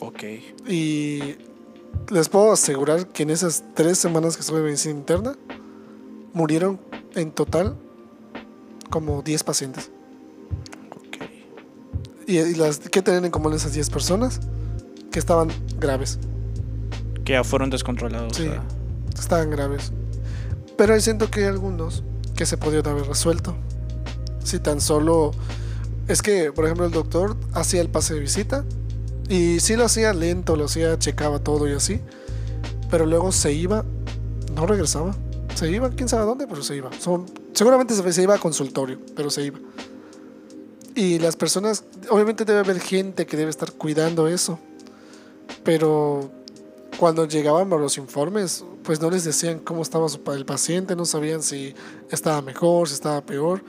Ok. 0.00 0.22
Y 0.68 1.36
les 2.10 2.28
puedo 2.28 2.52
asegurar 2.52 3.06
que 3.08 3.22
en 3.24 3.30
esas 3.30 3.64
tres 3.74 3.98
semanas 3.98 4.36
que 4.36 4.40
estuve 4.40 4.58
en 4.58 4.64
medicina 4.64 4.94
interna, 4.94 5.36
murieron 6.32 6.80
en 7.14 7.30
total 7.32 7.76
como 8.90 9.22
10 9.22 9.44
pacientes. 9.44 9.90
Ok. 10.90 11.28
¿Y, 12.26 12.38
y 12.38 12.54
las, 12.54 12.78
qué 12.78 13.02
tenían 13.02 13.24
en 13.24 13.30
común 13.30 13.52
esas 13.54 13.72
10 13.72 13.90
personas? 13.90 14.40
Que 15.10 15.18
estaban 15.18 15.48
graves. 15.78 16.18
Que 17.24 17.32
ya 17.32 17.44
fueron 17.44 17.70
descontrolados. 17.70 18.36
Sí. 18.36 18.48
Estaban 19.18 19.50
graves. 19.50 19.92
Pero 20.76 20.98
siento 21.00 21.30
que 21.30 21.40
hay 21.40 21.46
algunos 21.46 22.04
que 22.36 22.46
se 22.46 22.56
podrían 22.56 22.86
haber 22.86 23.06
resuelto. 23.06 23.56
Si 24.44 24.58
tan 24.58 24.80
solo... 24.80 25.32
Es 26.06 26.22
que, 26.22 26.52
por 26.52 26.66
ejemplo, 26.66 26.86
el 26.86 26.92
doctor 26.92 27.36
hacía 27.52 27.80
el 27.80 27.88
pase 27.88 28.14
de 28.14 28.20
visita 28.20 28.64
y 29.28 29.60
sí 29.60 29.76
lo 29.76 29.84
hacía 29.84 30.12
lento, 30.12 30.56
lo 30.56 30.66
hacía, 30.66 30.98
checaba 30.98 31.38
todo 31.38 31.68
y 31.68 31.72
así. 31.72 32.00
Pero 32.90 33.06
luego 33.06 33.32
se 33.32 33.52
iba, 33.52 33.84
no 34.54 34.66
regresaba. 34.66 35.14
Se 35.54 35.70
iba, 35.70 35.90
quién 35.90 36.08
sabe 36.08 36.24
dónde, 36.24 36.46
pero 36.46 36.62
se 36.62 36.76
iba. 36.76 36.90
Son, 37.00 37.26
seguramente 37.52 37.94
se, 37.94 38.22
iba 38.22 38.34
a 38.34 38.38
consultorio, 38.38 39.00
pero 39.16 39.30
se 39.30 39.44
iba. 39.44 39.58
Y 40.94 41.18
las 41.18 41.34
personas, 41.34 41.84
obviamente 42.10 42.44
debe 42.44 42.60
haber 42.60 42.80
gente 42.80 43.26
que 43.26 43.36
debe 43.36 43.50
estar 43.50 43.72
cuidando 43.72 44.28
eso. 44.28 44.58
Pero 45.64 46.30
cuando 46.98 47.26
llegaban 47.26 47.68
los 47.68 47.98
informes, 47.98 48.64
pues 48.82 49.00
no 49.00 49.10
les 49.10 49.24
decían 49.24 49.58
cómo 49.58 49.82
estaba 49.82 50.06
el 50.34 50.46
paciente, 50.46 50.94
no 50.94 51.04
sabían 51.04 51.42
si 51.42 51.74
estaba 52.10 52.42
mejor, 52.42 52.88
si 52.88 52.94
estaba 52.94 53.20
peor. 53.22 53.64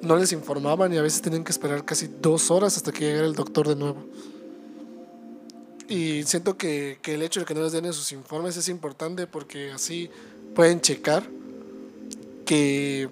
No 0.00 0.16
les 0.16 0.32
informaban 0.32 0.92
y 0.92 0.96
a 0.96 1.02
veces 1.02 1.22
tenían 1.22 1.44
que 1.44 1.52
esperar 1.52 1.84
casi 1.84 2.08
dos 2.20 2.50
horas 2.50 2.76
hasta 2.76 2.90
que 2.90 3.04
llegara 3.04 3.26
el 3.26 3.34
doctor 3.34 3.68
de 3.68 3.76
nuevo. 3.76 4.04
Y 5.88 6.22
siento 6.24 6.56
que, 6.56 6.98
que 7.02 7.14
el 7.14 7.22
hecho 7.22 7.40
de 7.40 7.46
que 7.46 7.54
no 7.54 7.62
les 7.62 7.72
den 7.72 7.84
esos 7.84 8.12
informes 8.12 8.56
es 8.56 8.68
importante 8.68 9.26
porque 9.26 9.72
así 9.72 10.10
pueden 10.54 10.80
checar 10.80 11.24
que 12.46 13.08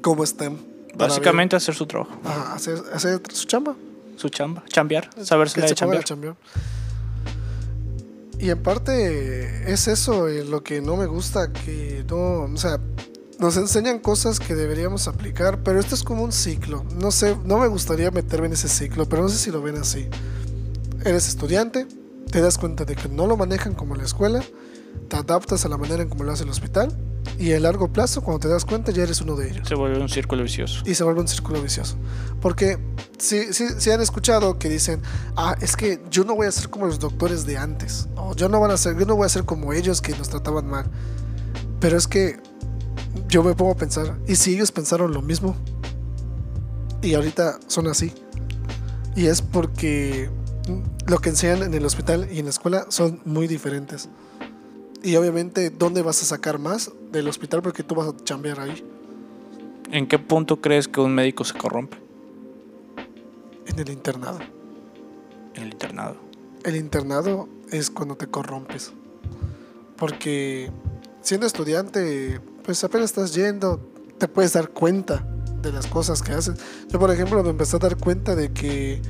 cómo 0.00 0.24
están. 0.24 0.58
Básicamente 0.94 1.56
hacer 1.56 1.74
su 1.74 1.86
trabajo. 1.86 2.12
ajá, 2.24 2.54
hacer, 2.54 2.78
hacer 2.92 3.20
su 3.32 3.46
chamba. 3.46 3.76
Su 4.16 4.28
chamba. 4.28 4.64
Chambear. 4.68 5.08
Saberse 5.22 5.60
que 5.60 5.66
de 5.66 5.74
chambear. 5.74 6.04
chambear. 6.04 6.36
Y 8.38 8.50
en 8.50 8.62
parte 8.62 9.70
es 9.70 9.86
eso 9.86 10.28
eh, 10.28 10.44
lo 10.44 10.62
que 10.62 10.80
no 10.80 10.96
me 10.96 11.06
gusta, 11.06 11.52
que 11.52 12.04
no, 12.08 12.44
o 12.44 12.56
sea, 12.56 12.80
nos 13.38 13.56
enseñan 13.56 13.98
cosas 13.98 14.40
que 14.40 14.54
deberíamos 14.54 15.08
aplicar, 15.08 15.62
pero 15.62 15.78
esto 15.78 15.94
es 15.94 16.02
como 16.02 16.22
un 16.22 16.32
ciclo. 16.32 16.84
No 16.96 17.10
sé, 17.10 17.36
no 17.44 17.58
me 17.58 17.68
gustaría 17.68 18.10
meterme 18.10 18.46
en 18.46 18.54
ese 18.54 18.68
ciclo, 18.68 19.06
pero 19.06 19.22
no 19.22 19.28
sé 19.28 19.36
si 19.36 19.50
lo 19.50 19.60
ven 19.60 19.76
así. 19.76 20.08
Eres 21.04 21.28
estudiante, 21.28 21.86
te 22.30 22.40
das 22.40 22.58
cuenta 22.58 22.84
de 22.84 22.94
que 22.94 23.08
no 23.08 23.26
lo 23.26 23.36
manejan 23.36 23.74
como 23.74 23.94
en 23.94 24.00
la 24.00 24.06
escuela, 24.06 24.42
te 25.08 25.16
adaptas 25.16 25.64
a 25.64 25.68
la 25.68 25.76
manera 25.76 26.02
en 26.02 26.08
como 26.08 26.24
lo 26.24 26.32
hace 26.32 26.44
el 26.44 26.50
hospital, 26.50 26.96
y 27.38 27.52
a 27.52 27.60
largo 27.60 27.92
plazo, 27.92 28.22
cuando 28.22 28.40
te 28.40 28.48
das 28.48 28.64
cuenta, 28.64 28.92
ya 28.92 29.02
eres 29.02 29.20
uno 29.20 29.34
de 29.34 29.50
ellos 29.50 29.68
Se 29.68 29.74
vuelve 29.74 30.00
un 30.00 30.08
círculo 30.08 30.42
vicioso. 30.42 30.82
y 30.84 30.94
se 30.94 31.04
vuelve 31.04 31.20
un 31.20 31.28
círculo 31.28 31.62
vicioso. 31.62 31.96
Porque 32.40 32.78
si, 33.18 33.52
si, 33.52 33.68
si 33.78 33.90
han 33.90 34.00
escuchado 34.00 34.58
que 34.58 34.68
dicen, 34.68 35.00
ah, 35.36 35.56
es 35.60 35.76
que 35.76 36.00
yo 36.10 36.24
no 36.24 36.34
voy 36.34 36.46
a 36.46 36.52
ser 36.52 36.68
como 36.70 36.86
los 36.86 36.98
doctores 36.98 37.46
de 37.46 37.56
antes, 37.56 38.08
o 38.16 38.34
yo 38.34 38.48
no, 38.48 38.60
van 38.60 38.70
a 38.70 38.76
ser, 38.76 38.98
yo 38.98 39.06
no 39.06 39.16
voy 39.16 39.26
a 39.26 39.28
ser 39.28 39.44
como 39.44 39.72
ellos 39.72 40.00
que 40.00 40.14
nos 40.16 40.28
trataban 40.28 40.66
mal. 40.68 40.86
Pero 41.78 41.96
es 41.96 42.06
que 42.06 42.38
yo 43.28 43.42
me 43.42 43.54
pongo 43.54 43.72
a 43.72 43.76
pensar, 43.76 44.18
¿y 44.26 44.36
si 44.36 44.54
ellos 44.54 44.70
pensaron 44.70 45.12
lo 45.12 45.22
mismo? 45.22 45.56
Y 47.02 47.14
ahorita 47.14 47.58
son 47.66 47.86
así. 47.88 48.12
Y 49.16 49.26
es 49.26 49.40
porque 49.42 50.30
lo 51.06 51.18
que 51.18 51.30
enseñan 51.30 51.62
en 51.62 51.74
el 51.74 51.84
hospital 51.84 52.28
y 52.30 52.38
en 52.38 52.46
la 52.46 52.50
escuela 52.50 52.86
son 52.88 53.20
muy 53.24 53.46
diferentes. 53.46 54.08
Y 55.02 55.16
obviamente, 55.16 55.70
¿dónde 55.70 56.02
vas 56.02 56.22
a 56.22 56.26
sacar 56.26 56.58
más 56.58 56.90
del 57.10 57.28
hospital? 57.28 57.62
Porque 57.62 57.82
tú 57.82 57.94
vas 57.94 58.08
a 58.08 58.24
chambear 58.24 58.60
ahí. 58.60 58.84
¿En 59.90 60.06
qué 60.06 60.18
punto 60.18 60.60
crees 60.60 60.88
que 60.88 61.00
un 61.00 61.14
médico 61.14 61.44
se 61.44 61.56
corrompe? 61.56 61.96
En 63.66 63.78
el 63.78 63.90
internado. 63.90 64.38
En 65.54 65.62
el 65.62 65.72
internado. 65.72 66.16
El 66.64 66.76
internado 66.76 67.48
es 67.70 67.90
cuando 67.90 68.16
te 68.16 68.26
corrompes. 68.26 68.92
Porque 69.96 70.70
siendo 71.22 71.46
estudiante, 71.46 72.40
pues 72.62 72.84
apenas 72.84 73.06
estás 73.10 73.34
yendo, 73.34 73.80
te 74.18 74.28
puedes 74.28 74.52
dar 74.52 74.68
cuenta 74.70 75.26
de 75.62 75.72
las 75.72 75.86
cosas 75.86 76.22
que 76.22 76.32
haces. 76.32 76.58
Yo, 76.88 76.98
por 76.98 77.10
ejemplo, 77.10 77.42
me 77.42 77.50
empecé 77.50 77.76
a 77.76 77.78
dar 77.78 77.96
cuenta 77.96 78.34
de 78.34 78.52
que 78.52 79.00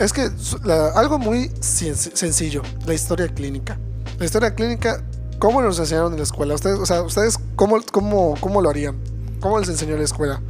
es 0.00 0.12
que 0.12 0.30
la- 0.64 0.88
algo 0.90 1.18
muy 1.18 1.48
sen- 1.60 1.94
sencillo, 2.14 2.62
la 2.86 2.94
historia 2.94 3.28
clínica. 3.28 3.78
La 4.18 4.24
historia 4.24 4.54
clínica, 4.54 5.02
¿cómo 5.38 5.60
nos 5.62 5.78
enseñaron 5.78 6.12
en 6.12 6.18
la 6.18 6.24
escuela? 6.24 6.54
Ustedes, 6.54 6.78
o 6.78 6.86
sea, 6.86 7.02
ustedes 7.02 7.38
cómo, 7.56 7.78
cómo, 7.92 8.34
cómo 8.40 8.60
lo 8.62 8.70
harían? 8.70 8.96
¿Cómo 9.40 9.58
les 9.60 9.68
enseñó 9.68 9.92
en 9.92 9.98
la 9.98 10.04
escuela? 10.04 10.40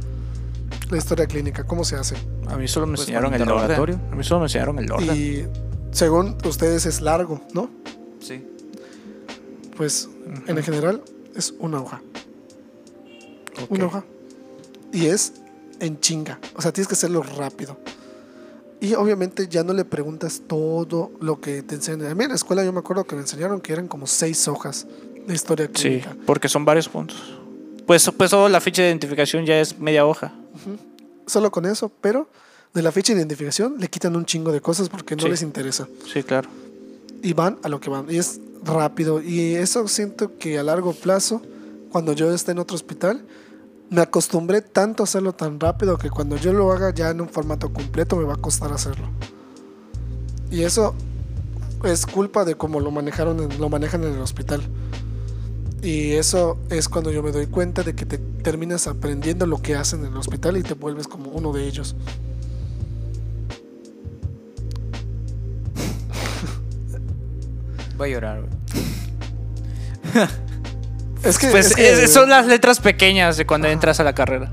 La 0.89 0.97
historia 0.97 1.25
clínica, 1.27 1.65
¿cómo 1.65 1.83
se 1.83 1.95
hace? 1.97 2.15
A 2.47 2.55
mí 2.55 2.67
solo 2.67 2.87
me 2.87 2.91
Pues, 2.95 3.01
enseñaron 3.01 3.33
el 3.33 3.41
orden. 3.49 4.01
A 4.11 4.15
mí 4.15 4.23
solo 4.23 4.39
me 4.39 4.45
enseñaron 4.45 4.79
el 4.79 4.89
orden. 4.91 5.15
Y 5.15 5.45
según 5.91 6.37
ustedes 6.45 6.85
es 6.85 7.01
largo, 7.01 7.41
¿no? 7.53 7.69
Sí. 8.21 8.45
Pues 9.75 10.07
en 10.47 10.63
general 10.63 11.01
es 11.35 11.53
una 11.59 11.81
hoja. 11.81 12.01
Una 13.69 13.85
hoja. 13.85 14.03
Y 14.93 15.07
es 15.07 15.33
en 15.79 15.99
chinga. 15.99 16.39
O 16.55 16.61
sea, 16.61 16.71
tienes 16.71 16.87
que 16.87 16.93
hacerlo 16.93 17.21
rápido. 17.21 17.77
Y 18.79 18.93
obviamente 18.93 19.47
ya 19.47 19.63
no 19.63 19.73
le 19.73 19.85
preguntas 19.85 20.41
todo 20.45 21.11
lo 21.19 21.39
que 21.41 21.63
te 21.63 21.75
enseñan. 21.75 22.11
A 22.11 22.15
mí 22.15 22.23
en 22.23 22.29
la 22.29 22.35
escuela 22.35 22.63
yo 22.63 22.71
me 22.71 22.79
acuerdo 22.79 23.05
que 23.05 23.15
me 23.15 23.21
enseñaron 23.21 23.59
que 23.59 23.73
eran 23.73 23.87
como 23.87 24.05
seis 24.05 24.47
hojas 24.47 24.85
de 25.25 25.33
historia 25.33 25.69
Sí, 25.73 26.01
porque 26.25 26.47
son 26.47 26.63
varios 26.63 26.87
puntos. 26.87 27.17
Pues, 27.87 28.09
pues 28.15 28.29
solo 28.29 28.49
la 28.49 28.61
ficha 28.61 28.83
de 28.83 28.89
identificación 28.89 29.45
ya 29.45 29.59
es 29.59 29.79
media 29.79 30.05
hoja. 30.05 30.33
Solo 31.25 31.51
con 31.51 31.65
eso, 31.65 31.91
pero 32.01 32.29
de 32.73 32.81
la 32.83 32.91
fecha 32.91 33.13
de 33.13 33.19
identificación 33.19 33.77
le 33.79 33.87
quitan 33.87 34.15
un 34.15 34.25
chingo 34.25 34.51
de 34.51 34.61
cosas 34.61 34.89
porque 34.89 35.15
no 35.15 35.23
Sí. 35.23 35.29
les 35.29 35.41
interesa. 35.41 35.87
Sí, 36.11 36.21
claro. 36.23 36.49
Y 37.23 37.33
van 37.33 37.57
a 37.63 37.69
lo 37.69 37.79
que 37.79 37.89
van. 37.89 38.05
Y 38.09 38.17
es 38.17 38.39
rápido. 38.63 39.21
Y 39.21 39.55
eso 39.55 39.87
siento 39.87 40.37
que 40.37 40.59
a 40.59 40.63
largo 40.63 40.93
plazo, 40.93 41.41
cuando 41.91 42.13
yo 42.13 42.31
esté 42.31 42.51
en 42.51 42.59
otro 42.59 42.75
hospital, 42.75 43.23
me 43.89 44.01
acostumbré 44.01 44.61
tanto 44.61 45.03
a 45.03 45.05
hacerlo 45.05 45.33
tan 45.33 45.59
rápido 45.59 45.97
que 45.97 46.09
cuando 46.09 46.35
yo 46.37 46.53
lo 46.53 46.71
haga 46.71 46.93
ya 46.93 47.09
en 47.09 47.21
un 47.21 47.29
formato 47.29 47.71
completo 47.71 48.15
me 48.17 48.25
va 48.25 48.33
a 48.33 48.37
costar 48.37 48.71
hacerlo. 48.73 49.07
Y 50.51 50.63
eso 50.63 50.93
es 51.83 52.05
culpa 52.05 52.45
de 52.45 52.55
cómo 52.55 52.79
lo 52.79 52.91
manejaron, 52.91 53.39
en- 53.39 53.59
lo 53.59 53.69
manejan 53.69 54.03
en 54.03 54.13
el 54.13 54.21
hospital. 54.21 54.61
Y 55.81 56.13
eso 56.13 56.57
es 56.69 56.89
cuando 56.89 57.11
yo 57.11 57.21
me 57.23 57.31
doy 57.31 57.47
cuenta 57.47 57.83
de 57.83 57.95
que 57.95 58.05
te 58.05 58.17
terminas 58.17 58.87
aprendiendo 58.87 59.45
lo 59.45 59.61
que 59.61 59.75
hacen 59.75 60.01
en 60.01 60.07
el 60.11 60.17
hospital 60.17 60.57
y 60.57 60.63
te 60.63 60.73
vuelves 60.73 61.07
como 61.07 61.29
uno 61.31 61.53
de 61.53 61.67
ellos. 61.67 61.95
Voy 67.97 68.09
a 68.09 68.13
llorar. 68.13 68.43
Es 71.23 71.37
que, 71.39 71.47
Pues 71.47 71.67
es 71.67 71.75
que- 71.75 72.03
es- 72.03 72.13
son 72.13 72.29
las 72.29 72.45
letras 72.47 72.79
pequeñas 72.79 73.37
de 73.37 73.45
cuando 73.45 73.67
entras 73.67 73.99
a 73.99 74.03
la 74.03 74.13
carrera. 74.13 74.51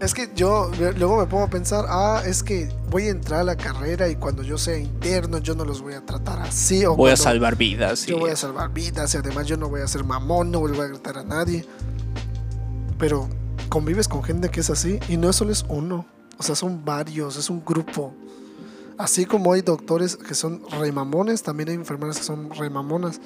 Es 0.00 0.12
que 0.12 0.28
yo 0.34 0.70
luego 0.98 1.18
me 1.18 1.26
pongo 1.26 1.44
a 1.44 1.48
pensar, 1.50 1.86
ah, 1.88 2.22
es 2.26 2.42
que 2.42 2.68
voy 2.90 3.04
a 3.04 3.10
entrar 3.10 3.40
a 3.40 3.44
la 3.44 3.56
carrera 3.56 4.08
y 4.08 4.16
cuando 4.16 4.42
yo 4.42 4.58
sea 4.58 4.76
interno 4.76 5.38
yo 5.38 5.54
no 5.54 5.64
los 5.64 5.80
voy 5.80 5.94
a 5.94 6.04
tratar 6.04 6.40
así. 6.40 6.84
O 6.84 6.94
Voy 6.96 7.12
a 7.12 7.16
salvar 7.16 7.56
vidas. 7.56 8.04
Yo 8.04 8.16
y- 8.16 8.20
voy 8.20 8.30
a 8.30 8.36
salvar 8.36 8.70
vidas 8.74 9.14
y 9.14 9.16
además 9.18 9.46
yo 9.46 9.56
no 9.56 9.68
voy 9.68 9.80
a 9.80 9.88
ser 9.88 10.04
mamón, 10.04 10.50
no 10.50 10.60
voy 10.60 10.78
a 10.78 10.84
gritar 10.88 11.16
a 11.18 11.22
nadie. 11.24 11.64
Pero 12.98 13.28
convives 13.68 14.08
con 14.08 14.22
gente 14.22 14.50
que 14.50 14.60
es 14.60 14.70
así 14.70 14.98
y 15.08 15.16
no 15.16 15.32
solo 15.32 15.52
es 15.52 15.64
uno, 15.68 16.06
o 16.38 16.42
sea, 16.42 16.54
son 16.54 16.84
varios, 16.84 17.36
es 17.36 17.48
un 17.48 17.64
grupo. 17.64 18.12
Así 18.98 19.24
como 19.24 19.52
hay 19.52 19.62
doctores 19.62 20.16
que 20.16 20.34
son 20.34 20.62
remamones, 20.80 21.42
también 21.42 21.70
hay 21.70 21.74
enfermeras 21.76 22.18
que 22.18 22.24
son 22.24 22.50
remamonas. 22.50 23.20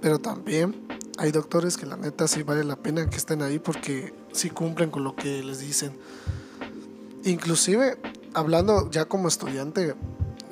Pero 0.00 0.18
también 0.18 0.74
hay 1.22 1.30
doctores 1.30 1.76
que 1.76 1.86
la 1.86 1.96
neta 1.96 2.26
sí 2.26 2.42
vale 2.42 2.64
la 2.64 2.74
pena 2.74 3.08
que 3.08 3.16
estén 3.16 3.42
ahí 3.42 3.60
porque 3.60 4.12
sí 4.32 4.50
cumplen 4.50 4.90
con 4.90 5.04
lo 5.04 5.14
que 5.14 5.40
les 5.44 5.60
dicen. 5.60 5.92
Inclusive, 7.22 7.96
hablando 8.34 8.90
ya 8.90 9.04
como 9.04 9.28
estudiante, 9.28 9.94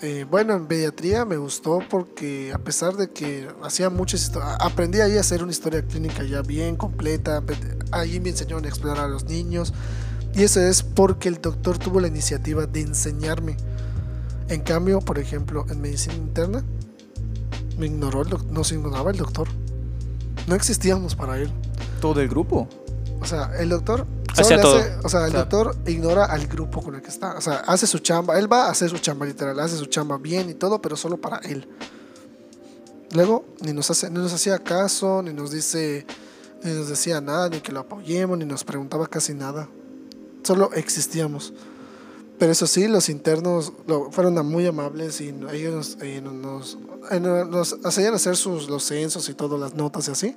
eh, 0.01 0.25
bueno, 0.31 0.55
en 0.55 0.67
pediatría 0.69 1.25
me 1.25 1.39
gustó 1.39 1.81
porque 1.91 2.53
a 2.55 2.59
pesar 2.59 2.97
de 2.97 3.11
que 3.11 3.49
hacía 3.65 3.91
muchas 3.91 4.31
histo- 4.31 4.41
aprendí 4.61 5.01
ahí 5.01 5.17
a 5.17 5.21
hacer 5.23 5.43
una 5.43 5.51
historia 5.51 5.83
clínica 5.83 6.23
ya 6.23 6.41
bien 6.43 6.77
completa, 6.77 7.43
ahí 7.91 8.21
me 8.21 8.29
enseñaron 8.29 8.65
a 8.65 8.69
explorar 8.69 9.07
a 9.07 9.09
los 9.09 9.25
niños 9.25 9.75
y 10.37 10.45
eso 10.45 10.61
es 10.61 10.85
porque 10.85 11.29
el 11.29 11.41
doctor 11.41 11.79
tuvo 11.79 11.99
la 11.99 12.07
iniciativa 12.07 12.67
de 12.67 12.83
enseñarme. 12.83 13.57
En 14.49 14.61
cambio, 14.61 15.01
por 15.01 15.19
ejemplo, 15.19 15.67
en 15.69 15.81
medicina 15.81 16.15
interna 16.15 16.63
me 17.77 17.87
ignoró 17.87 18.23
no 18.23 18.63
se 18.63 18.77
ignoraba 18.77 19.11
el 19.11 19.17
doctor. 19.17 19.49
No 20.47 20.55
existíamos 20.55 21.15
para 21.15 21.39
él. 21.39 21.51
Todo 22.01 22.21
el 22.21 22.29
grupo. 22.29 22.69
O 23.21 23.27
sea, 23.27 23.53
el 23.59 23.69
doctor. 23.69 24.07
Todo. 24.35 24.79
o 25.03 25.09
sea, 25.09 25.27
el 25.27 25.33
doctor 25.33 25.77
ignora 25.87 26.25
al 26.25 26.47
grupo 26.47 26.83
con 26.83 26.95
el 26.95 27.03
que 27.03 27.09
está. 27.09 27.35
O 27.37 27.41
sea, 27.41 27.57
hace 27.67 27.87
su 27.87 27.99
chamba. 27.99 28.39
Él 28.39 28.51
va 28.51 28.67
a 28.67 28.71
hacer 28.71 28.89
su 28.89 28.99
chamba, 28.99 29.27
literal. 29.27 29.59
Hace 29.61 29.77
su 29.77 29.87
chamba 29.87 30.19
bien 30.19 30.49
y 30.49 30.55
todo, 30.55 30.81
pero 30.81 30.97
solo 30.97 31.17
para 31.17 31.39
él. 31.39 31.69
Luego, 33.13 33.45
ni 33.61 33.73
nos, 33.73 33.91
hace, 33.91 34.09
ni 34.09 34.19
nos 34.19 34.33
hacía 34.33 34.59
caso, 34.59 35.23
ni 35.23 35.33
nos 35.33 35.51
dice. 35.51 36.07
Ni 36.63 36.73
nos 36.73 36.89
decía 36.89 37.21
nada, 37.21 37.49
ni 37.49 37.61
que 37.61 37.73
lo 37.73 37.81
apoyemos, 37.81 38.37
ni 38.37 38.45
nos 38.45 38.65
preguntaba 38.65 39.07
casi 39.07 39.35
nada. 39.35 39.69
Solo 40.43 40.73
existíamos. 40.75 41.53
Pero 42.41 42.51
eso 42.53 42.67
sí, 42.67 42.89
los 42.89 43.09
internos 43.09 43.73
lo- 43.87 44.11
fueron 44.11 44.35
muy 44.47 44.67
amables 44.67 45.21
y 45.21 45.33
ellos 45.53 45.97
eh, 46.01 46.21
nos, 46.23 46.79
eh, 47.13 47.21
nos 47.21 47.77
hacían 47.85 48.15
hacer 48.15 48.35
sus, 48.37 48.69
los 48.69 48.83
censos 48.83 49.29
y 49.29 49.35
todo, 49.35 49.59
las 49.59 49.75
notas 49.75 50.09
y 50.09 50.11
así. 50.11 50.37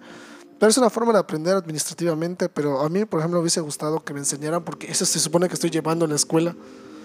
Pero 0.60 0.70
es 0.70 0.78
una 0.78 0.89
forma 0.91 1.14
de 1.14 1.20
aprender 1.20 1.56
administrativamente, 1.56 2.47
pero 2.49 2.82
a 2.82 2.89
mí, 2.89 3.06
por 3.06 3.20
ejemplo, 3.20 3.39
me 3.39 3.41
hubiese 3.41 3.62
gustado 3.62 4.04
que 4.04 4.14
me 4.14 4.20
enseñaran 4.20 4.64
porque 4.64 4.91
eso 4.91 5.06
se 5.06 5.18
supone 5.20 5.47
que 5.47 5.56
estoy 5.56 5.70
llevando 5.72 6.06
en 6.06 6.10
la 6.12 6.16
escuela. 6.18 6.56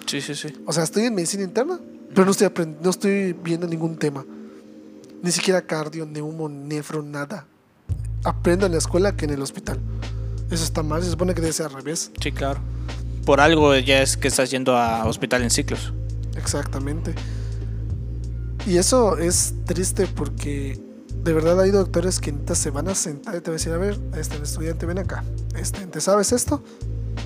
Sí, 0.06 0.20
sí, 0.20 0.34
sí. 0.34 0.48
O 0.66 0.72
sea, 0.72 0.82
estoy 0.84 1.04
en 1.04 1.14
medicina 1.14 1.44
interna, 1.44 1.78
pero 2.12 2.24
no 2.24 2.32
estoy, 2.32 2.50
no 2.82 2.90
estoy 2.90 3.32
viendo 3.32 3.66
ningún 3.66 3.96
tema. 3.96 4.24
Ni 5.22 5.30
siquiera 5.32 5.62
cardio, 5.62 6.06
neumo, 6.06 6.48
nefro, 6.48 7.02
nada. 7.02 7.46
Aprendo 8.24 8.66
en 8.66 8.72
la 8.72 8.78
escuela 8.78 9.16
que 9.16 9.24
en 9.26 9.30
el 9.32 9.42
hospital. 9.42 9.78
Eso 10.50 10.64
está 10.64 10.82
mal, 10.82 11.02
se 11.04 11.10
supone 11.10 11.34
que 11.34 11.40
debe 11.40 11.52
ser 11.52 11.66
al 11.66 11.72
revés. 11.72 12.10
Sí, 12.20 12.32
claro. 12.32 12.60
Por 13.28 13.42
algo 13.42 13.76
ya 13.76 14.00
es 14.00 14.16
que 14.16 14.26
estás 14.26 14.50
yendo 14.50 14.74
a 14.74 15.04
hospital 15.04 15.42
en 15.42 15.50
ciclos. 15.50 15.92
Exactamente. 16.34 17.14
Y 18.66 18.78
eso 18.78 19.18
es 19.18 19.52
triste 19.66 20.06
porque 20.06 20.80
de 21.12 21.32
verdad 21.34 21.60
hay 21.60 21.70
doctores 21.70 22.20
que 22.20 22.34
se 22.54 22.70
van 22.70 22.88
a 22.88 22.94
sentar 22.94 23.36
y 23.36 23.42
te 23.42 23.50
van 23.50 23.56
a 23.56 23.58
decir, 23.58 23.72
a 23.74 23.76
ver, 23.76 23.98
este 24.16 24.42
estudiante, 24.42 24.86
ven 24.86 24.98
acá. 24.98 25.24
Este, 25.54 25.86
¿Te 25.88 26.00
sabes 26.00 26.32
esto? 26.32 26.62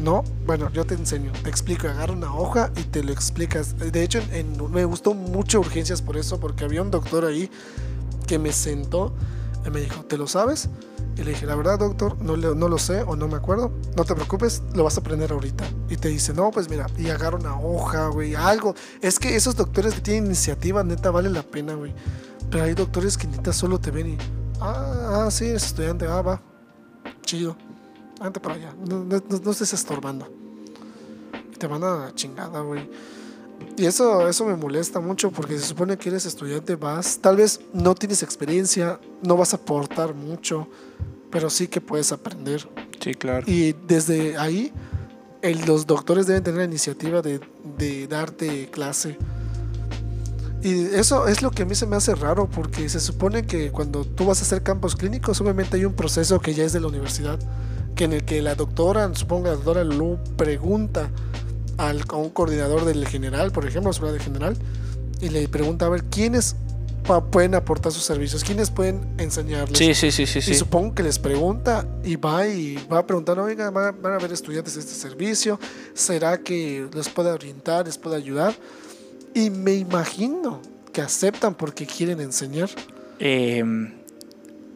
No, 0.03 0.24
bueno, 0.44 0.72
yo 0.72 0.84
te 0.84 0.94
enseño, 0.94 1.30
te 1.44 1.50
explico, 1.50 1.86
agarra 1.86 2.14
una 2.14 2.34
hoja 2.34 2.72
y 2.74 2.82
te 2.82 3.05
lo 3.05 3.12
explicas. 3.12 3.78
De 3.78 4.03
hecho, 4.03 4.20
me 4.72 4.84
gustó 4.84 5.14
mucho 5.14 5.61
urgencias 5.61 6.03
por 6.03 6.16
eso, 6.16 6.40
porque 6.40 6.64
había 6.64 6.82
un 6.82 6.90
doctor 6.90 7.24
ahí 7.24 7.48
que 8.26 8.40
me 8.40 8.50
sentó 8.53 9.14
y 9.64 9.70
me 9.70 9.80
dijo, 9.80 10.02
¿te 10.04 10.16
lo 10.18 10.26
sabes? 10.26 10.68
Y 11.16 11.22
le 11.24 11.30
dije, 11.32 11.44
la 11.46 11.54
verdad, 11.54 11.78
doctor, 11.78 12.16
no, 12.22 12.36
no 12.36 12.68
lo 12.68 12.78
sé 12.78 13.02
o 13.02 13.16
no 13.16 13.28
me 13.28 13.36
acuerdo. 13.36 13.70
No 13.96 14.04
te 14.04 14.14
preocupes, 14.14 14.62
lo 14.74 14.84
vas 14.84 14.96
a 14.96 15.00
aprender 15.00 15.30
ahorita. 15.32 15.64
Y 15.90 15.96
te 15.96 16.08
dice, 16.08 16.32
no, 16.32 16.50
pues 16.50 16.70
mira, 16.70 16.86
y 16.96 17.10
agarra 17.10 17.36
una 17.36 17.58
hoja, 17.60 18.08
güey, 18.08 18.34
algo. 18.34 18.74
Es 19.02 19.18
que 19.18 19.36
esos 19.36 19.54
doctores 19.56 19.94
que 19.94 20.00
tienen 20.00 20.26
iniciativa, 20.26 20.82
neta, 20.82 21.10
vale 21.10 21.28
la 21.28 21.42
pena, 21.42 21.74
güey. 21.74 21.92
Pero 22.50 22.64
hay 22.64 22.74
doctores 22.74 23.16
que 23.18 23.26
neta 23.26 23.52
solo 23.52 23.78
te 23.78 23.90
ven 23.90 24.10
y, 24.14 24.18
ah, 24.60 25.24
ah 25.26 25.30
sí, 25.30 25.46
eres 25.46 25.64
estudiante, 25.64 26.06
ah, 26.06 26.22
va, 26.22 26.40
chido. 27.22 27.56
Vente 28.20 28.40
para 28.40 28.54
allá, 28.54 28.74
no, 28.88 29.04
no- 29.04 29.22
no 29.42 29.50
estés 29.50 29.72
estorbando. 29.72 30.28
Y 31.52 31.56
te 31.56 31.66
van 31.66 31.82
a 31.84 31.96
la 32.06 32.14
chingada, 32.14 32.60
güey. 32.60 32.88
Y 33.76 33.86
eso, 33.86 34.28
eso 34.28 34.44
me 34.44 34.56
molesta 34.56 35.00
mucho 35.00 35.30
porque 35.30 35.58
se 35.58 35.66
supone 35.66 35.96
que 35.96 36.08
eres 36.08 36.26
estudiante, 36.26 36.76
vas, 36.76 37.18
tal 37.20 37.36
vez 37.36 37.60
no 37.72 37.94
tienes 37.94 38.22
experiencia, 38.22 39.00
no 39.22 39.36
vas 39.36 39.52
a 39.52 39.56
aportar 39.56 40.14
mucho, 40.14 40.68
pero 41.30 41.50
sí 41.50 41.68
que 41.68 41.80
puedes 41.80 42.12
aprender. 42.12 42.68
Sí, 43.00 43.14
claro. 43.14 43.44
Y 43.50 43.74
desde 43.86 44.36
ahí, 44.38 44.72
el- 45.42 45.64
los 45.66 45.86
doctores 45.86 46.26
deben 46.26 46.42
tener 46.44 46.58
la 46.58 46.64
iniciativa 46.66 47.22
de, 47.22 47.40
de 47.78 48.06
darte 48.06 48.70
clase. 48.70 49.18
Y 50.62 50.84
eso 50.94 51.26
es 51.26 51.42
lo 51.42 51.50
que 51.50 51.64
a 51.64 51.66
mí 51.66 51.74
se 51.74 51.86
me 51.86 51.96
hace 51.96 52.14
raro, 52.14 52.48
porque 52.48 52.88
se 52.88 53.00
supone 53.00 53.44
que 53.46 53.72
cuando 53.72 54.04
tú 54.04 54.26
vas 54.26 54.38
a 54.40 54.42
hacer 54.42 54.62
campos 54.62 54.94
clínicos, 54.94 55.40
obviamente 55.40 55.76
hay 55.76 55.84
un 55.84 55.94
proceso 55.94 56.38
que 56.40 56.54
ya 56.54 56.64
es 56.64 56.72
de 56.72 56.78
la 56.80 56.86
universidad, 56.86 57.38
que 57.96 58.04
en 58.04 58.12
el 58.12 58.24
que 58.24 58.40
la 58.42 58.54
doctora, 58.54 59.12
supongo 59.14 59.46
la 59.46 59.54
doctora 59.54 59.82
Lu 59.82 60.18
pregunta 60.36 61.10
al, 61.78 62.02
a 62.08 62.16
un 62.16 62.30
coordinador 62.30 62.84
del 62.84 63.06
general, 63.06 63.52
por 63.52 63.66
ejemplo, 63.66 63.92
seguridad 63.92 64.14
del 64.14 64.22
general, 64.22 64.56
y 65.20 65.28
le 65.28 65.46
pregunta 65.48 65.86
a 65.86 65.88
ver 65.88 66.04
quiénes 66.04 66.56
pueden 67.30 67.54
aportar 67.56 67.90
sus 67.90 68.04
servicios, 68.04 68.44
quiénes 68.44 68.70
pueden 68.70 69.00
enseñarles. 69.18 69.76
Sí, 69.76 69.92
sí, 69.94 70.12
sí, 70.12 70.26
sí, 70.26 70.38
Y 70.38 70.42
sí. 70.42 70.54
supongo 70.54 70.94
que 70.94 71.02
les 71.02 71.18
pregunta 71.18 71.84
y 72.04 72.16
va 72.16 72.46
y 72.46 72.78
va 72.90 72.98
a 72.98 73.06
preguntar, 73.06 73.38
oiga, 73.40 73.70
van 73.70 74.12
a 74.12 74.14
haber 74.14 74.32
estudiantes 74.32 74.74
de 74.74 74.80
este 74.80 74.94
servicio, 74.94 75.58
¿será 75.94 76.38
que 76.38 76.86
les 76.94 77.08
puede 77.08 77.30
orientar, 77.32 77.86
les 77.86 77.98
puede 77.98 78.16
ayudar? 78.16 78.54
Y 79.34 79.50
me 79.50 79.74
imagino 79.74 80.60
que 80.92 81.00
aceptan 81.00 81.54
porque 81.54 81.86
quieren 81.86 82.20
enseñar. 82.20 82.70
Eh, 83.18 83.64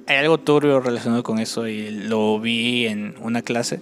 hay 0.08 0.16
algo 0.16 0.38
turbio 0.38 0.80
relacionado 0.80 1.22
con 1.22 1.38
eso 1.38 1.66
y 1.68 1.90
lo 1.90 2.40
vi 2.40 2.86
en 2.86 3.14
una 3.20 3.42
clase. 3.42 3.80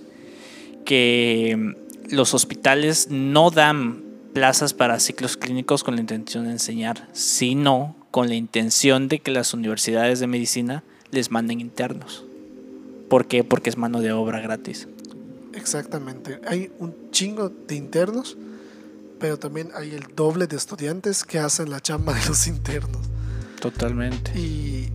que 0.85 1.55
mm, 1.57 1.84
los 2.11 2.35
hospitales 2.35 3.09
no 3.11 3.51
dan 3.51 4.03
plazas 4.33 4.75
para 4.75 4.99
ciclos 5.01 5.37
clínicos 5.37 5.85
con 5.85 5.95
la 5.95 6.01
intención 6.01 6.45
de 6.45 6.51
enseñar, 6.51 7.09
sino 7.13 7.97
con 8.11 8.29
la 8.29 8.35
intención 8.35 9.09
de 9.09 9.21
que 9.21 9.31
las 9.31 9.55
universidades 9.55 10.21
de 10.21 10.27
medicina 10.27 10.85
les 11.11 11.31
manden 11.31 11.61
internos. 11.61 12.25
¿Por 13.09 13.27
qué? 13.27 13.45
Porque 13.45 13.71
es 13.71 13.77
mano 13.77 14.01
de 14.01 14.13
obra 14.13 14.41
gratis. 14.41 14.89
Exactamente. 15.55 16.41
Hay 16.47 16.73
un 16.79 17.11
chingo 17.11 17.49
de 17.49 17.77
internos, 17.77 18.37
pero 19.21 19.39
también 19.39 19.71
hay 19.75 19.91
el 19.91 20.05
doble 20.15 20.47
de 20.47 20.57
estudiantes 20.57 21.25
que 21.25 21.39
hacen 21.39 21.71
la 21.71 21.81
chamba 21.81 22.13
de 22.13 22.27
los 22.27 22.47
internos. 22.49 23.03
Totalmente. 23.61 24.39
Y 24.39 24.91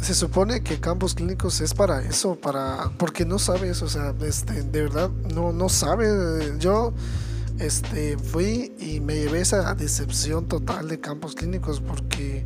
se 0.00 0.14
supone 0.14 0.62
que 0.62 0.78
campos 0.80 1.14
clínicos 1.14 1.60
es 1.60 1.74
para 1.74 2.02
eso, 2.02 2.36
para 2.36 2.90
porque 2.98 3.24
no 3.24 3.38
sabes, 3.38 3.82
o 3.82 3.88
sea, 3.88 4.14
este, 4.22 4.62
de 4.62 4.82
verdad 4.82 5.10
no 5.34 5.52
no 5.52 5.68
sabe. 5.68 6.06
Yo 6.58 6.92
este 7.58 8.18
fui 8.18 8.74
y 8.78 9.00
me 9.00 9.14
llevé 9.16 9.40
esa 9.40 9.74
decepción 9.74 10.46
total 10.46 10.88
de 10.88 11.00
campos 11.00 11.34
clínicos 11.34 11.80
porque 11.80 12.44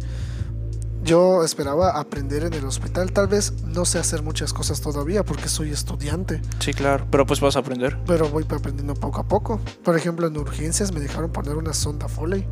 yo 1.02 1.42
esperaba 1.44 1.98
aprender 1.98 2.44
en 2.44 2.52
el 2.54 2.64
hospital. 2.64 3.10
Tal 3.12 3.26
vez 3.26 3.52
no 3.64 3.84
sé 3.84 3.98
hacer 3.98 4.22
muchas 4.22 4.52
cosas 4.52 4.80
todavía 4.80 5.24
porque 5.24 5.48
soy 5.48 5.70
estudiante, 5.70 6.40
Sí, 6.60 6.72
claro. 6.74 7.06
Pero 7.10 7.26
pues 7.26 7.40
vas 7.40 7.56
a 7.56 7.60
aprender. 7.60 7.98
pero 8.06 8.28
voy 8.28 8.44
aprendiendo 8.48 8.94
poco 8.94 9.20
a 9.20 9.24
poco. 9.26 9.60
Por 9.82 9.96
ejemplo, 9.96 10.26
en 10.26 10.36
urgencias 10.36 10.92
me 10.92 11.00
dejaron 11.00 11.32
poner 11.32 11.56
una 11.56 11.72
sonda 11.72 12.06
Foley. 12.06 12.46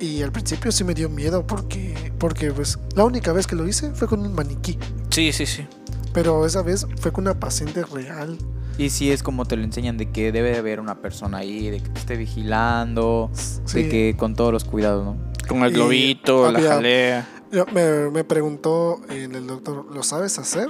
Y 0.00 0.22
al 0.22 0.30
principio 0.32 0.70
sí 0.72 0.84
me 0.84 0.94
dio 0.94 1.08
miedo 1.08 1.46
porque, 1.46 2.12
porque 2.18 2.52
pues 2.52 2.78
la 2.94 3.04
única 3.04 3.32
vez 3.32 3.46
que 3.46 3.56
lo 3.56 3.66
hice 3.66 3.90
fue 3.94 4.06
con 4.08 4.20
un 4.20 4.32
maniquí. 4.32 4.78
Sí, 5.10 5.32
sí, 5.32 5.44
sí. 5.46 5.66
Pero 6.12 6.46
esa 6.46 6.62
vez 6.62 6.86
fue 7.00 7.12
con 7.12 7.24
una 7.24 7.38
paciente 7.38 7.84
real. 7.84 8.38
Y 8.78 8.90
sí 8.90 9.10
es 9.10 9.24
como 9.24 9.44
te 9.44 9.56
lo 9.56 9.64
enseñan 9.64 9.96
de 9.96 10.10
que 10.10 10.30
debe 10.30 10.50
de 10.52 10.58
haber 10.58 10.78
una 10.78 11.00
persona 11.00 11.38
ahí, 11.38 11.68
de 11.68 11.80
que 11.82 11.88
te 11.88 11.98
esté 11.98 12.16
vigilando, 12.16 13.28
Sí. 13.64 13.82
de 13.82 13.88
que 13.88 14.16
con 14.16 14.34
todos 14.36 14.52
los 14.52 14.64
cuidados, 14.64 15.04
¿no? 15.04 15.16
Con 15.48 15.62
el 15.64 15.72
Y 15.72 15.74
globito, 15.74 16.52
la 16.52 16.60
jalea. 16.60 17.28
Me, 17.72 18.10
me 18.10 18.22
preguntó 18.24 19.00
en 19.08 19.34
el 19.34 19.46
doctor, 19.46 19.86
¿lo 19.92 20.02
sabes 20.04 20.38
hacer? 20.38 20.68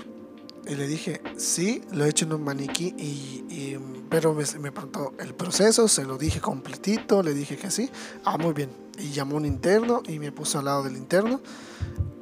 Y 0.67 0.75
le 0.75 0.87
dije, 0.87 1.21
sí, 1.37 1.83
lo 1.93 2.05
he 2.05 2.09
hecho 2.09 2.25
en 2.25 2.33
un 2.35 2.45
maniquí, 2.45 2.95
y, 2.99 3.45
y- 3.53 3.79
pero 4.09 4.33
me, 4.35 4.45
me 4.61 4.71
preguntó 4.73 5.13
el 5.19 5.35
proceso, 5.35 5.87
se 5.89 6.05
lo 6.05 6.17
dije 6.17 6.41
completito, 6.41 7.23
le 7.23 7.35
dije 7.35 7.57
que 7.57 7.71
sí. 7.71 7.91
Ah, 8.25 8.39
muy 8.39 8.53
bien. 8.55 8.71
Y 8.99 9.11
llamó 9.13 9.37
un 9.37 9.47
interno 9.47 10.03
y 10.07 10.19
me 10.19 10.33
puso 10.33 10.59
al 10.59 10.67
lado 10.67 10.83
del 10.83 10.97
interno. 10.97 11.41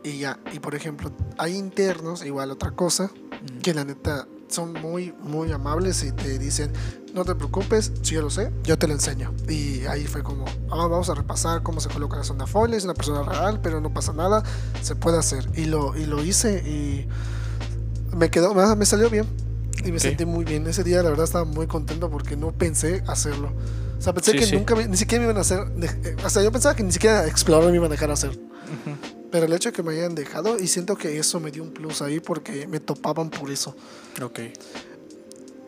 Y 0.05 0.19
ya, 0.19 0.39
y 0.53 0.61
por 0.61 0.75
ejemplo, 0.75 1.11
hay 1.39 1.57
internos, 1.57 2.25
igual 2.25 2.51
otra 2.51 2.71
cosa, 2.71 3.11
que 3.63 3.75
la 3.75 3.85
neta 3.85 4.27
son 4.49 4.75
muy, 4.75 5.13
muy 5.21 5.51
amables 5.51 6.05
y 6.05 6.13
te 6.13 6.39
dicen, 6.39 6.71
no 7.13 7.25
te 7.25 7.35
preocupes, 7.35 7.91
si 8.03 8.15
yo 8.15 8.23
lo 8.23 8.31
sé, 8.31 8.53
yo 8.63 8.79
te 8.79 8.87
lo 8.87 8.93
enseño. 8.95 9.33
Y 9.49 9.85
ahí 9.87 10.07
fue 10.07 10.23
como, 10.23 10.45
ah, 10.71 10.87
vamos 10.87 11.11
a 11.11 11.15
repasar 11.15 11.65
cómo 11.65 11.81
se 11.81 11.89
coloca 11.89 12.17
la 12.17 12.23
sonda 12.23 12.47
Foley, 12.47 12.77
es 12.77 12.85
una 12.85 12.95
persona 12.95 13.25
real, 13.25 13.61
pero 13.61 13.81
no 13.81 13.93
pasa 13.93 14.13
nada, 14.13 14.45
se 14.83 14.95
puede 14.95 15.19
hacer. 15.19 15.49
Y 15.57 15.65
lo, 15.65 15.97
y 15.97 16.07
lo 16.07 16.23
hice 16.23 16.59
y 16.69 17.09
me 18.17 18.31
quedó, 18.31 18.55
me, 18.55 18.77
me 18.77 18.87
salió 18.87 19.11
bien. 19.11 19.27
Y 19.85 19.91
me 19.91 19.97
Ok. 19.99 20.03
sentí 20.03 20.25
muy 20.25 20.45
bien. 20.45 20.67
Ese 20.69 20.85
día 20.85 21.03
la 21.03 21.11
verdad 21.11 21.25
estaba 21.25 21.45
muy 21.45 21.67
contento 21.67 22.09
porque 22.11 22.37
no 22.37 22.53
pensé 22.53 23.03
hacerlo. 23.09 23.51
O 23.99 24.03
sea, 24.03 24.13
pensé 24.15 24.33
Sí, 24.33 24.39
que 24.39 24.47
sí. 24.47 24.57
nunca, 24.57 24.75
ni 24.75 24.97
siquiera 24.97 25.23
me 25.23 25.27
iban 25.31 25.39
a 25.39 25.41
hacer, 25.41 25.67
de- 25.73 25.87
eh, 25.87 26.17
yo 26.45 26.53
pensaba 26.53 26.75
que 26.77 26.83
ni 26.83 26.93
siquiera 26.93 27.27
explorar 27.27 27.71
me 27.71 27.77
iban 27.77 27.87
a 27.91 27.95
dejar 27.95 28.11
hacer. 28.11 28.39
Pero 29.31 29.47
el 29.47 29.53
hecho 29.53 29.71
de 29.71 29.73
que 29.75 29.83
me 29.83 29.93
hayan 29.93 30.15
dejado 30.15 30.59
y 30.59 30.67
siento 30.69 30.97
que 30.97 31.19
eso 31.19 31.41
me 31.41 31.51
dio 31.51 31.63
un 31.63 31.71
plus 31.73 32.03
ahí 32.03 32.21
porque 32.21 32.67
me 32.67 32.81
topaban 32.81 33.31
por 33.31 33.51
eso. 33.51 33.75
Ok. 34.23 34.41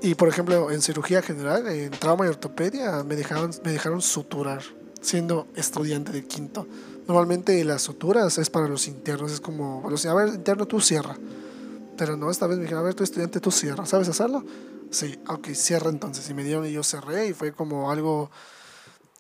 Y 0.01 0.14
por 0.14 0.29
ejemplo, 0.29 0.70
en 0.70 0.81
cirugía 0.81 1.22
general, 1.22 1.66
en 1.68 1.91
trauma 1.91 2.24
y 2.26 2.29
ortopedia, 2.29 3.03
me 3.03 3.16
dejaron, 3.16 3.51
me 3.64 3.72
dejaron 3.72 4.01
suturar, 4.01 4.62
siendo 5.01 5.49
estudiante 5.57 6.12
de 6.12 6.24
quinto. 6.24 6.66
Normalmente 7.09 7.64
las 7.64 7.83
suturas 7.83 8.39
es 8.39 8.49
para 8.51 8.68
los 8.68 8.87
internos, 8.87 9.33
es 9.33 9.41
como, 9.41 9.83
a 9.89 10.14
ver, 10.14 10.29
interno, 10.35 10.66
tú 10.66 10.81
cierra. 10.81 11.16
Pero 11.97 12.16
no, 12.16 12.31
esta 12.31 12.47
vez 12.47 12.59
me 12.59 12.62
dijeron, 12.64 12.83
a 12.85 12.87
ver, 12.87 12.95
tú 12.95 13.03
estudiante, 13.03 13.41
tú 13.41 13.51
cierra. 13.51 13.87
¿Sabes 13.87 14.09
hacerlo? 14.09 14.45
Sí, 14.91 15.18
ok, 15.28 15.49
cierra 15.55 15.91
entonces. 15.91 16.28
Y 16.30 16.34
me 16.34 16.45
dieron 16.45 16.66
y 16.66 16.72
yo 16.72 16.82
cerré 16.82 17.28
y 17.28 17.32
fue 17.32 17.53
como 17.53 17.91
algo, 17.91 18.30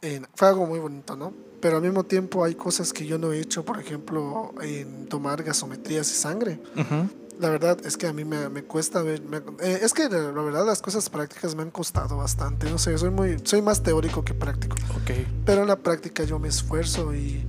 eh, 0.02 0.20
fue 0.34 0.48
algo 0.48 0.66
muy 0.66 0.78
bonito, 0.78 1.16
¿no? 1.16 1.32
Pero 1.60 1.76
al 1.76 1.82
mismo 1.82 2.04
tiempo 2.04 2.44
hay 2.44 2.54
cosas 2.54 2.92
que 2.92 3.04
yo 3.06 3.18
no 3.18 3.32
he 3.32 3.40
hecho, 3.40 3.64
por 3.64 3.78
ejemplo, 3.80 4.54
en 4.62 5.06
tomar 5.08 5.42
gasometrías 5.42 6.10
y 6.10 6.14
sangre. 6.14 6.60
Ujú. 6.76 7.08
La 7.40 7.50
verdad 7.50 7.78
es 7.84 7.96
que 7.96 8.06
a 8.08 8.12
mí 8.12 8.24
me, 8.24 8.48
me 8.48 8.64
cuesta 8.64 9.00
ver, 9.02 9.22
me- 9.22 9.38
eh, 9.60 9.78
es 9.82 9.92
que 9.94 10.08
la, 10.08 10.18
la 10.32 10.42
verdad 10.42 10.66
las 10.66 10.82
cosas 10.82 11.08
prácticas 11.08 11.54
me 11.54 11.62
han 11.62 11.70
costado 11.70 12.16
bastante, 12.16 12.68
no 12.68 12.78
sé, 12.78 12.96
soy 12.98 13.10
muy, 13.10 13.36
soy 13.44 13.62
más 13.62 13.82
teórico 13.82 14.24
que 14.24 14.34
práctico, 14.34 14.74
Ok. 14.96 15.12
pero 15.44 15.62
en 15.62 15.68
la 15.68 15.76
práctica 15.76 16.24
yo 16.24 16.40
me 16.40 16.48
esfuerzo 16.48 17.14
y, 17.14 17.44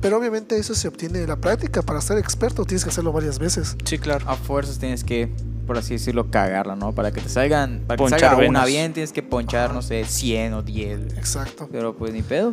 pero 0.00 0.16
obviamente 0.16 0.56
eso 0.58 0.74
se 0.74 0.88
obtiene 0.88 1.18
de 1.18 1.26
la 1.26 1.36
práctica, 1.36 1.82
para 1.82 2.00
ser 2.00 2.16
experto 2.16 2.64
tienes 2.64 2.82
que 2.84 2.88
hacerlo 2.90 3.12
varias 3.12 3.38
veces, 3.38 3.76
Sí, 3.84 3.98
claro. 3.98 4.24
A 4.26 4.36
fuerzas 4.36 4.78
tienes 4.78 5.04
que, 5.04 5.30
por 5.66 5.78
así 5.78 5.94
decirlo, 5.94 6.30
cagarla, 6.30 6.76
¿no? 6.76 6.92
Para 6.92 7.10
que 7.12 7.20
te 7.20 7.28
salgan, 7.28 7.82
para 7.86 7.96
que 7.96 8.04
te 8.10 8.18
salga 8.18 8.48
una 8.48 8.64
bien, 8.64 8.92
tienes 8.92 9.12
que 9.12 9.22
ponchar, 9.22 9.66
Ajá. 9.66 9.74
no 9.74 9.82
sé, 9.82 10.04
100 10.04 10.52
o 10.54 10.62
10. 10.62 11.16
exacto. 11.16 11.68
Pero 11.70 11.96
pues 11.96 12.12
ni 12.12 12.22
pedo. 12.22 12.50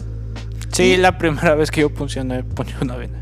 Sí, 0.72 0.96
la 0.98 1.18
primera 1.18 1.56
vez 1.56 1.70
que 1.70 1.82
yo 1.82 1.90
funcioné, 1.90 2.44
ponía 2.44 2.78
una 2.82 2.96
vena. 2.96 3.20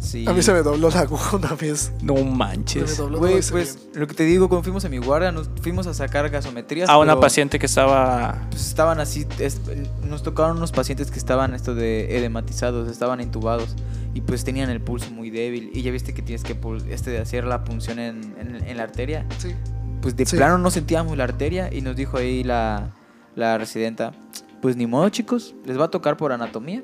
Sí. 0.00 0.24
A 0.26 0.32
mí 0.32 0.40
se 0.42 0.52
me 0.54 0.62
dobló 0.62 0.88
la 0.88 1.00
aguja 1.00 1.36
una 1.36 1.52
vez, 1.54 1.92
No 2.02 2.16
se 2.16 2.24
me 2.24 2.30
manches. 2.30 2.96
dobló, 2.96 3.18
Güey, 3.18 3.40
pues 3.50 3.78
lo 3.94 4.06
que 4.06 4.14
te 4.14 4.24
digo, 4.24 4.48
cuando 4.48 4.62
fuimos 4.64 4.82
a 4.86 4.88
mi 4.88 4.96
guardia, 4.96 5.30
nos 5.30 5.50
fuimos 5.60 5.86
a 5.86 5.92
sacar 5.94 6.28
gasometrías. 6.30 6.88
A 6.88 6.96
una 6.96 7.12
pero, 7.12 7.20
paciente 7.20 7.58
que 7.58 7.66
estaba. 7.66 8.46
pues, 8.50 8.66
estaban 8.66 8.98
así, 8.98 9.26
es- 9.38 9.60
nos 10.02 10.22
tocaron 10.22 10.56
unos 10.56 10.72
pacientes 10.72 11.10
que 11.10 11.18
estaban 11.18 11.52
esto 11.54 11.74
de 11.74 12.16
edematizados, 12.16 12.90
estaban 12.90 13.20
intubados 13.20 13.76
y 14.14 14.22
pues 14.22 14.42
tenían 14.42 14.70
el 14.70 14.80
pulso 14.80 15.10
muy 15.10 15.28
débil. 15.28 15.70
Y 15.74 15.82
ya 15.82 15.90
viste 15.92 16.14
que 16.14 16.22
tienes 16.22 16.44
que 16.44 16.56
este, 16.88 17.18
hacer 17.18 17.44
la 17.44 17.62
punción 17.64 17.98
en, 17.98 18.34
en- 18.40 18.64
en 18.66 18.76
la 18.78 18.84
arteria. 18.84 19.26
Sí, 19.38 19.54
Pues 20.00 20.16
de 20.16 20.24
Sí. 20.24 20.34
plano 20.36 20.56
no 20.56 20.70
sentíamos 20.70 21.14
la 21.18 21.24
arteria 21.24 21.68
y 21.72 21.82
nos 21.82 21.94
dijo 21.94 22.16
ahí 22.16 22.42
la, 22.42 22.92
la 23.36 23.58
residenta, 23.58 24.12
pues 24.62 24.76
ni 24.76 24.86
modo 24.86 25.10
chicos, 25.10 25.54
les 25.66 25.78
va 25.78 25.84
a 25.84 25.90
tocar 25.90 26.16
por 26.16 26.32
anatomía. 26.32 26.82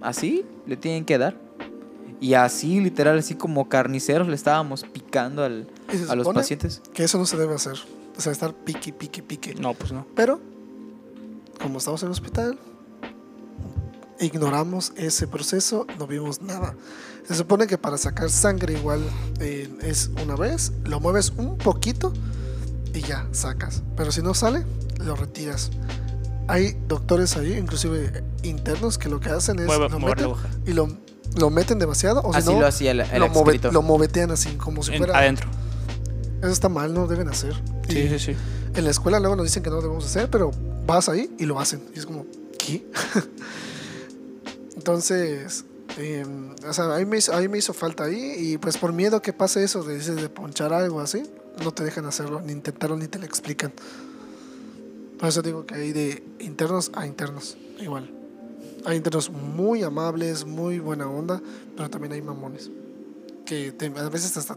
Así 0.00 0.44
le 0.66 0.76
tienen 0.76 1.04
que 1.04 1.18
dar. 1.18 1.34
Y 2.20 2.34
así, 2.34 2.80
literal, 2.80 3.18
así 3.18 3.34
como 3.34 3.68
carniceros 3.68 4.28
le 4.28 4.34
estábamos 4.34 4.82
picando 4.84 5.42
al- 5.42 5.66
a 6.08 6.14
los 6.14 6.28
pacientes. 6.28 6.82
que 6.92 7.04
eso 7.04 7.16
no 7.18 7.24
se 7.26 7.36
debe 7.38 7.54
hacer, 7.54 7.76
o 8.16 8.20
sea, 8.20 8.30
estar 8.32 8.52
pique, 8.54 8.92
pique, 8.92 9.22
pique. 9.22 9.54
No, 9.54 9.72
pues 9.74 9.90
no. 9.92 10.06
Pero, 10.14 10.38
como 11.62 11.78
estamos 11.78 12.02
en 12.02 12.08
el 12.08 12.12
hospital, 12.12 12.58
ignoramos 14.20 14.92
ese 14.96 15.26
proceso, 15.26 15.86
no 15.98 16.06
vimos 16.06 16.42
nada. 16.42 16.74
Se 17.26 17.34
supone 17.34 17.66
que 17.66 17.78
para 17.78 17.96
sacar 17.96 18.28
sangre 18.30 18.74
igual 18.74 19.00
eh, 19.40 19.72
es 19.82 20.10
una 20.22 20.36
vez, 20.36 20.72
lo 20.84 21.00
mueves 21.00 21.32
un 21.36 21.56
poquito 21.56 22.12
y 22.92 23.00
ya 23.00 23.26
sacas. 23.32 23.82
Pero 23.96 24.12
si 24.12 24.20
no 24.20 24.34
sale, 24.34 24.64
lo 24.98 25.16
retiras. 25.16 25.70
Hay 26.48 26.76
doctores 26.88 27.36
ahí, 27.36 27.52
inclusive 27.56 28.24
internos, 28.42 28.98
que 28.98 29.08
lo 29.08 29.20
que 29.20 29.30
hacen 29.30 29.58
es 29.60 29.66
Mueve, 29.66 29.88
lo 29.88 29.98
mover 30.00 30.20
la 30.20 30.28
meten 30.28 30.50
y 30.66 30.72
lo, 30.72 30.88
lo 31.38 31.50
meten 31.50 31.78
demasiado 31.78 32.22
o 32.22 32.32
si 32.32 32.38
Así 32.38 32.52
no, 32.52 32.60
lo 32.60 32.66
hacía 32.66 32.90
el, 32.90 33.00
el 33.00 33.20
lo, 33.20 33.28
move- 33.28 33.70
lo 33.72 33.82
movetean 33.82 34.30
así 34.30 34.50
como 34.56 34.82
si 34.82 34.92
En- 34.92 34.98
fuera... 34.98 35.18
adentro. 35.18 35.48
Eso 36.42 36.48
está 36.50 36.68
mal, 36.68 36.92
no 36.94 37.06
deben 37.06 37.28
hacer. 37.28 37.54
Sí, 37.88 37.98
Y- 37.98 38.08
sí, 38.08 38.18
sí. 38.18 38.36
en 38.74 38.84
la 38.84 38.90
escuela 38.90 39.20
luego 39.20 39.36
nos 39.36 39.44
dicen 39.44 39.62
que 39.62 39.70
no 39.70 39.76
debemos 39.76 40.04
hacer, 40.06 40.28
pero 40.30 40.50
vas 40.86 41.08
ahí 41.08 41.30
y 41.38 41.44
lo 41.46 41.60
hacen. 41.60 41.82
Y 41.94 41.98
es 41.98 42.06
como, 42.06 42.24
¿qué? 42.58 42.86
Entonces, 44.76 45.64
eh, 45.98 46.24
o 46.66 46.72
sea, 46.72 46.94
ahí 46.94 47.04
me, 47.04 47.18
hizo, 47.18 47.34
ahí 47.34 47.48
me 47.48 47.58
hizo 47.58 47.72
falta 47.74 48.04
ahí 48.04 48.34
y 48.38 48.58
pues 48.58 48.78
por 48.78 48.92
miedo 48.92 49.20
que 49.20 49.32
pase 49.32 49.62
eso 49.62 49.82
de, 49.82 49.96
dices, 49.96 50.16
de 50.16 50.28
ponchar 50.28 50.72
algo 50.72 51.00
así, 51.00 51.22
no 51.62 51.72
te 51.72 51.84
dejan 51.84 52.06
hacerlo, 52.06 52.40
ni 52.40 52.52
intentaron 52.52 52.98
ni 52.98 53.06
te 53.08 53.18
lo 53.18 53.26
explican. 53.26 53.72
Por 55.18 55.28
eso 55.28 55.42
digo 55.42 55.66
que 55.66 55.74
hay 55.74 55.92
de 55.92 56.22
internos 56.38 56.90
a 56.94 57.06
internos, 57.06 57.58
igual. 57.78 58.10
Hay 58.84 58.96
internos 58.96 59.30
muy 59.30 59.82
amables, 59.82 60.46
muy 60.46 60.78
buena 60.78 61.08
onda, 61.08 61.40
pero 61.76 61.90
también 61.90 62.12
hay 62.12 62.22
mamones. 62.22 62.70
Que 63.44 63.72
te- 63.72 63.86
a 63.86 64.08
veces 64.08 64.36
hasta 64.36 64.56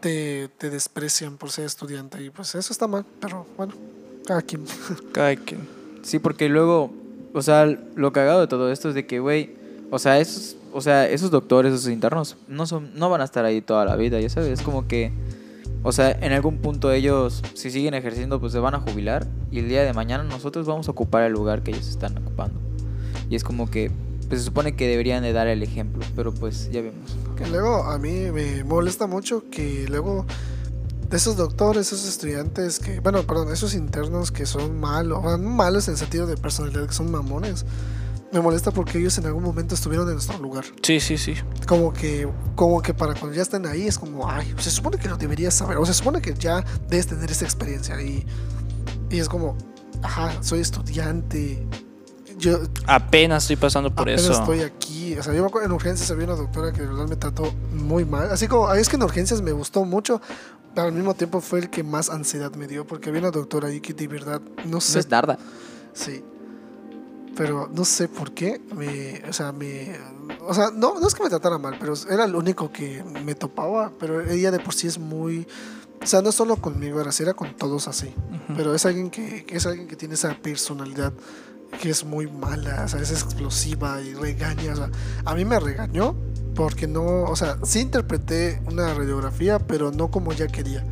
te, 0.00 0.48
te, 0.48 0.70
desprecian 0.70 1.36
por 1.36 1.50
ser 1.50 1.64
estudiante 1.66 2.22
y 2.22 2.30
pues 2.30 2.54
eso 2.54 2.72
está 2.72 2.86
mal, 2.86 3.04
pero 3.20 3.46
bueno, 3.56 3.74
cada 4.26 4.42
quien. 4.42 4.64
Cada 5.12 5.34
quien. 5.36 5.60
Sí, 6.02 6.18
porque 6.18 6.48
luego, 6.48 6.90
o 7.34 7.42
sea, 7.42 7.66
lo 7.66 8.12
cagado 8.12 8.40
de 8.40 8.46
todo 8.46 8.70
esto 8.70 8.88
es 8.88 8.94
de 8.94 9.06
que, 9.06 9.18
güey, 9.20 9.56
o 9.90 9.98
sea, 9.98 10.18
esos, 10.20 10.56
o 10.72 10.80
sea, 10.80 11.08
esos 11.08 11.30
doctores, 11.30 11.72
esos 11.72 11.90
internos, 11.90 12.36
no 12.46 12.66
son, 12.66 12.94
no 12.94 13.10
van 13.10 13.20
a 13.20 13.24
estar 13.24 13.44
ahí 13.44 13.60
toda 13.60 13.84
la 13.84 13.96
vida, 13.96 14.20
ya 14.20 14.28
sabes, 14.28 14.48
es 14.48 14.62
como 14.62 14.86
que, 14.86 15.12
o 15.82 15.92
sea, 15.92 16.12
en 16.12 16.32
algún 16.32 16.58
punto 16.58 16.92
ellos, 16.92 17.42
si 17.54 17.70
siguen 17.70 17.94
ejerciendo, 17.94 18.40
pues 18.40 18.52
se 18.52 18.58
van 18.58 18.74
a 18.74 18.80
jubilar 18.80 19.26
y 19.50 19.58
el 19.58 19.68
día 19.68 19.82
de 19.82 19.92
mañana 19.92 20.24
nosotros 20.24 20.66
vamos 20.66 20.88
a 20.88 20.92
ocupar 20.92 21.24
el 21.24 21.32
lugar 21.32 21.62
que 21.62 21.72
ellos 21.72 21.88
están 21.88 22.16
ocupando. 22.18 22.60
Y 23.30 23.36
es 23.36 23.44
como 23.44 23.70
que, 23.70 23.90
pues 24.28 24.40
se 24.40 24.46
supone 24.46 24.76
que 24.76 24.86
deberían 24.86 25.22
de 25.22 25.32
dar 25.32 25.48
el 25.48 25.62
ejemplo, 25.62 26.04
pero 26.16 26.32
pues 26.32 26.70
ya 26.70 26.80
vemos. 26.80 27.16
Que 27.36 27.46
luego 27.46 27.84
a 27.84 27.98
mí 27.98 28.30
me 28.32 28.64
molesta 28.64 29.06
mucho 29.06 29.44
que 29.50 29.86
luego 29.88 30.26
de 31.08 31.16
esos 31.16 31.36
doctores, 31.36 31.86
esos 31.86 32.06
estudiantes 32.06 32.78
que, 32.78 33.00
bueno, 33.00 33.22
perdón, 33.22 33.52
esos 33.52 33.74
internos 33.74 34.30
que 34.30 34.44
son 34.44 34.78
malos, 34.78 35.40
malos 35.40 35.88
en 35.88 35.94
el 35.94 35.98
sentido 35.98 36.26
de 36.26 36.36
personalidad, 36.36 36.86
que 36.86 36.92
son 36.92 37.10
mamones. 37.10 37.64
Me 38.30 38.42
molesta 38.42 38.70
porque 38.72 38.98
ellos 38.98 39.16
en 39.16 39.24
algún 39.24 39.42
momento 39.42 39.74
estuvieron 39.74 40.06
en 40.08 40.14
nuestro 40.14 40.38
lugar. 40.38 40.64
Sí, 40.82 41.00
sí, 41.00 41.16
sí. 41.16 41.34
Como 41.66 41.94
que, 41.94 42.28
como 42.56 42.82
que 42.82 42.92
para 42.92 43.14
cuando 43.14 43.34
ya 43.34 43.40
estén 43.40 43.64
ahí 43.64 43.86
es 43.86 43.98
como, 43.98 44.28
ay, 44.28 44.54
se 44.58 44.70
supone 44.70 44.98
que 44.98 45.08
lo 45.08 45.16
deberías 45.16 45.54
saber, 45.54 45.78
o 45.78 45.86
se 45.86 45.94
supone 45.94 46.20
que 46.20 46.34
ya 46.34 46.62
debes 46.90 47.06
tener 47.06 47.30
esa 47.30 47.46
experiencia. 47.46 47.98
Y, 48.02 48.26
y 49.08 49.18
es 49.18 49.30
como, 49.30 49.56
ajá, 50.02 50.42
soy 50.42 50.60
estudiante. 50.60 51.66
Yo 52.38 52.58
Apenas 52.86 53.44
estoy 53.44 53.56
pasando 53.56 53.90
por 53.90 54.02
apenas 54.02 54.22
eso. 54.22 54.32
estoy 54.32 54.60
aquí. 54.60 55.16
O 55.18 55.22
sea, 55.22 55.34
yo 55.34 55.42
me 55.42 55.48
acuerdo 55.48 55.66
en 55.66 55.72
urgencias 55.72 56.10
había 56.10 56.24
una 56.26 56.36
doctora 56.36 56.72
que 56.72 56.82
de 56.82 56.86
verdad 56.88 57.08
me 57.08 57.16
trató 57.16 57.52
muy 57.72 58.04
mal. 58.04 58.30
Así 58.30 58.46
como, 58.48 58.72
es 58.72 58.88
que 58.88 58.96
en 58.96 59.02
urgencias 59.02 59.42
me 59.42 59.52
gustó 59.52 59.84
mucho, 59.84 60.20
pero 60.74 60.86
al 60.86 60.92
mismo 60.92 61.14
tiempo 61.14 61.40
fue 61.40 61.58
el 61.60 61.70
que 61.70 61.82
más 61.82 62.10
ansiedad 62.10 62.52
me 62.54 62.66
dio, 62.66 62.86
porque 62.86 63.08
había 63.08 63.20
una 63.20 63.30
doctora 63.30 63.68
ahí 63.68 63.80
que 63.80 63.92
de 63.94 64.06
verdad, 64.08 64.40
no 64.64 64.70
No 64.72 64.80
sé 64.80 65.00
es 65.00 65.08
Darda. 65.08 65.38
Sí. 65.92 66.22
Pero 67.36 67.68
no 67.72 67.84
sé 67.84 68.08
por 68.08 68.32
qué. 68.32 68.60
Me, 68.74 69.22
o 69.28 69.32
sea, 69.32 69.52
me. 69.52 69.96
O 70.40 70.52
sea, 70.54 70.70
no, 70.74 70.98
no 70.98 71.06
es 71.06 71.14
que 71.14 71.22
me 71.22 71.28
tratara 71.28 71.56
mal, 71.58 71.76
pero 71.78 71.94
era 72.10 72.26
lo 72.26 72.38
único 72.38 72.72
que 72.72 73.02
me 73.24 73.34
topaba. 73.34 73.92
Pero 73.98 74.20
ella 74.28 74.50
de 74.50 74.58
por 74.58 74.74
sí 74.74 74.86
es 74.88 74.98
muy. 74.98 75.46
O 76.02 76.06
sea, 76.06 76.22
no 76.22 76.32
solo 76.32 76.56
conmigo, 76.56 77.00
era 77.00 77.10
así, 77.10 77.22
era 77.22 77.34
con 77.34 77.56
todos 77.56 77.86
así. 77.88 78.06
Ujú. 78.08 78.54
Pero 78.56 78.74
es 78.74 78.86
alguien 78.86 79.10
que 79.10 79.46
es 79.48 79.66
alguien 79.66 79.86
que 79.88 79.94
tiene 79.96 80.14
esa 80.14 80.34
personalidad 80.34 81.12
que 81.80 81.90
es 81.90 82.04
muy 82.04 82.26
mala, 82.26 82.84
o 82.84 82.88
sea, 82.88 83.00
es 83.00 83.10
explosiva 83.10 84.00
y 84.00 84.14
regaña. 84.14 84.74
A 85.24 85.34
mí 85.34 85.44
me 85.44 85.60
regañó 85.60 86.16
porque 86.54 86.86
no. 86.86 87.22
O 87.24 87.36
sea, 87.36 87.58
sí 87.62 87.80
interpreté 87.80 88.60
una 88.66 88.92
radiografía, 88.94 89.58
pero 89.58 89.90
no 89.92 90.10
como 90.10 90.32
ella 90.32 90.46
quería. 90.48 90.84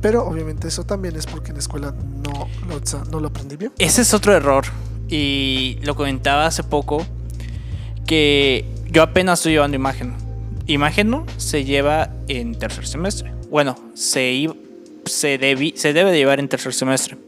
Pero 0.00 0.24
obviamente 0.26 0.68
eso 0.68 0.84
también 0.84 1.16
es 1.16 1.26
porque 1.26 1.48
en 1.48 1.56
la 1.56 1.60
escuela 1.60 1.92
no 1.92 2.48
lo, 2.68 3.04
no 3.10 3.20
lo 3.20 3.28
aprendí 3.28 3.56
bien. 3.56 3.72
Ese 3.78 4.02
es 4.02 4.14
otro 4.14 4.34
error. 4.34 4.64
Y 5.08 5.78
lo 5.82 5.94
comentaba 5.94 6.46
hace 6.46 6.62
poco. 6.62 7.04
Que 8.06 8.64
yo 8.90 9.02
apenas 9.02 9.40
estoy 9.40 9.52
llevando 9.52 9.76
imagen. 9.76 10.14
Imagen 10.66 11.10
¿no? 11.10 11.26
se 11.36 11.64
lleva 11.64 12.10
en 12.28 12.58
tercer 12.58 12.86
semestre. 12.86 13.32
Bueno, 13.50 13.76
se, 13.94 14.48
se 15.04 15.38
debe 15.38 16.10
de 16.12 16.16
llevar 16.16 16.38
en 16.38 16.48
tercer 16.48 16.72
semestre. 16.72 17.18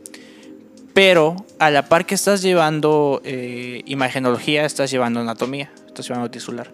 Pero 0.95 1.37
a 1.59 1.71
la 1.71 1.89
par 1.89 2.07
que 2.07 2.15
estás 2.15 2.43
llevando 2.43 3.23
eh, 3.25 3.83
imagenología, 3.87 4.65
estás 4.65 4.91
llevando 4.91 5.21
anatomía, 5.21 5.73
estás 5.87 6.07
llevando 6.09 6.31
tisular. 6.31 6.73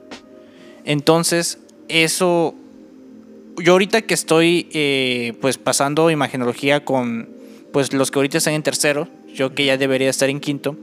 Entonces, 0.84 1.58
eso. 1.88 2.54
Yo 3.58 3.72
ahorita 3.72 4.02
que 4.02 4.14
estoy 4.14 4.68
eh, 4.72 5.34
pues 5.40 5.58
pasando 5.58 6.10
imagenología 6.10 6.84
con 6.84 7.28
pues 7.72 7.92
los 7.92 8.10
que 8.10 8.20
ahorita 8.20 8.38
están 8.38 8.54
en 8.54 8.62
tercero, 8.62 9.08
yo 9.34 9.54
que 9.54 9.64
ya 9.64 9.76
debería 9.76 10.10
estar 10.10 10.28
en 10.30 10.38
quinto, 10.38 10.76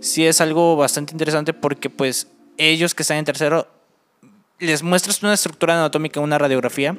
sí 0.00 0.26
es 0.26 0.40
algo 0.40 0.76
bastante 0.76 1.12
interesante 1.12 1.54
porque 1.54 1.88
pues 1.88 2.26
ellos 2.58 2.94
que 2.94 3.02
están 3.02 3.18
en 3.18 3.24
tercero 3.24 3.68
les 4.58 4.82
muestras 4.82 5.22
una 5.22 5.34
estructura 5.34 5.74
anatómica, 5.74 6.20
una 6.20 6.38
radiografía 6.38 6.96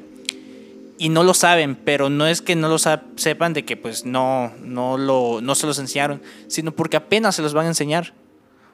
y 0.97 1.09
no 1.09 1.23
lo 1.23 1.33
saben, 1.33 1.75
pero 1.75 2.09
no 2.09 2.25
es 2.25 2.41
que 2.41 2.55
no 2.55 2.69
lo 2.69 2.77
sepan 2.77 3.53
de 3.53 3.65
que 3.65 3.77
pues 3.77 4.05
no 4.05 4.51
no 4.61 4.97
lo 4.97 5.41
no 5.41 5.55
se 5.55 5.67
los 5.67 5.79
enseñaron, 5.79 6.21
sino 6.47 6.71
porque 6.71 6.97
apenas 6.97 7.35
se 7.35 7.41
los 7.41 7.53
van 7.53 7.65
a 7.65 7.69
enseñar. 7.69 8.13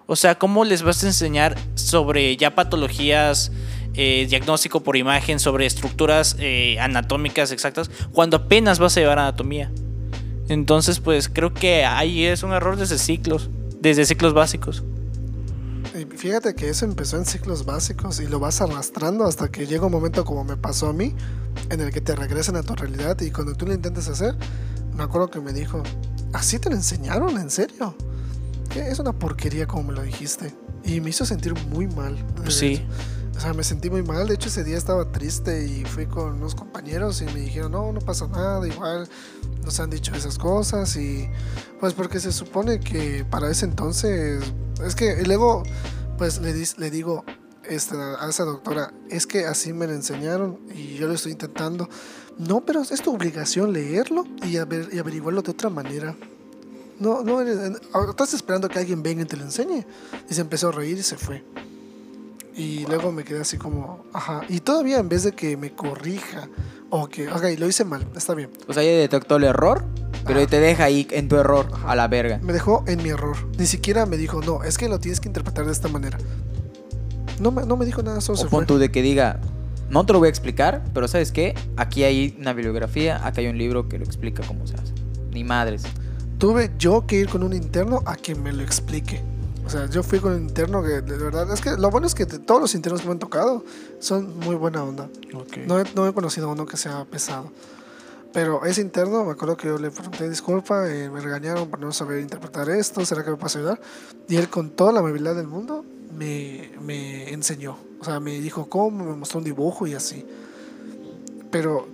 O 0.05 0.15
sea, 0.15 0.37
¿cómo 0.37 0.65
les 0.65 0.83
vas 0.83 1.03
a 1.03 1.07
enseñar 1.07 1.55
sobre 1.75 2.35
ya 2.35 2.55
patologías, 2.55 3.51
eh, 3.93 4.25
diagnóstico 4.29 4.81
por 4.83 4.97
imagen, 4.97 5.39
sobre 5.39 5.65
estructuras 5.65 6.35
eh, 6.39 6.77
anatómicas 6.79 7.51
exactas, 7.51 7.89
cuando 8.11 8.37
apenas 8.37 8.79
vas 8.79 8.97
a 8.97 8.99
llevar 8.99 9.19
anatomía? 9.19 9.71
Entonces, 10.49 10.99
pues 10.99 11.29
creo 11.29 11.53
que 11.53 11.85
ahí 11.85 12.25
es 12.25 12.43
un 12.43 12.51
error 12.51 12.75
desde 12.75 12.97
ciclos, 12.97 13.49
desde 13.79 14.05
ciclos 14.05 14.33
básicos. 14.33 14.83
Y 16.03 16.17
fíjate 16.17 16.53
que 16.53 16.69
eso 16.69 16.85
empezó 16.85 17.17
en 17.17 17.25
ciclos 17.25 17.65
básicos 17.65 18.19
y 18.19 18.27
lo 18.27 18.39
vas 18.39 18.59
arrastrando 18.61 19.25
hasta 19.25 19.49
que 19.49 19.65
llega 19.65 19.85
un 19.85 19.91
momento 19.91 20.25
como 20.25 20.43
me 20.43 20.57
pasó 20.57 20.87
a 20.87 20.93
mí, 20.93 21.15
en 21.69 21.79
el 21.79 21.91
que 21.91 22.01
te 22.01 22.15
regresan 22.15 22.55
a 22.57 22.63
tu 22.63 22.75
realidad 22.75 23.19
y 23.21 23.31
cuando 23.31 23.53
tú 23.53 23.65
lo 23.65 23.73
intentas 23.73 24.09
hacer, 24.09 24.35
me 24.93 25.03
acuerdo 25.03 25.29
que 25.29 25.39
me 25.39 25.53
dijo, 25.53 25.81
¿así 26.33 26.59
te 26.59 26.69
lo 26.69 26.75
enseñaron? 26.75 27.37
¿En 27.37 27.49
serio? 27.49 27.95
¿Qué? 28.69 28.87
Es 28.87 28.99
una 28.99 29.13
porquería 29.13 29.65
como 29.65 29.83
me 29.83 29.93
lo 29.93 30.01
dijiste. 30.01 30.53
Y 30.83 30.99
me 30.99 31.11
hizo 31.11 31.25
sentir 31.25 31.53
muy 31.69 31.87
mal. 31.87 32.17
Pues 32.35 32.55
sí. 32.55 32.81
O 33.35 33.39
sea, 33.39 33.53
me 33.53 33.63
sentí 33.63 33.89
muy 33.89 34.03
mal. 34.03 34.27
De 34.27 34.35
hecho, 34.35 34.47
ese 34.47 34.63
día 34.63 34.77
estaba 34.77 35.11
triste 35.11 35.65
y 35.65 35.83
fui 35.85 36.05
con 36.05 36.35
unos 36.35 36.55
compañeros 36.55 37.21
y 37.21 37.25
me 37.25 37.39
dijeron, 37.41 37.71
no, 37.71 37.91
no 37.91 37.99
pasa 37.99 38.27
nada, 38.27 38.65
igual 38.67 39.09
nos 39.65 39.79
han 39.79 39.89
dicho 39.89 40.13
esas 40.13 40.37
cosas 40.37 40.95
y 40.97 41.27
pues 41.79 41.93
porque 41.93 42.19
se 42.19 42.31
supone 42.31 42.79
que 42.79 43.25
para 43.29 43.49
ese 43.49 43.65
entonces 43.65 44.43
es 44.85 44.93
que 44.95 45.21
y 45.21 45.25
luego 45.25 45.63
pues 46.17 46.41
le, 46.41 46.53
le 46.77 46.91
digo 46.91 47.23
este, 47.63 47.95
a 47.95 48.27
esa 48.29 48.43
doctora 48.43 48.93
es 49.09 49.25
que 49.25 49.45
así 49.45 49.71
me 49.71 49.87
lo 49.87 49.93
enseñaron 49.93 50.59
y 50.75 50.95
yo 50.95 51.07
lo 51.07 51.13
estoy 51.13 51.31
intentando 51.31 51.87
no 52.37 52.65
pero 52.65 52.81
es 52.81 53.01
tu 53.01 53.15
obligación 53.15 53.71
leerlo 53.71 54.25
y, 54.45 54.55
aver- 54.57 54.89
y 54.93 54.99
averiguarlo 54.99 55.41
de 55.41 55.51
otra 55.51 55.69
manera 55.69 56.13
no 56.99 57.23
no 57.23 57.39
eres- 57.39 57.79
ahora 57.93 58.09
estás 58.11 58.33
esperando 58.33 58.67
que 58.67 58.79
alguien 58.79 59.01
venga 59.01 59.21
y 59.21 59.25
te 59.25 59.37
lo 59.37 59.43
enseñe 59.45 59.85
y 60.29 60.33
se 60.33 60.41
empezó 60.41 60.67
a 60.69 60.71
reír 60.73 60.97
y 60.97 61.03
se 61.03 61.15
fue 61.17 61.41
y 62.55 62.85
luego 62.87 63.11
me 63.11 63.23
quedé 63.23 63.41
así 63.41 63.57
como 63.57 64.05
ajá 64.13 64.41
y 64.49 64.59
todavía 64.59 64.99
en 64.99 65.09
vez 65.09 65.23
de 65.23 65.31
que 65.31 65.57
me 65.57 65.71
corrija 65.73 66.47
o 66.89 67.07
que 67.07 67.29
ok 67.31 67.43
lo 67.57 67.67
hice 67.67 67.83
mal 67.85 68.05
está 68.15 68.35
bien 68.35 68.49
O 68.67 68.73
sea, 68.73 68.83
ella 68.83 68.99
detectó 68.99 69.37
el 69.37 69.45
error, 69.45 69.83
pero 70.25 70.45
te 70.47 70.59
deja 70.59 70.83
ahí 70.85 71.07
en 71.11 71.27
tu 71.27 71.35
error, 71.37 71.67
a 71.85 71.95
la 71.95 72.07
verga. 72.07 72.39
Me 72.43 72.53
dejó 72.53 72.83
en 72.87 73.01
mi 73.03 73.09
error. 73.09 73.35
Ni 73.57 73.65
siquiera 73.65 74.05
me 74.05 74.15
dijo, 74.17 74.41
no, 74.41 74.63
es 74.63 74.77
que 74.77 74.87
lo 74.87 74.99
tienes 74.99 75.19
que 75.19 75.27
interpretar 75.27 75.65
de 75.65 75.71
esta 75.71 75.87
manera. 75.87 76.17
No 77.39 77.51
me, 77.51 77.65
no 77.65 77.75
me 77.77 77.85
dijo 77.85 78.03
nada, 78.03 78.21
solo 78.21 78.37
O 78.37 78.41
se 78.41 78.47
pon 78.47 78.59
fue. 78.59 78.65
tú 78.67 78.77
de 78.77 78.91
que 78.91 79.01
diga, 79.01 79.41
no 79.89 80.05
te 80.05 80.13
lo 80.13 80.19
voy 80.19 80.27
a 80.27 80.29
explicar, 80.29 80.83
pero 80.93 81.07
¿sabes 81.07 81.31
qué? 81.31 81.55
Aquí 81.77 82.03
hay 82.03 82.35
una 82.39 82.53
bibliografía, 82.53 83.25
acá 83.25 83.41
hay 83.41 83.47
un 83.47 83.57
libro 83.57 83.89
que 83.89 83.97
lo 83.97 84.05
explica 84.05 84.43
cómo 84.47 84.65
se 84.67 84.75
hace. 84.75 84.93
Ni 85.31 85.43
madres. 85.43 85.83
Tuve 86.37 86.71
yo 86.77 87.05
que 87.07 87.15
ir 87.17 87.27
con 87.27 87.43
un 87.43 87.53
interno 87.53 88.01
a 88.05 88.15
que 88.15 88.35
me 88.35 88.53
lo 88.53 88.63
explique. 88.63 89.21
O 89.65 89.69
sea, 89.69 89.89
yo 89.89 90.03
fui 90.03 90.19
con 90.19 90.33
un 90.33 90.41
interno 90.41 90.83
que 90.83 91.01
de 91.01 91.17
verdad, 91.17 91.51
es 91.51 91.61
que 91.61 91.71
lo 91.77 91.89
bueno 91.89 92.07
es 92.07 92.15
que 92.15 92.25
todos 92.25 92.61
los 92.61 92.75
internos 92.75 93.01
que 93.01 93.07
me 93.07 93.13
han 93.13 93.19
tocado 93.19 93.63
son 93.99 94.37
muy 94.39 94.55
buena 94.55 94.83
onda. 94.83 95.09
No 95.65 95.79
he, 95.79 95.85
no 95.95 96.07
he 96.07 96.13
conocido 96.13 96.49
uno 96.49 96.65
que 96.65 96.77
sea 96.77 97.05
pesado. 97.05 97.51
Pero 98.33 98.65
ese 98.65 98.81
interno, 98.81 99.23
me 99.23 99.31
acuerdo 99.31 99.55
que 99.55 99.67
yo 99.67 99.77
le 99.77 99.91
pregunté 99.91 100.27
disculpa, 100.27 100.89
eh, 100.89 101.09
me 101.09 101.21
regañaron 101.21 101.69
por 101.69 101.79
no 101.79 101.91
saber 101.91 102.19
interpretar 102.19 102.67
esto, 102.69 103.05
¿será 103.05 103.23
que 103.23 103.29
me 103.29 103.37
puedes 103.37 103.55
ayudar? 103.55 103.79
Y 104.27 104.37
él 104.37 104.49
con 104.49 104.71
toda 104.71 104.91
la 104.91 104.99
amabilidad 104.99 105.35
del 105.35 105.47
mundo 105.47 105.85
me, 106.17 106.71
me 106.81 107.31
enseñó. 107.31 107.77
O 108.01 108.03
sea, 108.03 108.19
me 108.19 108.39
dijo 108.41 108.67
cómo, 108.67 109.05
me 109.05 109.15
mostró 109.15 109.37
un 109.37 109.45
dibujo 109.45 109.85
y 109.85 109.93
así. 109.93 110.25
Pero 111.51 111.87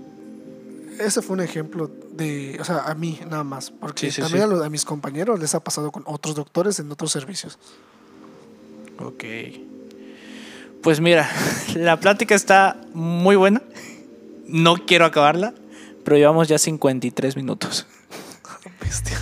ese 0.98 1.22
fue 1.22 1.36
un 1.36 1.42
ejemplo 1.42 1.92
de, 2.20 2.58
o 2.62 2.64
sea, 2.64 2.82
a 2.84 2.94
mí 2.94 3.20
nada 3.30 3.44
más. 3.44 3.72
Porque 3.72 4.12
Sí, 4.12 4.18
sí, 4.18 4.22
también 4.22 4.44
sí. 4.44 4.52
A, 4.52 4.56
los- 4.56 4.64
a 4.66 4.70
mis 4.70 4.86
compañeros 4.86 5.40
les 5.40 5.56
ha 5.56 5.60
pasado 5.64 5.92
con 5.92 6.04
otros 6.06 6.36
doctores 6.36 6.78
en 6.80 6.92
otros 6.92 7.12
servicios. 7.12 7.58
Ok. 9.00 9.24
Pues 10.84 11.00
mira, 11.00 11.30
la 11.76 12.00
plática 12.00 12.36
está 12.36 12.80
muy 12.94 13.36
buena. 13.36 13.62
No 14.48 14.76
quiero 14.86 15.06
acabarla, 15.06 15.54
pero 16.04 16.18
llevamos 16.18 16.48
ya 16.48 16.58
53 16.58 17.36
minutos. 17.36 17.88
Bestia. 18.82 19.18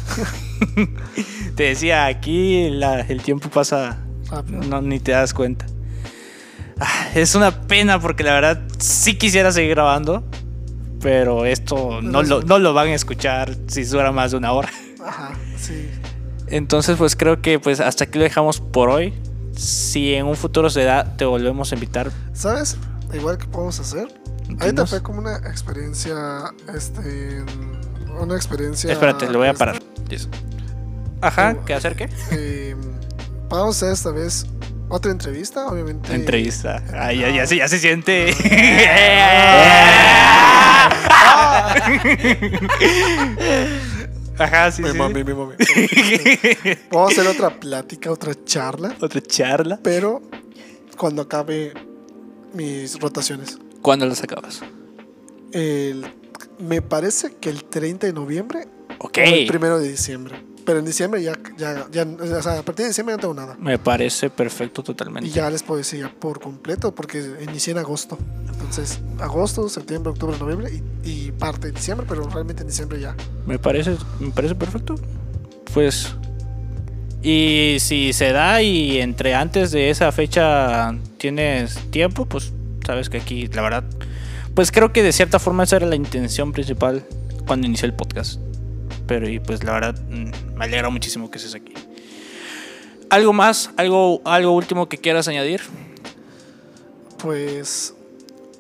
Te 1.56 1.64
decía, 1.64 2.06
aquí 2.06 2.70
la- 2.70 3.02
el 3.02 3.22
tiempo 3.22 3.50
pasa, 3.50 3.98
Rápido. 4.30 4.62
no, 4.64 4.82
ni 4.82 5.00
te 5.00 5.12
das 5.12 5.34
cuenta. 5.34 5.66
Ah, 6.80 7.10
Es 7.16 7.34
una 7.36 7.62
pena 7.68 8.00
porque 8.00 8.24
la 8.24 8.34
verdad 8.34 8.62
sí 8.80 9.18
quisiera 9.18 9.52
seguir 9.52 9.72
grabando, 9.72 10.24
pero 11.02 11.46
esto 11.46 12.02
no 12.02 12.24
lo, 12.24 12.42
no 12.42 12.60
lo 12.60 12.74
van 12.74 12.88
a 12.90 12.94
escuchar 12.96 13.56
si 13.68 13.84
dura 13.86 14.12
más 14.12 14.32
de 14.32 14.38
una 14.38 14.52
hora. 14.52 14.70
Ajá, 15.06 15.32
sí. 15.60 15.90
Entonces, 16.48 16.96
pues 16.98 17.16
creo 17.16 17.42
que 17.42 17.60
pues 17.60 17.80
hasta 17.80 18.06
aquí 18.06 18.18
lo 18.18 18.24
dejamos 18.24 18.60
por 18.62 18.90
hoy. 18.90 19.14
Si 19.56 20.14
en 20.14 20.26
un 20.28 20.36
futuro 20.36 20.70
se 20.70 20.84
da, 20.84 21.16
te 21.18 21.26
volvemos 21.26 21.72
a 21.72 21.76
invitar. 21.76 22.12
¿Sabes? 22.34 22.78
Igual 23.14 23.38
que 23.38 23.46
podemos 23.48 23.80
hacer. 23.80 24.08
Ahorita 24.60 24.86
fue 24.86 25.02
como 25.02 25.20
una 25.20 25.38
experiencia, 25.38 26.16
este, 26.74 27.44
una 28.20 28.36
experiencia. 28.36 28.92
Espérate, 28.92 29.28
lo 29.30 29.40
voy 29.40 29.48
a 29.48 29.52
este, 29.52 29.60
parar. 29.60 29.82
Ajá, 31.22 31.56
Oh, 31.60 31.66
¿qué 31.66 31.74
hacer 31.74 31.96
qué? 31.96 32.10
eh, 32.32 32.76
vamos 33.50 33.76
a 33.82 33.88
hacer 33.88 33.94
esta 33.94 34.12
vez 34.12 34.46
otra 34.90 35.12
entrevista, 35.12 35.68
obviamente. 35.68 36.14
Entrevista. 36.14 36.82
Ay, 36.94 37.20
ya, 37.20 37.30
ya, 37.30 37.48
se- 37.48 37.58
ya 37.58 37.68
se 37.68 37.80
siente. 37.80 38.34
Ajá, 44.40 44.72
sí, 44.72 44.84
Mi 44.84 44.92
sí. 44.92 44.98
mami, 44.98 45.24
mi 45.24 45.34
mami. 45.34 45.56
Vamos 46.92 47.10
a 47.10 47.12
hacer 47.22 47.28
otra 47.28 47.60
plática, 47.60 48.12
otra 48.12 48.34
charla, 48.46 48.96
Otra 49.02 49.20
charla. 49.22 49.80
pero 49.82 50.22
cuando 50.98 51.24
acabe 51.24 51.74
mis 52.54 53.00
rotaciones. 53.00 53.58
¿Cuándo 53.82 54.06
las 54.06 54.22
acabas? 54.24 54.62
El 55.52 56.06
Me 56.60 56.82
parece 56.84 57.34
que 57.40 57.50
el 57.50 57.64
30 57.64 58.06
de 58.08 58.14
noviembre 58.14 58.68
Ok. 59.00 59.18
o 59.18 59.22
el 59.22 59.48
primero 59.48 59.80
de 59.80 59.90
diciembre. 59.90 60.44
Pero 60.68 60.80
en 60.80 60.86
diciembre 60.86 61.24
ya, 61.24 61.32
ya, 61.58 61.88
ya, 61.90 62.04
o 62.06 62.42
sea, 62.42 62.60
a 62.60 62.62
partir 62.62 62.84
de 62.84 62.90
diciembre 62.90 63.16
no 63.16 63.22
tengo 63.22 63.34
nada. 63.34 63.56
Me 63.58 63.80
parece 63.80 64.30
perfecto 64.30 64.82
Y 64.82 64.84
totalmente. 64.84 65.30
ya 65.30 65.50
les 65.50 65.64
puedo 65.64 65.78
decir 65.78 66.02
ya 66.02 66.12
por 66.14 66.42
completo, 66.42 66.94
porque 66.94 67.24
inicié 67.42 67.72
en 67.72 67.80
agosto. 67.80 68.18
Entonces, 68.52 69.00
agosto, 69.18 69.70
septiembre, 69.70 70.12
octubre, 70.12 70.38
noviembre 70.38 70.70
y, 71.06 71.10
y 71.10 71.32
parte 71.32 71.68
de 71.68 71.72
diciembre, 71.72 72.06
pero 72.10 72.28
realmente 72.28 72.64
en 72.64 72.68
diciembre 72.68 73.00
ya. 73.00 73.16
Me 73.46 73.58
parece, 73.58 73.96
me 74.20 74.32
parece 74.32 74.56
perfecto. 74.56 74.96
Pues. 75.74 76.14
Y 77.24 77.78
si 77.80 78.12
se 78.12 78.34
da 78.34 78.62
y 78.62 79.00
entre 79.00 79.36
antes 79.36 79.72
de 79.72 79.90
esa 79.90 80.12
fecha 80.12 80.94
tienes 81.18 81.78
tiempo, 81.92 82.26
pues 82.26 82.52
sabes 82.86 83.10
que 83.10 83.20
aquí, 83.20 83.48
la 83.48 83.62
verdad, 83.62 83.86
pues 84.54 84.72
creo 84.74 84.92
que 84.92 85.02
de 85.02 85.14
cierta 85.14 85.40
forma 85.40 85.64
esa 85.64 85.78
era 85.78 85.88
la 85.88 85.96
intención 85.96 86.52
principal 86.52 87.06
cuando 87.46 87.68
inicié 87.68 87.86
el 87.88 87.94
podcast. 87.94 88.42
Pero 89.08 89.30
y 89.30 89.40
pues 89.40 89.64
la 89.64 89.74
verdad, 89.74 89.96
mm, 90.10 90.56
me 90.58 90.66
alegra 90.66 90.90
muchísimo 90.90 91.32
que 91.32 91.38
estés 91.38 91.56
aquí. 91.56 91.74
¿Algo 93.10 93.34
más? 93.34 93.72
¿Algo, 93.78 94.22
algo 94.26 94.52
último 94.52 94.90
que 94.90 94.98
quieras 94.98 95.28
añadir? 95.28 95.62
Pues, 97.18 97.96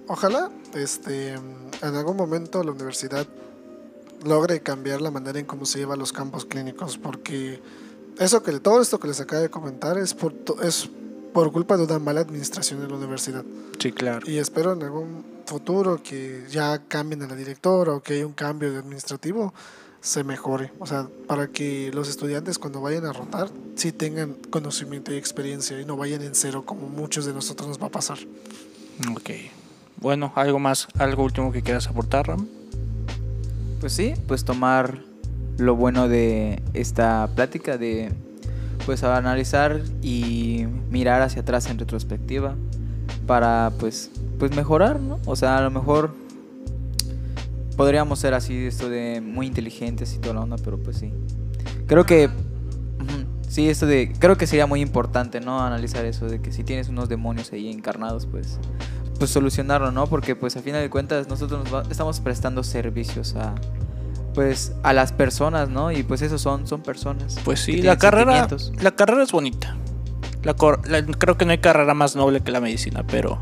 ojalá 0.07 0.49
este, 0.73 1.33
en 1.33 1.95
algún 1.95 2.15
momento 2.15 2.63
la 2.63 2.71
universidad 2.71 3.27
logre 4.25 4.61
cambiar 4.61 5.01
la 5.01 5.11
manera 5.11 5.39
en 5.39 5.45
cómo 5.45 5.65
se 5.65 5.79
llevan 5.79 5.99
los 5.99 6.13
campos 6.13 6.45
clínicos, 6.45 6.97
porque 6.97 7.61
eso 8.19 8.41
que 8.41 8.59
todo 8.59 8.81
esto 8.81 8.99
que 8.99 9.07
les 9.07 9.19
acabo 9.19 9.41
de 9.41 9.49
comentar 9.49 9.97
es 9.97 10.13
por, 10.13 10.33
es 10.63 10.89
por 11.33 11.51
culpa 11.51 11.77
de 11.77 11.83
una 11.83 11.99
mala 11.99 12.21
administración 12.21 12.81
en 12.81 12.89
la 12.89 12.95
universidad. 12.95 13.43
Sí, 13.79 13.91
claro. 13.91 14.29
Y 14.29 14.37
espero 14.37 14.73
en 14.73 14.83
algún 14.83 15.25
futuro 15.45 16.01
que 16.01 16.45
ya 16.49 16.81
cambien 16.87 17.21
a 17.23 17.27
la 17.27 17.35
directora 17.35 17.93
o 17.93 18.01
que 18.01 18.15
haya 18.15 18.25
un 18.25 18.33
cambio 18.33 18.71
de 18.71 18.79
administrativo 18.79 19.53
se 20.07 20.23
mejore. 20.23 20.71
O 20.79 20.85
sea, 20.85 21.07
para 21.27 21.47
que 21.47 21.91
los 21.93 22.07
estudiantes 22.07 22.57
cuando 22.57 22.81
vayan 22.81 23.05
a 23.05 23.13
rotar 23.13 23.49
sí 23.75 23.91
tengan 23.91 24.35
conocimiento 24.49 25.13
y 25.13 25.17
experiencia 25.17 25.79
y 25.79 25.85
no 25.85 25.97
vayan 25.97 26.21
en 26.21 26.33
cero 26.33 26.63
como 26.65 26.87
muchos 26.87 27.25
de 27.25 27.33
nosotros 27.33 27.67
nos 27.67 27.81
va 27.81 27.87
a 27.87 27.91
pasar. 27.91 28.17
Ok. 29.11 29.31
Bueno, 29.99 30.31
¿algo 30.35 30.59
más? 30.59 30.87
¿Algo 30.97 31.23
último 31.23 31.51
que 31.51 31.61
quieras 31.61 31.87
aportar, 31.87 32.27
Ram? 32.27 32.47
Pues 33.81 33.93
sí, 33.93 34.13
pues 34.27 34.45
tomar 34.45 35.01
lo 35.57 35.75
bueno 35.75 36.07
de 36.07 36.61
esta 36.73 37.29
plática, 37.35 37.77
de 37.77 38.11
pues 38.85 39.03
analizar 39.03 39.81
y 40.01 40.67
mirar 40.89 41.21
hacia 41.21 41.41
atrás 41.41 41.69
en 41.69 41.77
retrospectiva 41.79 42.55
para 43.25 43.73
pues 43.77 44.09
pues 44.39 44.55
mejorar, 44.55 45.01
¿no? 45.01 45.19
O 45.25 45.35
sea, 45.35 45.57
a 45.57 45.61
lo 45.61 45.71
mejor 45.71 46.13
podríamos 47.78 48.19
ser 48.19 48.34
así 48.34 48.65
esto 48.65 48.89
de 48.89 49.21
muy 49.21 49.47
inteligentes 49.47 50.13
y 50.13 50.17
toda 50.19 50.34
la 50.34 50.41
onda, 50.41 50.57
pero 50.61 50.78
pues 50.78 50.97
sí. 50.97 51.13
Creo 51.88 52.05
que 52.05 52.30
sí, 53.47 53.69
esto 53.69 53.86
de 53.86 54.11
creo 54.19 54.36
que 54.38 54.45
sería 54.47 54.67
muy 54.67 54.82
importante, 54.82 55.39
¿no? 55.39 55.61
Analizar 55.61 56.03
eso 56.05 56.25
de 56.28 56.41
que 56.41 56.51
si 56.51 56.63
tienes 56.65 56.89
unos 56.89 57.07
demonios 57.07 57.51
ahí 57.53 57.69
encarnados, 57.71 58.25
pues 58.25 58.59
pues 59.19 59.32
solucionarlo, 59.32 59.91
¿no? 59.91 60.05
Porque 60.07 60.36
pues 60.36 60.57
a 60.57 60.61
final 60.61 60.82
de 60.82 60.89
cuentas 60.91 61.28
nosotros 61.28 61.63
nos 61.63 61.73
va- 61.73 61.84
estamos 61.89 62.19
prestando 62.19 62.63
servicios 62.63 63.36
a 63.36 63.55
pues 64.36 64.73
a 64.84 64.93
las 64.93 65.11
personas, 65.11 65.69
¿no? 65.69 65.91
Y 65.91 66.03
pues 66.03 66.21
esos 66.21 66.41
son 66.41 66.67
son 66.67 66.82
personas. 66.82 67.38
Pues 67.43 67.59
sí, 67.61 67.82
la 67.82 67.97
carrera, 67.97 68.47
la 68.82 68.91
carrera 68.91 69.23
es 69.23 69.32
bonita. 69.32 69.75
La 70.43 70.53
cor- 70.53 70.88
la- 70.88 71.03
creo 71.03 71.36
que 71.38 71.45
no 71.45 71.51
hay 71.51 71.57
carrera 71.57 71.93
más 71.95 72.15
noble 72.15 72.41
que 72.41 72.51
la 72.51 72.59
medicina, 72.61 73.03
pero 73.07 73.39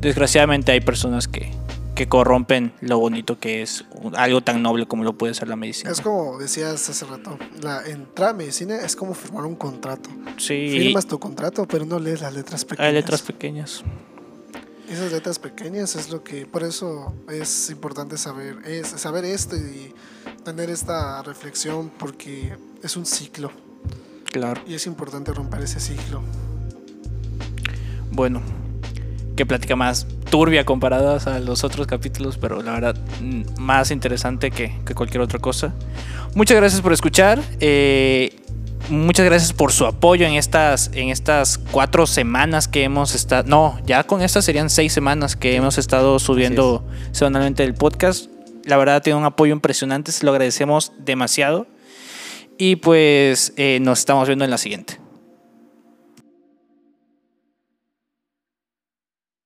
desgraciadamente 0.00 0.72
hay 0.72 0.80
personas 0.80 1.26
que, 1.28 1.52
que 1.94 2.08
corrompen 2.08 2.72
lo 2.80 2.98
bonito 2.98 3.38
que 3.38 3.60
es 3.62 3.84
algo 4.14 4.40
tan 4.40 4.62
noble 4.62 4.86
como 4.86 5.04
lo 5.04 5.12
puede 5.12 5.34
ser 5.34 5.48
la 5.48 5.56
medicina. 5.56 5.90
Es 5.90 6.00
como 6.00 6.38
decías 6.38 6.88
hace 6.88 7.04
rato, 7.04 7.38
la 7.60 7.86
entrada 7.86 8.30
a 8.30 8.34
medicina 8.34 8.76
es 8.80 8.96
como 8.96 9.14
firmar 9.14 9.44
un 9.44 9.56
contrato. 9.56 10.08
sí, 10.38 10.68
Firmas 10.70 11.06
tu 11.06 11.18
contrato, 11.18 11.66
pero 11.68 11.84
no 11.84 11.98
lees 11.98 12.20
las 12.22 12.32
letras 12.34 12.64
pequeñas. 12.64 12.88
hay 12.88 12.94
letras 12.94 13.22
pequeñas. 13.22 13.82
Esas 14.88 15.12
letras 15.12 15.38
pequeñas 15.38 15.94
es 15.96 16.10
lo 16.10 16.22
que, 16.22 16.44
por 16.46 16.62
eso 16.62 17.14
es 17.30 17.70
importante 17.70 18.18
saber, 18.18 18.58
es 18.66 18.88
saber 18.88 19.24
esto 19.24 19.56
y 19.56 19.94
tener 20.44 20.68
esta 20.70 21.22
reflexión 21.22 21.90
porque 21.98 22.56
es 22.82 22.96
un 22.96 23.06
ciclo 23.06 23.50
Claro. 24.32 24.60
y 24.66 24.74
es 24.74 24.86
importante 24.86 25.32
romper 25.32 25.62
ese 25.62 25.80
ciclo. 25.80 26.22
Bueno, 28.10 28.42
qué 29.36 29.46
plática 29.46 29.76
más 29.76 30.06
turbia 30.30 30.64
comparadas 30.64 31.26
a 31.26 31.38
los 31.40 31.64
otros 31.64 31.86
capítulos, 31.86 32.38
pero 32.38 32.62
la 32.62 32.72
verdad 32.72 32.96
mm, 33.20 33.60
más 33.60 33.90
interesante 33.90 34.50
que, 34.50 34.74
que 34.84 34.94
cualquier 34.94 35.22
otra 35.22 35.38
cosa. 35.38 35.74
Muchas 36.34 36.56
gracias 36.56 36.80
por 36.80 36.92
escuchar. 36.92 37.40
eh, 37.60 38.36
muchas 38.88 39.26
gracias 39.26 39.52
por 39.52 39.72
su 39.72 39.86
apoyo 39.86 40.26
en 40.26 40.34
estas, 40.34 40.90
en 40.94 41.08
estas 41.08 41.58
cuatro 41.58 42.06
semanas 42.06 42.68
que 42.68 42.84
hemos 42.84 43.14
estado. 43.14 43.48
No, 43.48 43.78
ya 43.86 44.04
con 44.04 44.22
estas 44.22 44.44
serían 44.44 44.70
seis 44.70 44.92
semanas 44.92 45.36
que 45.36 45.56
hemos 45.56 45.78
estado 45.78 46.18
subiendo 46.18 46.84
semanalmente 47.12 47.64
el 47.64 47.74
podcast. 47.74 48.26
La 48.64 48.76
verdad 48.76 49.02
tiene 49.02 49.18
un 49.18 49.24
apoyo 49.24 49.52
impresionante, 49.52 50.12
se 50.12 50.24
lo 50.24 50.32
agradecemos 50.32 50.92
demasiado. 50.98 51.66
Y 52.58 52.76
pues 52.76 53.54
eh, 53.56 53.78
nos 53.80 54.00
estamos 54.00 54.28
viendo 54.28 54.44
en 54.44 54.50
la 54.50 54.58
siguiente. 54.58 55.01